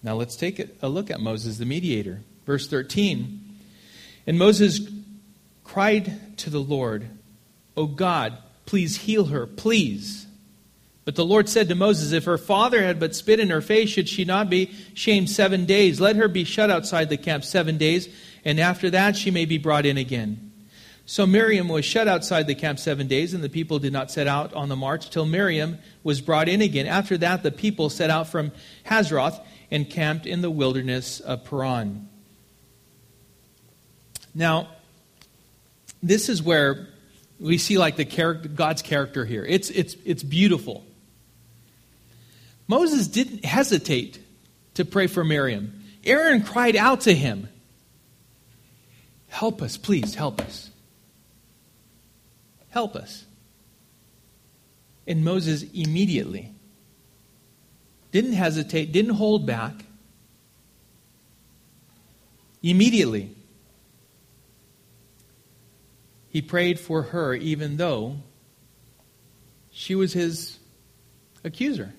Now 0.03 0.14
let's 0.14 0.36
take 0.36 0.70
a 0.80 0.89
look 0.89 1.11
at 1.11 1.20
Moses, 1.20 1.59
the 1.59 1.66
mediator. 1.66 2.22
Verse 2.47 2.66
13. 2.66 3.59
And 4.26 4.39
Moses 4.39 4.80
cried 5.64 6.39
to 6.39 6.49
the 6.49 6.62
Lord, 6.62 7.11
O 7.76 7.84
God, 7.84 8.39
please 8.64 8.97
heal 8.97 9.26
her, 9.26 9.47
please. 9.47 10.24
But 11.09 11.14
the 11.14 11.24
Lord 11.24 11.48
said 11.48 11.70
to 11.70 11.74
Moses, 11.74 12.12
If 12.12 12.26
her 12.26 12.36
father 12.36 12.82
had 12.82 13.00
but 13.00 13.14
spit 13.14 13.40
in 13.40 13.48
her 13.48 13.62
face, 13.62 13.88
should 13.88 14.11
she 14.11 14.26
not 14.26 14.50
be 14.50 14.74
shamed 14.92 15.30
seven 15.30 15.64
days? 15.64 16.02
Let 16.02 16.16
her 16.16 16.28
be 16.28 16.44
shut 16.44 16.68
outside 16.68 17.09
the 17.09 17.16
camp 17.16 17.44
seven 17.44 17.78
days, 17.78 18.14
and 18.44 18.61
after 18.61 18.90
that 18.90 19.16
she 19.16 19.30
may 19.30 19.46
be 19.46 19.56
brought 19.56 19.86
in 19.86 19.96
again. 19.96 20.52
So 21.06 21.26
Miriam 21.26 21.66
was 21.68 21.86
shut 21.86 22.09
outside 22.09 22.46
the 22.46 22.54
camp 22.54 22.78
seven 22.78 23.06
days, 23.06 23.32
and 23.32 23.42
the 23.42 23.48
people 23.48 23.78
did 23.78 23.90
not 23.90 24.11
set 24.11 24.26
out 24.26 24.52
on 24.52 24.68
the 24.68 24.76
march 24.76 25.09
till 25.09 25.24
Miriam 25.24 25.78
was 26.04 26.20
brought 26.20 26.46
in 26.46 26.61
again. 26.61 26.86
After 26.86 27.16
that, 27.16 27.42
the 27.42 27.52
people 27.52 27.88
set 27.88 28.11
out 28.11 28.28
from 28.28 28.52
Hazeroth 28.84 29.42
and 29.70 29.88
camped 29.88 30.26
in 30.26 30.42
the 30.42 30.50
wilderness 30.50 31.20
of 31.20 31.42
Paran. 31.42 32.06
Now, 34.34 34.68
this 36.02 36.28
is 36.28 36.42
where 36.42 36.86
we 37.40 37.56
see 37.56 37.78
like 37.78 37.96
the 37.96 38.04
character, 38.04 38.50
God's 38.50 38.82
character 38.82 39.24
here. 39.24 39.46
It's, 39.46 39.70
it's, 39.70 39.96
it's 40.04 40.22
beautiful. 40.22 40.84
Moses 42.68 43.08
didn't 43.08 43.46
hesitate 43.46 44.20
to 44.74 44.84
pray 44.84 45.06
for 45.06 45.24
Miriam. 45.24 45.82
Aaron 46.04 46.42
cried 46.42 46.76
out 46.76 47.02
to 47.02 47.14
him, 47.14 47.48
Help 49.28 49.62
us, 49.62 49.76
please, 49.76 50.14
help 50.14 50.40
us. 50.40 50.70
Help 52.68 52.94
us. 52.94 53.24
And 55.06 55.24
Moses 55.24 55.64
immediately 55.74 56.52
didn't 58.12 58.34
hesitate, 58.34 58.92
didn't 58.92 59.14
hold 59.14 59.46
back. 59.46 59.74
Immediately, 62.62 63.34
he 66.28 66.42
prayed 66.42 66.78
for 66.78 67.02
her 67.02 67.34
even 67.34 67.76
though 67.76 68.16
she 69.70 69.94
was 69.94 70.12
his 70.12 70.58
accuser. 71.44 71.94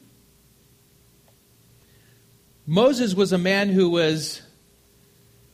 Moses 2.72 3.16
was 3.16 3.34
a 3.34 3.38
man 3.40 3.70
who 3.70 3.90
was 3.90 4.44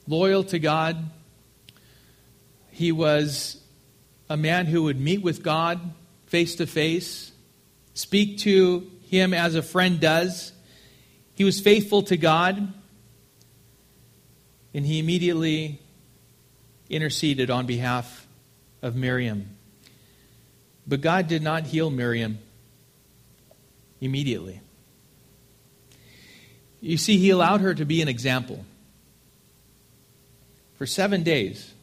loyal 0.05 0.43
to 0.43 0.59
God. 0.59 1.11
He 2.71 2.91
was 2.91 3.63
a 4.29 4.35
man 4.35 4.65
who 4.65 4.83
would 4.83 4.99
meet 4.99 5.21
with 5.21 5.41
God 5.41 5.79
face 6.25 6.55
to 6.55 6.67
face, 6.67 7.31
speak 7.93 8.39
to 8.39 8.91
him 9.09 9.33
as 9.33 9.55
a 9.55 9.61
friend 9.61 9.97
does. 10.01 10.51
He 11.35 11.45
was 11.45 11.61
faithful 11.61 12.03
to 12.03 12.17
God, 12.17 12.73
and 14.73 14.85
he 14.85 14.99
immediately 14.99 15.79
interceded 16.89 17.49
on 17.49 17.65
behalf 17.65 18.27
of 18.81 18.97
Miriam. 18.97 19.55
But 20.85 20.99
God 20.99 21.29
did 21.29 21.41
not 21.41 21.67
heal 21.67 21.89
Miriam 21.89 22.39
immediately. 24.01 24.59
You 26.85 26.97
see, 26.97 27.17
he 27.17 27.31
allowed 27.31 27.61
her 27.61 27.73
to 27.73 27.83
be 27.83 28.03
an 28.03 28.07
example. 28.07 28.63
For 30.77 30.85
seven 30.85 31.23
days, 31.23 31.73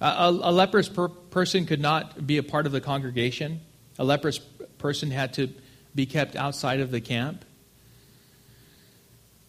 a, 0.00 0.30
a 0.30 0.50
leprous 0.50 0.88
per- 0.88 1.06
person 1.08 1.64
could 1.64 1.78
not 1.78 2.26
be 2.26 2.36
a 2.36 2.42
part 2.42 2.66
of 2.66 2.72
the 2.72 2.80
congregation. 2.80 3.60
A 4.00 4.04
leprous 4.04 4.38
person 4.78 5.12
had 5.12 5.34
to 5.34 5.48
be 5.94 6.06
kept 6.06 6.34
outside 6.34 6.80
of 6.80 6.90
the 6.90 7.00
camp. 7.00 7.44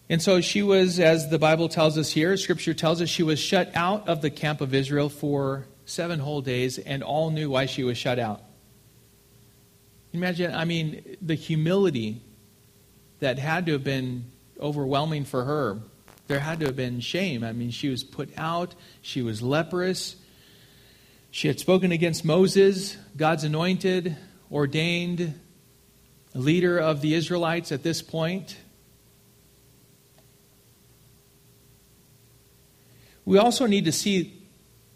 And 0.08 0.22
so 0.22 0.40
she 0.40 0.62
was, 0.62 1.00
as 1.00 1.28
the 1.28 1.40
Bible 1.40 1.68
tells 1.68 1.98
us 1.98 2.12
here, 2.12 2.36
Scripture 2.36 2.74
tells 2.74 3.02
us, 3.02 3.08
she 3.08 3.24
was 3.24 3.40
shut 3.40 3.72
out 3.74 4.08
of 4.08 4.22
the 4.22 4.30
camp 4.30 4.60
of 4.60 4.74
Israel 4.74 5.08
for 5.08 5.66
seven 5.86 6.20
whole 6.20 6.40
days, 6.40 6.78
and 6.78 7.02
all 7.02 7.30
knew 7.30 7.50
why 7.50 7.66
she 7.66 7.82
was 7.82 7.98
shut 7.98 8.20
out. 8.20 8.40
Imagine, 10.12 10.54
I 10.54 10.66
mean, 10.66 11.16
the 11.20 11.34
humility 11.34 12.22
that 13.18 13.40
had 13.40 13.66
to 13.66 13.72
have 13.72 13.82
been 13.82 14.26
overwhelming 14.62 15.24
for 15.24 15.44
her. 15.44 15.78
There 16.28 16.38
had 16.38 16.60
to 16.60 16.66
have 16.66 16.76
been 16.76 17.00
shame. 17.00 17.44
I 17.44 17.52
mean, 17.52 17.70
she 17.70 17.88
was 17.88 18.04
put 18.04 18.30
out, 18.38 18.74
she 19.02 19.20
was 19.20 19.42
leprous, 19.42 20.16
she 21.30 21.48
had 21.48 21.58
spoken 21.58 21.92
against 21.92 22.24
Moses, 22.24 22.96
God's 23.16 23.44
anointed, 23.44 24.16
ordained 24.50 25.38
leader 26.34 26.78
of 26.78 27.00
the 27.00 27.14
Israelites 27.14 27.72
at 27.72 27.82
this 27.82 28.02
point. 28.02 28.56
We 33.24 33.38
also 33.38 33.66
need 33.66 33.86
to 33.86 33.92
see 33.92 34.42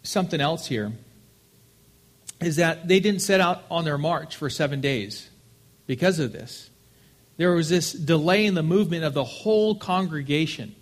something 0.02 0.40
else 0.40 0.66
here 0.66 0.92
is 2.40 2.56
that 2.56 2.86
they 2.86 3.00
didn't 3.00 3.20
set 3.20 3.40
out 3.40 3.64
on 3.70 3.84
their 3.84 3.98
march 3.98 4.36
for 4.36 4.50
seven 4.50 4.80
days 4.80 5.30
because 5.86 6.18
of 6.18 6.32
this. 6.32 6.70
There 7.36 7.52
was 7.52 7.68
this 7.68 7.92
delay 7.92 8.46
in 8.46 8.54
the 8.54 8.62
movement 8.62 9.04
of 9.04 9.14
the 9.14 9.24
whole 9.24 9.74
congregation. 9.74 10.74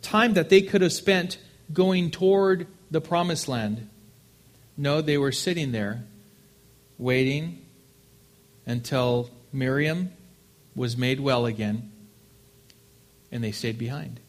Time 0.00 0.34
that 0.34 0.48
they 0.48 0.62
could 0.62 0.82
have 0.82 0.92
spent 0.92 1.38
going 1.72 2.10
toward 2.10 2.66
the 2.90 3.00
promised 3.00 3.48
land. 3.48 3.88
No, 4.76 5.00
they 5.00 5.18
were 5.18 5.32
sitting 5.32 5.72
there 5.72 6.04
waiting 6.98 7.64
until 8.66 9.30
Miriam 9.52 10.12
was 10.74 10.96
made 10.96 11.20
well 11.20 11.46
again, 11.46 11.90
and 13.30 13.42
they 13.42 13.52
stayed 13.52 13.78
behind. 13.78 14.20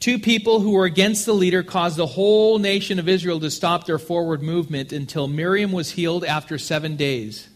Two 0.00 0.18
people 0.18 0.60
who 0.60 0.70
were 0.70 0.86
against 0.86 1.26
the 1.26 1.34
leader 1.34 1.62
caused 1.62 1.96
the 1.96 2.06
whole 2.06 2.58
nation 2.58 2.98
of 2.98 3.06
Israel 3.06 3.38
to 3.40 3.50
stop 3.50 3.84
their 3.84 3.98
forward 3.98 4.42
movement 4.42 4.92
until 4.92 5.28
Miriam 5.28 5.72
was 5.72 5.90
healed 5.90 6.24
after 6.24 6.56
seven 6.56 6.96
days. 6.96 7.49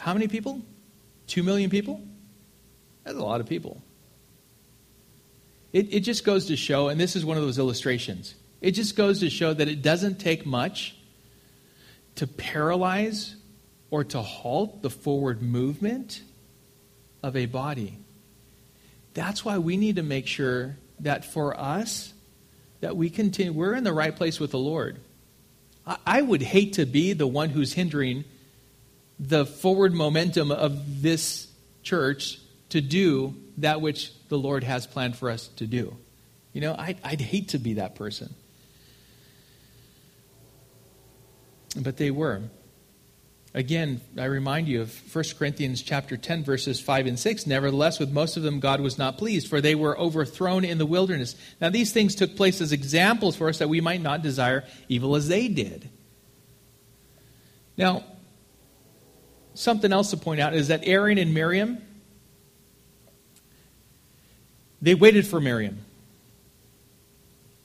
How 0.00 0.14
many 0.14 0.28
people? 0.28 0.62
Two 1.26 1.42
million 1.42 1.68
people? 1.68 2.00
That's 3.04 3.18
a 3.18 3.22
lot 3.22 3.40
of 3.40 3.48
people. 3.48 3.82
It, 5.74 5.92
it 5.92 6.00
just 6.00 6.24
goes 6.24 6.46
to 6.46 6.56
show, 6.56 6.88
and 6.88 6.98
this 6.98 7.16
is 7.16 7.24
one 7.24 7.36
of 7.36 7.42
those 7.42 7.58
illustrations, 7.58 8.34
it 8.62 8.72
just 8.72 8.96
goes 8.96 9.20
to 9.20 9.28
show 9.28 9.52
that 9.52 9.68
it 9.68 9.82
doesn't 9.82 10.18
take 10.18 10.46
much 10.46 10.96
to 12.16 12.26
paralyze 12.26 13.36
or 13.90 14.02
to 14.04 14.22
halt 14.22 14.80
the 14.80 14.90
forward 14.90 15.42
movement 15.42 16.22
of 17.22 17.36
a 17.36 17.44
body. 17.44 17.98
That's 19.12 19.44
why 19.44 19.58
we 19.58 19.76
need 19.76 19.96
to 19.96 20.02
make 20.02 20.26
sure 20.26 20.76
that 21.00 21.26
for 21.26 21.58
us, 21.58 22.14
that 22.80 22.96
we 22.96 23.10
continue, 23.10 23.52
we're 23.52 23.74
in 23.74 23.84
the 23.84 23.92
right 23.92 24.16
place 24.16 24.40
with 24.40 24.50
the 24.50 24.58
Lord. 24.58 24.98
I, 25.86 25.98
I 26.06 26.22
would 26.22 26.42
hate 26.42 26.74
to 26.74 26.86
be 26.86 27.12
the 27.12 27.26
one 27.26 27.50
who's 27.50 27.74
hindering 27.74 28.24
the 29.20 29.44
forward 29.44 29.92
momentum 29.92 30.50
of 30.50 31.02
this 31.02 31.46
church 31.82 32.38
to 32.70 32.80
do 32.80 33.34
that 33.58 33.82
which 33.82 34.12
the 34.28 34.38
Lord 34.38 34.64
has 34.64 34.86
planned 34.86 35.16
for 35.16 35.30
us 35.30 35.48
to 35.56 35.66
do. 35.66 35.94
You 36.54 36.62
know, 36.62 36.74
I'd, 36.76 36.98
I'd 37.04 37.20
hate 37.20 37.50
to 37.50 37.58
be 37.58 37.74
that 37.74 37.94
person. 37.94 38.34
But 41.76 41.98
they 41.98 42.10
were. 42.10 42.42
Again, 43.52 44.00
I 44.16 44.24
remind 44.24 44.68
you 44.68 44.80
of 44.80 45.14
1 45.14 45.24
Corinthians 45.38 45.82
chapter 45.82 46.16
10 46.16 46.44
verses 46.44 46.80
5 46.80 47.06
and 47.06 47.18
6. 47.18 47.46
Nevertheless, 47.46 47.98
with 47.98 48.10
most 48.10 48.36
of 48.36 48.42
them 48.42 48.58
God 48.58 48.80
was 48.80 48.96
not 48.96 49.18
pleased, 49.18 49.48
for 49.48 49.60
they 49.60 49.74
were 49.74 49.98
overthrown 49.98 50.64
in 50.64 50.78
the 50.78 50.86
wilderness. 50.86 51.36
Now 51.60 51.68
these 51.68 51.92
things 51.92 52.14
took 52.14 52.36
place 52.36 52.60
as 52.60 52.72
examples 52.72 53.36
for 53.36 53.48
us 53.48 53.58
that 53.58 53.68
we 53.68 53.80
might 53.80 54.00
not 54.00 54.22
desire 54.22 54.64
evil 54.88 55.14
as 55.14 55.28
they 55.28 55.48
did. 55.48 55.90
Now, 57.76 58.04
something 59.54 59.92
else 59.92 60.10
to 60.10 60.16
point 60.16 60.40
out 60.40 60.54
is 60.54 60.68
that 60.68 60.80
Aaron 60.84 61.18
and 61.18 61.34
Miriam 61.34 61.78
they 64.82 64.94
waited 64.94 65.26
for 65.26 65.40
Miriam. 65.40 65.78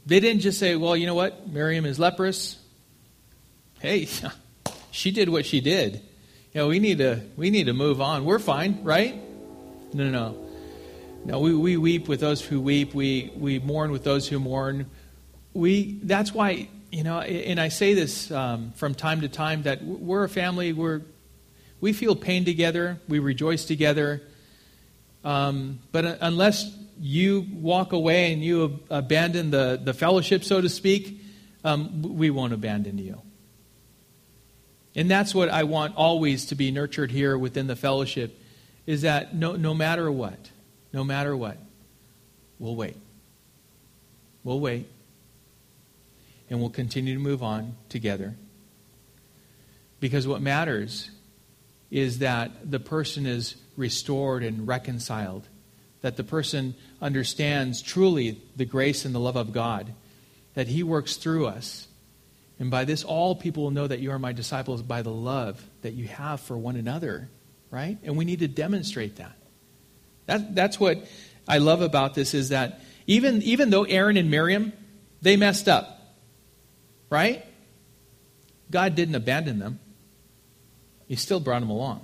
They 0.06 0.20
didn't 0.20 0.42
just 0.42 0.60
say, 0.60 0.76
well, 0.76 0.96
you 0.96 1.06
know 1.06 1.16
what? 1.16 1.48
Miriam 1.48 1.86
is 1.86 1.98
leprous. 1.98 2.60
Hey, 3.80 4.08
she 4.92 5.12
did 5.12 5.30
what 5.30 5.46
she 5.46 5.62
did. 5.62 6.02
You 6.54 6.62
know, 6.62 6.68
we 6.68 6.80
need 6.80 7.00
to 7.00 7.22
we 7.36 7.50
need 7.50 7.66
to 7.66 7.74
move 7.74 8.02
on. 8.02 8.26
We're 8.26 8.40
fine, 8.40 8.84
right? 8.84 9.16
No, 9.94 10.10
no, 10.10 10.38
no. 11.26 11.40
We, 11.40 11.56
we 11.56 11.78
weep 11.78 12.08
with 12.08 12.20
those 12.20 12.42
who 12.42 12.62
weep. 12.62 12.94
We 12.94 13.32
we 13.36 13.60
mourn 13.60 13.92
with 13.92 14.04
those 14.04 14.28
who 14.28 14.40
mourn. 14.40 14.90
We 15.54 16.00
that's 16.04 16.34
why 16.34 16.70
you 16.92 17.04
know, 17.04 17.20
and 17.20 17.60
I 17.60 17.70
say 17.70 17.94
this 17.94 18.32
um, 18.32 18.72
from 18.76 18.96
time 18.96 19.22
to 19.22 19.28
time 19.28 19.64
that 19.64 19.84
we're 19.84 20.24
a 20.24 20.30
family. 20.30 20.72
We're 20.72 21.02
we 21.86 21.94
feel 21.94 22.16
pain 22.16 22.46
together. 22.46 23.00
We 23.08 23.20
rejoice 23.20 23.64
together. 23.64 24.24
Um, 25.24 25.78
but 25.92 26.18
unless 26.20 26.76
you 27.00 27.46
walk 27.54 27.94
away 27.94 28.34
and 28.34 28.44
you 28.44 28.80
abandon 28.90 29.52
the, 29.52 29.80
the 29.84 29.94
fellowship, 29.94 30.44
so 30.44 30.60
to 30.60 30.68
speak, 30.68 31.22
um, 31.64 32.02
we 32.02 32.32
won't 32.32 32.54
abandon 32.54 32.98
you. 32.98 33.22
And 34.96 35.12
that's 35.12 35.36
what 35.36 35.50
I 35.50 35.66
want 35.66 35.96
always 35.96 36.48
to 36.48 36.56
be 36.56 36.72
nurtured 36.72 37.12
here 37.12 37.38
within 37.38 37.68
the 37.68 37.76
fellowship 37.76 38.36
is 38.88 39.04
that 39.04 39.36
no, 39.36 39.56
no 39.56 39.76
matter 39.76 40.12
what, 40.12 40.50
no 40.92 41.04
matter 41.04 41.38
what, 41.38 41.60
we'll 42.58 42.76
wait. 42.76 42.98
We'll 44.44 44.60
wait. 44.60 44.90
And 46.50 46.60
we'll 46.60 46.72
continue 46.72 47.14
to 47.14 47.20
move 47.20 47.44
on 47.44 47.76
together. 47.90 48.34
Because 50.00 50.28
what 50.28 50.42
matters 50.42 51.12
is 51.92 52.20
that 52.20 52.70
the 52.70 52.80
person 52.80 53.26
is 53.26 53.56
restored 53.78 54.44
and 54.44 54.68
reconciled 54.68 55.48
that 56.06 56.18
the 56.18 56.24
person 56.24 56.76
understands 57.02 57.82
truly 57.82 58.40
the 58.56 58.64
grace 58.64 59.06
and 59.06 59.16
the 59.16 59.20
love 59.20 59.36
of 59.36 59.52
God, 59.52 59.92
that 60.54 60.68
He 60.68 60.84
works 60.84 61.16
through 61.16 61.48
us. 61.48 61.88
And 62.60 62.70
by 62.70 62.86
this, 62.86 63.04
all 63.04 63.36
people 63.36 63.64
will 63.64 63.72
know 63.72 63.88
that 63.88 64.02
you 64.02 64.12
are 64.12 64.20
my 64.20 64.32
disciples 64.32 64.84
by 64.84 65.02
the 65.02 65.10
love 65.10 65.68
that 65.82 65.94
you 65.94 66.06
have 66.06 66.42
for 66.42 66.56
one 66.56 66.76
another, 66.76 67.28
right? 67.72 67.98
And 68.04 68.18
we 68.18 68.24
need 68.24 68.38
to 68.42 68.48
demonstrate 68.48 69.16
that. 69.16 69.36
that 70.28 70.54
that's 70.54 70.80
what 70.80 71.04
I 71.48 71.58
love 71.58 71.82
about 71.82 72.14
this 72.14 72.36
is 72.36 72.50
that 72.50 72.82
even, 73.08 73.42
even 73.42 73.72
though 73.72 73.86
Aaron 73.86 74.16
and 74.16 74.30
Miriam, 74.30 74.74
they 75.24 75.38
messed 75.38 75.68
up, 75.68 76.16
right? 77.10 77.44
God 78.70 78.94
didn't 78.94 79.16
abandon 79.16 79.58
them. 79.58 79.80
He 81.08 81.16
still 81.16 81.40
brought 81.40 81.62
him 81.62 81.70
along. 81.70 82.04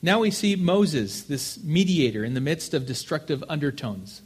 Now 0.00 0.20
we 0.20 0.30
see 0.32 0.56
Moses, 0.56 1.22
this 1.22 1.62
mediator, 1.62 2.24
in 2.24 2.34
the 2.34 2.40
midst 2.40 2.74
of 2.74 2.86
destructive 2.86 3.44
undertones. 3.48 4.22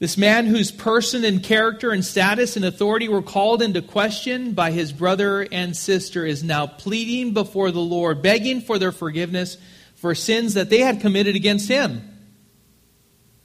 This 0.00 0.18
man 0.18 0.46
whose 0.46 0.72
person 0.72 1.24
and 1.24 1.44
character 1.44 1.92
and 1.92 2.04
status 2.04 2.56
and 2.56 2.64
authority 2.64 3.08
were 3.08 3.22
called 3.22 3.62
into 3.62 3.80
question 3.80 4.52
by 4.52 4.72
his 4.72 4.92
brother 4.92 5.46
and 5.52 5.76
sister 5.76 6.26
is 6.26 6.42
now 6.42 6.66
pleading 6.66 7.34
before 7.34 7.70
the 7.70 7.78
Lord, 7.78 8.20
begging 8.20 8.60
for 8.60 8.80
their 8.80 8.90
forgiveness 8.90 9.56
for 9.94 10.16
sins 10.16 10.54
that 10.54 10.70
they 10.70 10.80
had 10.80 11.00
committed 11.00 11.36
against 11.36 11.68
him. 11.68 12.02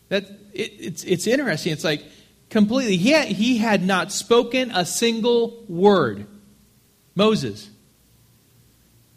That 0.09 0.23
it, 0.51 0.71
it's, 0.79 1.03
it's 1.03 1.27
interesting. 1.27 1.73
It's 1.73 1.83
like 1.83 2.03
completely, 2.49 2.97
he 2.97 3.11
had, 3.11 3.27
he 3.27 3.59
had 3.59 3.85
not 3.85 4.11
spoken 4.11 4.71
a 4.71 4.83
single 4.83 5.63
word. 5.69 6.25
Moses. 7.17 7.69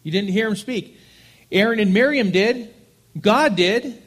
You 0.03 0.11
didn't 0.11 0.30
hear 0.30 0.48
him 0.48 0.57
speak. 0.57 0.98
Aaron 1.53 1.78
and 1.78 1.92
Miriam 1.92 2.30
did. 2.30 2.74
God 3.20 3.55
did. 3.55 4.03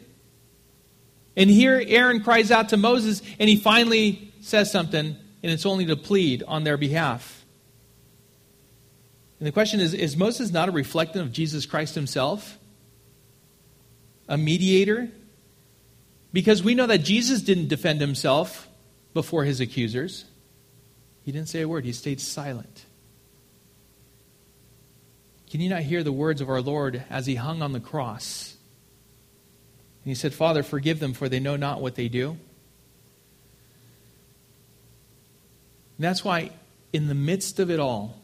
And 1.37 1.49
here 1.49 1.81
Aaron 1.85 2.23
cries 2.23 2.51
out 2.51 2.69
to 2.69 2.77
Moses, 2.77 3.21
and 3.39 3.49
he 3.49 3.55
finally 3.55 4.31
says 4.41 4.71
something, 4.71 5.05
and 5.05 5.51
it's 5.51 5.65
only 5.65 5.85
to 5.85 5.95
plead 5.95 6.43
on 6.43 6.63
their 6.63 6.77
behalf. 6.77 7.45
And 9.39 9.47
the 9.47 9.51
question 9.51 9.79
is 9.79 9.93
Is 9.93 10.17
Moses 10.17 10.51
not 10.51 10.69
a 10.69 10.71
reflection 10.71 11.21
of 11.21 11.31
Jesus 11.31 11.65
Christ 11.65 11.95
himself? 11.95 12.57
A 14.27 14.37
mediator? 14.37 15.09
Because 16.31 16.63
we 16.63 16.73
know 16.73 16.87
that 16.87 16.99
Jesus 16.99 17.41
didn't 17.41 17.67
defend 17.67 18.01
himself 18.01 18.67
before 19.13 19.43
his 19.43 19.59
accusers. 19.59 20.25
He 21.23 21.31
didn't 21.31 21.49
say 21.49 21.61
a 21.61 21.67
word, 21.67 21.85
he 21.85 21.93
stayed 21.93 22.19
silent. 22.19 22.82
Can 25.53 25.61
you 25.61 25.69
not 25.69 25.83
hear 25.83 26.01
the 26.01 26.11
words 26.11 26.41
of 26.41 26.49
our 26.49 26.61
Lord 26.61 27.03
as 27.11 27.27
he 27.27 27.35
hung 27.35 27.61
on 27.61 27.73
the 27.73 27.79
cross? 27.79 28.55
And 30.03 30.09
he 30.09 30.15
said, 30.15 30.33
Father, 30.33 30.63
forgive 30.63 30.99
them, 30.99 31.13
for 31.13 31.29
they 31.29 31.39
know 31.39 31.55
not 31.55 31.79
what 31.79 31.93
they 31.93 32.07
do. 32.07 32.31
And 32.31 32.39
that's 35.99 36.25
why, 36.25 36.49
in 36.91 37.07
the 37.07 37.13
midst 37.13 37.59
of 37.59 37.69
it 37.69 37.79
all, 37.79 38.19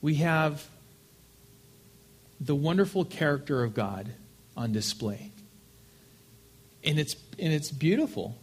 we 0.00 0.14
have 0.14 0.64
the 2.40 2.54
wonderful 2.54 3.04
character 3.04 3.64
of 3.64 3.74
God 3.74 4.12
on 4.56 4.70
display. 4.70 5.32
And 6.84 7.00
it's, 7.00 7.16
and 7.40 7.52
it's 7.52 7.72
beautiful. 7.72 8.38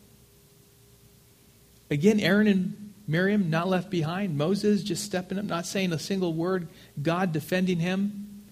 Again, 1.90 2.20
Aaron 2.20 2.48
and 2.48 2.91
Miriam 3.12 3.50
not 3.50 3.68
left 3.68 3.90
behind. 3.90 4.38
Moses 4.38 4.84
just 4.84 5.04
stepping 5.04 5.38
up, 5.38 5.44
not 5.44 5.66
saying 5.66 5.92
a 5.92 6.00
single 6.00 6.34
word. 6.34 6.70
God 7.02 7.34
defending 7.34 7.80
him. 7.80 8.46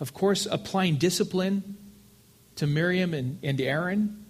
Of 0.00 0.12
course, 0.12 0.46
applying 0.50 0.96
discipline 0.96 1.76
to 2.56 2.66
Miriam 2.66 3.14
and, 3.14 3.38
and 3.44 3.60
Aaron. 3.60 4.24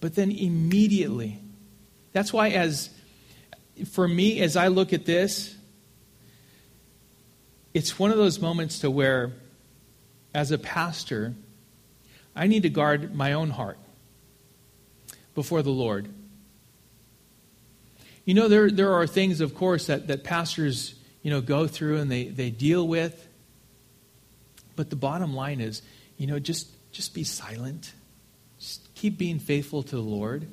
But 0.00 0.14
then 0.14 0.30
immediately, 0.30 1.38
that's 2.12 2.32
why, 2.32 2.50
as 2.50 2.90
for 3.90 4.06
me, 4.06 4.40
as 4.40 4.56
I 4.56 4.68
look 4.68 4.92
at 4.92 5.04
this, 5.04 5.56
it's 7.74 7.98
one 7.98 8.10
of 8.10 8.16
those 8.16 8.38
moments 8.38 8.78
to 8.80 8.90
where, 8.90 9.32
as 10.34 10.52
a 10.52 10.58
pastor, 10.58 11.34
I 12.36 12.46
need 12.46 12.62
to 12.62 12.70
guard 12.70 13.14
my 13.14 13.32
own 13.32 13.50
heart 13.50 13.78
before 15.34 15.62
the 15.62 15.70
Lord. 15.70 16.08
You 18.24 18.34
know, 18.34 18.48
there, 18.48 18.70
there 18.70 18.92
are 18.92 19.06
things, 19.06 19.40
of 19.40 19.54
course, 19.54 19.86
that, 19.86 20.06
that 20.06 20.22
pastors, 20.22 20.94
you 21.22 21.30
know, 21.30 21.40
go 21.40 21.66
through 21.66 21.98
and 21.98 22.10
they, 22.10 22.24
they 22.24 22.50
deal 22.50 22.86
with. 22.86 23.28
But 24.76 24.90
the 24.90 24.96
bottom 24.96 25.34
line 25.34 25.60
is, 25.60 25.82
you 26.16 26.26
know, 26.26 26.38
just, 26.38 26.68
just 26.92 27.14
be 27.14 27.24
silent. 27.24 27.92
Just 28.58 28.94
keep 28.94 29.18
being 29.18 29.38
faithful 29.38 29.82
to 29.82 29.96
the 29.96 30.02
Lord. 30.02 30.46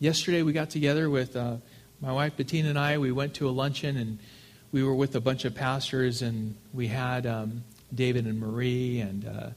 Yesterday 0.00 0.42
we 0.42 0.52
got 0.52 0.70
together 0.70 1.08
with 1.08 1.36
uh, 1.36 1.56
my 2.00 2.12
wife 2.12 2.36
Bettina 2.36 2.68
and 2.68 2.78
I. 2.78 2.98
We 2.98 3.12
went 3.12 3.34
to 3.34 3.48
a 3.48 3.52
luncheon 3.52 3.96
and 3.96 4.18
we 4.72 4.82
were 4.82 4.94
with 4.94 5.14
a 5.14 5.20
bunch 5.20 5.44
of 5.44 5.54
pastors 5.54 6.20
and 6.20 6.56
we 6.72 6.88
had 6.88 7.26
um, 7.26 7.62
David 7.94 8.26
and 8.26 8.40
Marie 8.40 9.00
and 9.00 9.24
uh, 9.24 9.50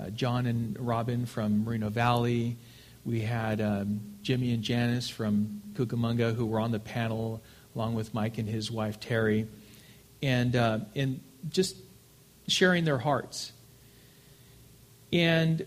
uh, 0.00 0.10
John 0.10 0.46
and 0.46 0.78
Robin 0.78 1.26
from 1.26 1.64
Moreno 1.64 1.88
Valley. 1.88 2.56
We 3.04 3.22
had 3.22 3.60
um, 3.60 4.00
Jimmy 4.22 4.52
and 4.52 4.62
Janice 4.62 5.08
from 5.08 5.62
Cucamonga 5.74 6.34
who 6.34 6.46
were 6.46 6.60
on 6.60 6.70
the 6.70 6.78
panel, 6.78 7.42
along 7.74 7.94
with 7.94 8.14
Mike 8.14 8.38
and 8.38 8.48
his 8.48 8.70
wife 8.70 9.00
Terry, 9.00 9.48
and 10.22 10.54
uh, 10.54 10.78
and 10.94 11.20
just 11.48 11.76
sharing 12.46 12.84
their 12.84 12.98
hearts. 12.98 13.52
And 15.12 15.66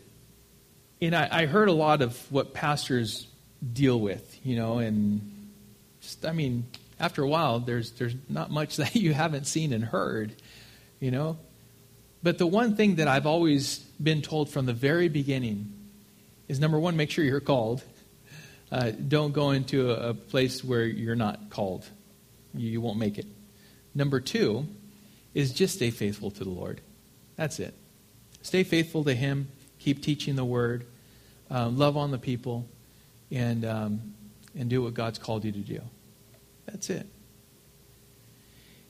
and 1.02 1.16
I, 1.16 1.28
I 1.32 1.46
heard 1.46 1.68
a 1.68 1.74
lot 1.74 2.02
of 2.02 2.32
what 2.32 2.54
pastors 2.54 3.28
deal 3.74 4.00
with, 4.00 4.40
you 4.46 4.56
know, 4.56 4.80
and 4.80 5.52
just 6.02 6.26
I 6.26 6.32
mean, 6.32 6.66
after 7.00 7.24
a 7.24 7.28
while, 7.28 7.60
there's 7.60 7.92
there's 7.92 8.16
not 8.30 8.52
much 8.52 8.76
that 8.78 8.96
you 8.96 9.14
haven't 9.14 9.46
seen 9.46 9.74
and 9.74 9.84
heard, 9.84 10.34
you 11.00 11.12
know. 11.12 11.38
But 12.24 12.40
the 12.40 12.48
one 12.48 12.76
thing 12.76 12.96
that 12.96 13.08
I've 13.08 13.28
always 13.28 13.80
been 14.02 14.24
told 14.24 14.50
from 14.50 14.66
the 14.66 14.74
very 14.74 15.10
beginning 15.10 15.72
is 16.48 16.60
number 16.60 16.80
one, 16.80 16.96
make 16.96 17.12
sure 17.12 17.24
you're 17.24 17.40
called. 17.40 17.84
Uh, 18.76 18.92
don't 18.92 19.32
go 19.32 19.52
into 19.52 19.90
a, 19.90 20.10
a, 20.10 20.14
place 20.14 20.62
where 20.62 20.84
you're 20.84 21.16
not 21.16 21.50
called, 21.50 21.86
you, 22.54 22.72
you 22.72 22.82
won't 22.82 23.00
make 23.00 23.18
it. 23.18 23.26
Number 23.94 24.20
two 24.20 24.68
is 25.34 25.54
just 25.54 25.76
stay 25.76 25.92
faithful 25.92 26.30
to 26.32 26.44
the 26.44 26.50
Lord. 26.50 26.82
That's 27.38 27.58
it. 27.62 27.74
Stay 28.42 28.66
faithful 28.66 29.06
to 29.06 29.14
Him, 29.14 29.48
keep 29.80 30.04
teaching 30.04 30.36
the 30.36 30.44
Word, 30.44 30.86
uh, 31.50 31.70
love 31.70 31.96
on 31.96 32.12
the 32.12 32.18
people, 32.18 32.68
and, 33.32 33.64
um, 33.64 34.14
and 34.60 34.70
do 34.70 34.82
what 34.82 34.94
God's 34.94 35.20
called 35.20 35.46
you 35.46 35.54
to 35.54 35.60
do. 35.60 35.80
That's 36.66 36.90
it. 36.90 37.08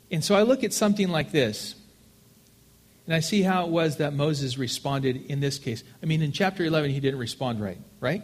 And 0.09 0.23
so 0.23 0.33
I 0.33 0.41
look 0.41 0.63
at 0.63 0.73
something 0.73 1.09
like 1.09 1.31
this, 1.31 1.75
and 3.05 3.13
I 3.13 3.19
see 3.19 3.43
how 3.43 3.65
it 3.65 3.69
was 3.69 3.97
that 3.97 4.15
Moses 4.15 4.57
responded 4.57 5.27
in 5.27 5.41
this 5.41 5.59
case. 5.59 5.83
I 6.01 6.07
mean, 6.07 6.23
in 6.23 6.31
chapter 6.31 6.65
11, 6.65 6.89
he 6.89 6.99
didn't 6.99 7.19
respond 7.19 7.61
right, 7.61 7.77
right? 7.99 8.23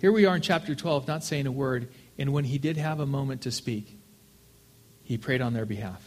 Here 0.00 0.10
we 0.10 0.24
are 0.24 0.34
in 0.34 0.42
chapter 0.42 0.74
12, 0.74 1.06
not 1.06 1.22
saying 1.22 1.46
a 1.46 1.52
word, 1.52 1.88
and 2.18 2.32
when 2.32 2.44
he 2.44 2.56
did 2.56 2.78
have 2.78 3.00
a 3.00 3.06
moment 3.06 3.42
to 3.42 3.50
speak, 3.50 3.98
he 5.02 5.18
prayed 5.18 5.42
on 5.42 5.52
their 5.52 5.66
behalf. 5.66 6.02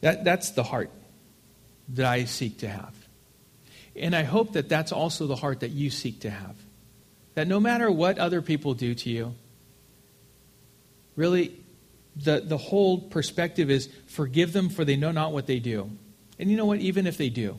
That, 0.00 0.24
that's 0.24 0.50
the 0.50 0.62
heart 0.62 0.90
that 1.90 2.06
I 2.06 2.24
seek 2.24 2.58
to 2.58 2.68
have. 2.68 2.94
And 3.94 4.16
I 4.16 4.22
hope 4.22 4.54
that 4.54 4.68
that's 4.68 4.92
also 4.92 5.26
the 5.26 5.36
heart 5.36 5.60
that 5.60 5.72
you 5.72 5.90
seek 5.90 6.20
to 6.20 6.30
have. 6.30 6.56
That 7.34 7.46
no 7.46 7.60
matter 7.60 7.90
what 7.90 8.18
other 8.18 8.40
people 8.40 8.72
do 8.72 8.94
to 8.94 9.10
you, 9.10 9.34
really, 11.16 11.54
the, 12.16 12.40
the 12.40 12.56
whole 12.56 12.98
perspective 12.98 13.70
is 13.70 13.90
forgive 14.06 14.54
them 14.54 14.70
for 14.70 14.86
they 14.86 14.96
know 14.96 15.12
not 15.12 15.32
what 15.32 15.46
they 15.46 15.58
do. 15.58 15.90
And 16.38 16.50
you 16.50 16.56
know 16.56 16.64
what? 16.64 16.78
Even 16.78 17.06
if 17.06 17.18
they 17.18 17.28
do, 17.28 17.58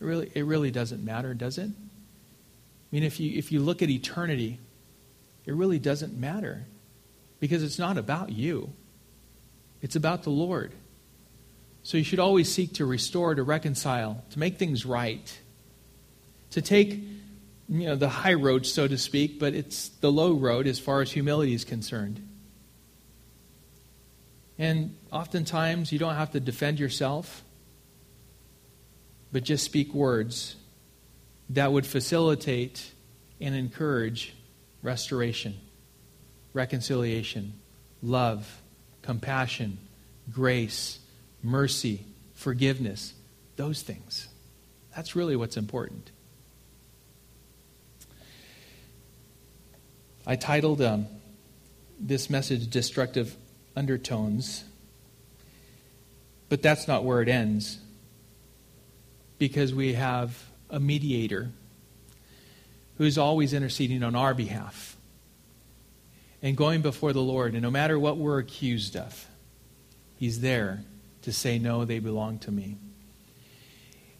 it 0.00 0.04
really, 0.04 0.30
it 0.34 0.44
really 0.44 0.70
doesn't 0.70 1.04
matter, 1.04 1.34
does 1.34 1.58
it? 1.58 1.70
I 2.90 2.96
mean, 2.96 3.02
if 3.02 3.20
you, 3.20 3.36
if 3.36 3.52
you 3.52 3.60
look 3.60 3.82
at 3.82 3.90
eternity, 3.90 4.58
it 5.44 5.54
really 5.54 5.78
doesn't 5.78 6.16
matter 6.16 6.64
because 7.38 7.62
it's 7.62 7.78
not 7.78 7.98
about 7.98 8.32
you, 8.32 8.72
it's 9.82 9.96
about 9.96 10.22
the 10.22 10.30
Lord. 10.30 10.72
So 11.82 11.96
you 11.96 12.04
should 12.04 12.18
always 12.18 12.52
seek 12.52 12.74
to 12.74 12.84
restore, 12.84 13.34
to 13.34 13.42
reconcile, 13.42 14.24
to 14.30 14.38
make 14.38 14.58
things 14.58 14.84
right, 14.84 15.38
to 16.50 16.60
take 16.60 17.02
you 17.68 17.86
know, 17.86 17.96
the 17.96 18.08
high 18.08 18.34
road, 18.34 18.66
so 18.66 18.88
to 18.88 18.98
speak, 18.98 19.38
but 19.38 19.54
it's 19.54 19.88
the 19.88 20.10
low 20.10 20.32
road 20.32 20.66
as 20.66 20.78
far 20.78 21.02
as 21.02 21.12
humility 21.12 21.54
is 21.54 21.64
concerned. 21.64 22.26
And 24.58 24.96
oftentimes, 25.12 25.92
you 25.92 25.98
don't 25.98 26.16
have 26.16 26.32
to 26.32 26.40
defend 26.40 26.80
yourself, 26.80 27.44
but 29.30 29.44
just 29.44 29.64
speak 29.64 29.94
words 29.94 30.56
that 31.50 31.72
would 31.72 31.86
facilitate 31.86 32.92
and 33.40 33.54
encourage 33.54 34.34
restoration, 34.82 35.54
reconciliation, 36.52 37.54
love, 38.02 38.60
compassion, 39.02 39.78
grace, 40.30 40.98
mercy, 41.42 42.04
forgiveness, 42.34 43.14
those 43.56 43.82
things. 43.82 44.28
That's 44.94 45.16
really 45.16 45.36
what's 45.36 45.56
important. 45.56 46.10
I 50.26 50.36
titled 50.36 50.82
um, 50.82 51.06
this 51.98 52.28
message 52.28 52.68
Destructive 52.68 53.34
Undertones, 53.74 54.64
but 56.48 56.60
that's 56.60 56.86
not 56.86 57.04
where 57.04 57.22
it 57.22 57.28
ends 57.28 57.78
because 59.38 59.72
we 59.72 59.94
have 59.94 60.47
a 60.70 60.80
mediator 60.80 61.50
who's 62.96 63.16
always 63.16 63.52
interceding 63.52 64.02
on 64.02 64.14
our 64.14 64.34
behalf 64.34 64.96
and 66.42 66.56
going 66.56 66.82
before 66.82 67.12
the 67.12 67.22
Lord. 67.22 67.54
And 67.54 67.62
no 67.62 67.70
matter 67.70 67.98
what 67.98 68.18
we're 68.18 68.38
accused 68.38 68.96
of, 68.96 69.26
He's 70.16 70.40
there 70.40 70.82
to 71.22 71.32
say, 71.32 71.58
No, 71.58 71.84
they 71.84 72.00
belong 72.00 72.38
to 72.40 72.50
me. 72.50 72.76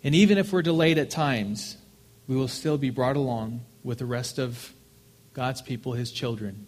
And 0.04 0.14
even 0.14 0.38
if 0.38 0.52
we're 0.52 0.62
delayed 0.62 0.96
at 0.98 1.10
times, 1.10 1.76
we 2.28 2.36
will 2.36 2.48
still 2.48 2.78
be 2.78 2.90
brought 2.90 3.16
along 3.16 3.62
with 3.82 3.98
the 3.98 4.06
rest 4.06 4.38
of 4.38 4.72
God's 5.34 5.60
people, 5.60 5.94
His 5.94 6.12
children, 6.12 6.66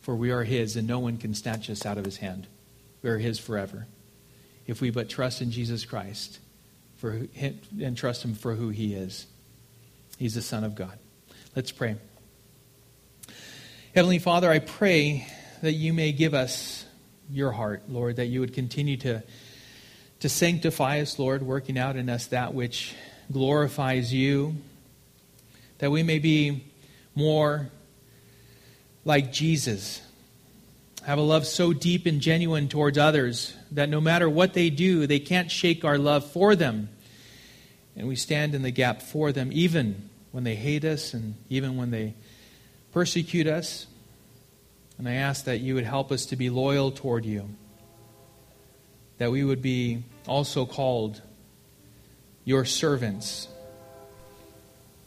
for 0.00 0.14
we 0.14 0.30
are 0.30 0.44
His, 0.44 0.76
and 0.76 0.86
no 0.86 1.00
one 1.00 1.16
can 1.16 1.34
snatch 1.34 1.68
us 1.68 1.84
out 1.84 1.98
of 1.98 2.04
His 2.04 2.18
hand. 2.18 2.46
We 3.02 3.10
are 3.10 3.18
His 3.18 3.40
forever. 3.40 3.86
If 4.66 4.80
we 4.80 4.90
but 4.90 5.08
trust 5.08 5.42
in 5.42 5.50
Jesus 5.50 5.84
Christ 5.84 6.38
for 7.00 7.26
and 7.80 7.96
trust 7.96 8.22
Him 8.24 8.34
for 8.34 8.54
who 8.54 8.68
He 8.68 8.94
is. 8.94 9.26
He's 10.18 10.34
the 10.34 10.42
Son 10.42 10.64
of 10.64 10.74
God. 10.74 10.98
Let's 11.56 11.72
pray. 11.72 11.96
Heavenly 13.94 14.18
Father, 14.18 14.50
I 14.50 14.58
pray 14.58 15.26
that 15.62 15.72
you 15.72 15.94
may 15.94 16.12
give 16.12 16.34
us 16.34 16.84
your 17.30 17.52
heart, 17.52 17.84
Lord, 17.88 18.16
that 18.16 18.26
you 18.26 18.40
would 18.40 18.52
continue 18.52 18.98
to 18.98 19.22
to 20.20 20.28
sanctify 20.28 21.00
us, 21.00 21.18
Lord, 21.18 21.42
working 21.42 21.78
out 21.78 21.96
in 21.96 22.10
us 22.10 22.26
that 22.26 22.52
which 22.52 22.94
glorifies 23.32 24.12
you, 24.12 24.56
that 25.78 25.90
we 25.90 26.02
may 26.02 26.18
be 26.18 26.62
more 27.14 27.70
like 29.06 29.32
Jesus. 29.32 30.02
Have 31.04 31.18
a 31.18 31.22
love 31.22 31.46
so 31.46 31.72
deep 31.72 32.06
and 32.06 32.20
genuine 32.20 32.68
towards 32.68 32.98
others 32.98 33.54
that 33.72 33.88
no 33.88 34.00
matter 34.00 34.28
what 34.28 34.54
they 34.54 34.70
do, 34.70 35.06
they 35.06 35.18
can't 35.18 35.50
shake 35.50 35.84
our 35.84 35.98
love 35.98 36.30
for 36.30 36.54
them. 36.54 36.88
And 37.96 38.06
we 38.06 38.16
stand 38.16 38.54
in 38.54 38.62
the 38.62 38.70
gap 38.70 39.02
for 39.02 39.32
them, 39.32 39.50
even 39.52 40.10
when 40.30 40.44
they 40.44 40.54
hate 40.54 40.84
us 40.84 41.14
and 41.14 41.34
even 41.48 41.76
when 41.76 41.90
they 41.90 42.14
persecute 42.92 43.46
us. 43.46 43.86
And 44.98 45.08
I 45.08 45.14
ask 45.14 45.46
that 45.46 45.60
you 45.60 45.74
would 45.74 45.84
help 45.84 46.12
us 46.12 46.26
to 46.26 46.36
be 46.36 46.50
loyal 46.50 46.90
toward 46.90 47.24
you 47.24 47.48
that 49.20 49.30
we 49.30 49.44
would 49.44 49.60
be 49.60 50.02
also 50.26 50.64
called 50.64 51.20
your 52.46 52.64
servants. 52.64 53.48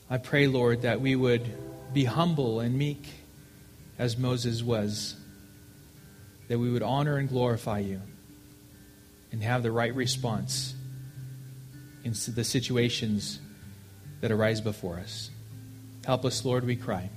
I 0.08 0.20
pray, 0.20 0.46
Lord, 0.46 0.84
that 0.84 1.02
we 1.02 1.16
would 1.16 1.44
be 1.92 2.06
humble 2.06 2.60
and 2.60 2.78
meek 2.78 3.08
as 3.98 4.16
Moses 4.16 4.62
was, 4.62 5.16
that 6.54 6.60
we 6.60 6.70
would 6.70 6.84
honor 6.84 7.18
and 7.18 7.30
glorify 7.30 7.80
you 7.80 8.00
and 9.32 9.42
have 9.42 9.64
the 9.64 9.72
right 9.72 9.96
response 9.96 10.76
in 12.04 12.14
the 12.36 12.44
situations 12.44 13.40
that 14.22 14.32
arise 14.32 14.62
before 14.62 14.98
us. 14.98 15.32
Help 16.06 16.26
us, 16.26 16.46
Lord, 16.46 16.64
we 16.64 16.76
cry. 16.76 17.10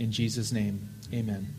In 0.00 0.10
Jesus' 0.10 0.50
name, 0.50 0.88
amen. 1.14 1.54